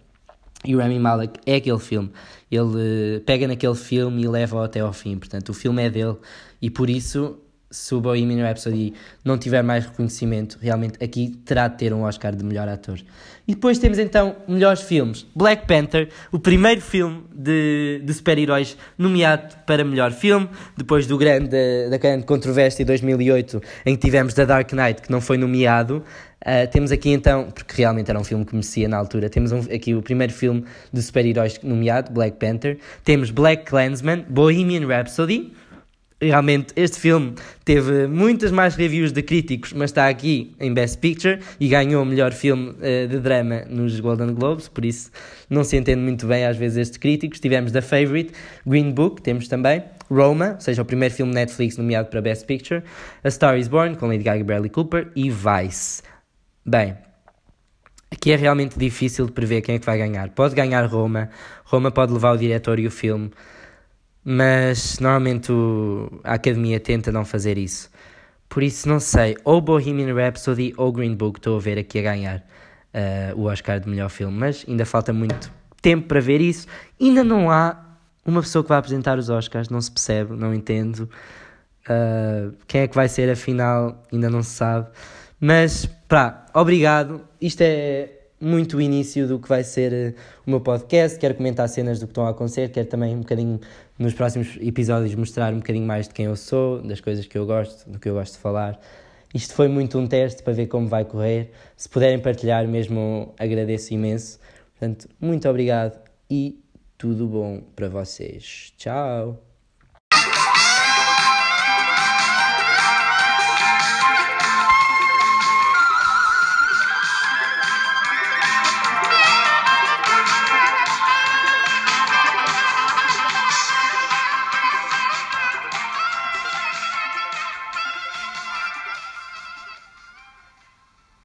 E 0.64 0.76
o 0.76 0.80
Rami 0.80 1.00
Malek 1.00 1.40
é 1.48 1.56
aquele 1.56 1.80
filme. 1.80 2.12
Ele 2.52 3.18
eh, 3.18 3.20
pega 3.26 3.48
naquele 3.48 3.76
filme 3.76 4.22
e 4.24 4.28
leva-o 4.28 4.62
até 4.62 4.82
ao 4.82 4.94
fim. 4.94 5.18
Portanto, 5.18 5.50
o 5.50 5.54
filme 5.54 5.84
é 5.84 5.90
dele 5.90 6.18
e 6.62 6.70
por 6.70 6.90
isso 6.90 7.40
se 7.72 7.94
o 7.94 8.02
Bohemian 8.02 8.44
Rhapsody 8.44 8.94
não 9.24 9.38
tiver 9.38 9.62
mais 9.62 9.86
reconhecimento, 9.86 10.58
realmente 10.60 11.04
aqui 11.04 11.40
terá 11.46 11.68
de 11.68 11.78
ter 11.78 11.94
um 11.94 12.02
Oscar 12.02 12.36
de 12.36 12.44
melhor 12.44 12.68
ator. 12.68 13.00
E 13.48 13.54
depois 13.54 13.78
temos 13.78 14.00
então 14.00 14.36
melhores 14.48 14.82
filmes. 14.82 15.26
Black 15.36 15.68
Panther, 15.68 16.10
o 16.32 16.40
primeiro 16.40 16.82
filme 16.82 17.24
de, 17.34 18.02
de 18.04 18.14
super-heróis 18.14 18.78
nomeado 18.98 19.56
para 19.66 19.84
melhor 19.84 20.12
filme, 20.12 20.50
depois 20.76 21.06
do 21.06 21.18
grande, 21.18 21.50
da 21.90 21.98
grande 21.98 22.26
controvérsia 22.26 22.84
de 22.84 22.88
2008 22.88 23.62
em 23.86 23.96
que 23.96 24.02
tivemos 24.02 24.34
The 24.34 24.46
Dark 24.46 24.72
Knight, 24.74 25.02
que 25.02 25.12
não 25.12 25.22
foi 25.22 25.38
nomeado. 25.38 26.04
Uh, 26.42 26.70
temos 26.72 26.92
aqui 26.92 27.10
então, 27.10 27.52
porque 27.52 27.82
realmente 27.82 28.10
era 28.10 28.20
um 28.20 28.24
filme 28.24 28.46
que 28.46 28.54
merecia 28.54 28.88
na 28.88 28.98
altura, 28.98 29.30
temos 29.30 29.52
um, 29.52 29.60
aqui 29.60 29.94
o 29.94 30.02
primeiro 30.02 30.32
filme 30.32 30.64
de 30.92 31.02
super-heróis 31.02 31.60
nomeado, 31.62 32.12
Black 32.12 32.38
Panther. 32.38 32.78
Temos 33.04 33.30
Black 33.30 33.66
Clansman, 33.66 34.26
Bohemian 34.30 34.88
Rhapsody, 34.88 35.54
Realmente, 36.22 36.74
este 36.76 37.00
filme 37.00 37.34
teve 37.64 38.06
muitas 38.06 38.52
mais 38.52 38.76
reviews 38.76 39.14
de 39.14 39.22
críticos, 39.24 39.72
mas 39.72 39.90
está 39.90 40.10
aqui 40.10 40.54
em 40.60 40.74
Best 40.74 40.98
Picture 40.98 41.40
e 41.58 41.70
ganhou 41.70 42.04
o 42.04 42.06
melhor 42.06 42.34
filme 42.34 42.72
uh, 42.72 43.08
de 43.08 43.20
drama 43.20 43.64
nos 43.70 43.98
Golden 44.02 44.34
Globes, 44.34 44.68
por 44.68 44.84
isso 44.84 45.12
não 45.50 45.64
se 45.64 45.78
entende 45.78 46.02
muito 46.02 46.28
bem 46.28 46.46
às 46.46 46.58
vezes 46.58 46.78
estes 46.78 46.98
críticos. 46.98 47.40
Tivemos 47.40 47.72
The 47.72 47.80
Favourite, 47.80 48.34
Green 48.68 48.92
Book, 48.92 49.22
temos 49.22 49.48
também 49.48 49.82
Roma, 50.12 50.56
ou 50.56 50.62
seja, 50.62 50.82
o 50.82 50.86
primeiro 50.86 51.14
filme 51.14 51.34
Netflix 51.34 51.78
nomeado 51.78 52.10
para 52.10 52.22
Best 52.22 52.46
Picture, 52.46 52.84
A 53.24 53.32
Star 53.32 53.58
Is 53.58 53.70
Born, 53.70 53.96
com 53.96 54.08
Lady 54.08 54.24
Gaga 54.24 54.42
e 54.42 54.44
Bradley 54.44 54.70
Cooper, 54.70 55.10
e 55.16 55.30
Vice. 55.30 56.04
Bem, 56.66 56.98
aqui 58.12 58.34
é 58.34 58.36
realmente 58.36 58.78
difícil 58.78 59.26
de 59.26 59.32
prever 59.32 59.62
quem 59.62 59.76
é 59.76 59.80
que 59.80 59.86
vai 59.86 59.98
ganhar. 59.98 60.30
Pode 60.32 60.54
ganhar 60.54 60.86
Roma, 60.86 61.30
Roma 61.64 61.92
pode 61.92 62.12
levar 62.12 62.34
o 62.34 62.38
diretor 62.38 62.78
e 62.78 62.88
o 62.88 62.92
filme, 62.92 63.32
mas 64.32 65.00
normalmente 65.00 65.52
o, 65.52 66.22
a 66.24 66.36
academia 66.36 66.80
tenta 66.80 67.12
não 67.12 67.26
fazer 67.26 67.58
isso. 67.58 67.90
Por 68.48 68.62
isso, 68.62 68.88
não 68.88 69.00
sei, 69.00 69.36
ou 69.44 69.60
Bohemian 69.60 70.14
Rhapsody 70.14 70.72
ou 70.78 70.92
Green 70.92 71.16
Book 71.16 71.40
estou 71.40 71.58
a 71.58 71.60
ver 71.60 71.80
aqui 71.80 71.98
a 71.98 72.02
ganhar 72.04 72.38
uh, 72.94 73.40
o 73.40 73.46
Oscar 73.46 73.80
de 73.80 73.90
melhor 73.90 74.08
filme, 74.12 74.38
mas 74.38 74.64
ainda 74.68 74.86
falta 74.86 75.12
muito 75.12 75.52
tempo 75.82 76.08
para 76.08 76.20
ver 76.20 76.42
isso. 76.42 76.68
Ainda 77.02 77.24
não 77.24 77.50
há 77.50 77.84
uma 78.24 78.42
pessoa 78.42 78.62
que 78.62 78.70
vai 78.70 78.78
apresentar 78.78 79.18
os 79.18 79.32
Oscars, 79.32 79.68
não 79.68 79.82
se 79.82 79.92
percebe, 79.92 80.36
não 80.36 80.54
entendo. 80.54 81.10
Uh, 81.86 82.54
quem 82.68 82.82
é 82.82 82.88
que 82.88 82.94
vai 82.94 83.10
ser 83.10 83.32
afinal, 83.32 84.00
ainda 84.14 84.30
não 84.30 84.44
se 84.44 84.52
sabe. 84.52 84.90
Mas, 85.40 85.88
pá, 86.08 86.46
obrigado. 86.54 87.22
Isto 87.42 87.62
é 87.62 88.12
muito 88.40 88.78
o 88.78 88.82
início 88.82 89.28
do 89.28 89.40
que 89.40 89.50
vai 89.50 89.64
ser 89.64 90.14
uh, 90.14 90.20
o 90.46 90.52
meu 90.52 90.62
podcast. 90.62 91.18
Quero 91.18 91.34
comentar 91.34 91.68
cenas 91.68 92.00
do 92.00 92.06
que 92.06 92.12
estão 92.12 92.28
a 92.28 92.30
acontecer, 92.30 92.70
quero 92.70 92.88
também 92.88 93.16
um 93.16 93.22
bocadinho 93.22 93.60
nos 94.00 94.14
próximos 94.14 94.58
episódios 94.62 95.14
mostrar 95.14 95.54
um 95.54 95.58
bocadinho 95.58 95.86
mais 95.86 96.08
de 96.08 96.14
quem 96.14 96.26
eu 96.26 96.36
sou, 96.36 96.82
das 96.82 97.02
coisas 97.02 97.28
que 97.28 97.38
eu 97.38 97.46
gosto, 97.46 97.88
do 97.90 98.00
que 98.00 98.08
eu 98.10 98.14
gosto 98.14 98.34
de 98.34 98.40
falar. 98.40 98.80
Isto 99.34 99.54
foi 99.54 99.68
muito 99.68 100.00
um 100.00 100.08
teste 100.08 100.42
para 100.42 100.54
ver 100.54 100.68
como 100.68 100.88
vai 100.88 101.04
correr. 101.06 101.52
Se 101.76 101.88
puderem 101.88 102.18
partilhar 102.18 102.68
mesmo, 102.68 103.36
agradeço 103.38 103.94
imenso. 103.94 104.40
Portanto, 104.72 105.08
muito 105.20 105.48
obrigado 105.48 106.00
e 106.32 106.64
tudo 106.98 107.28
bom 107.28 107.62
para 107.76 107.90
vocês. 107.90 108.74
Tchau! 108.78 109.49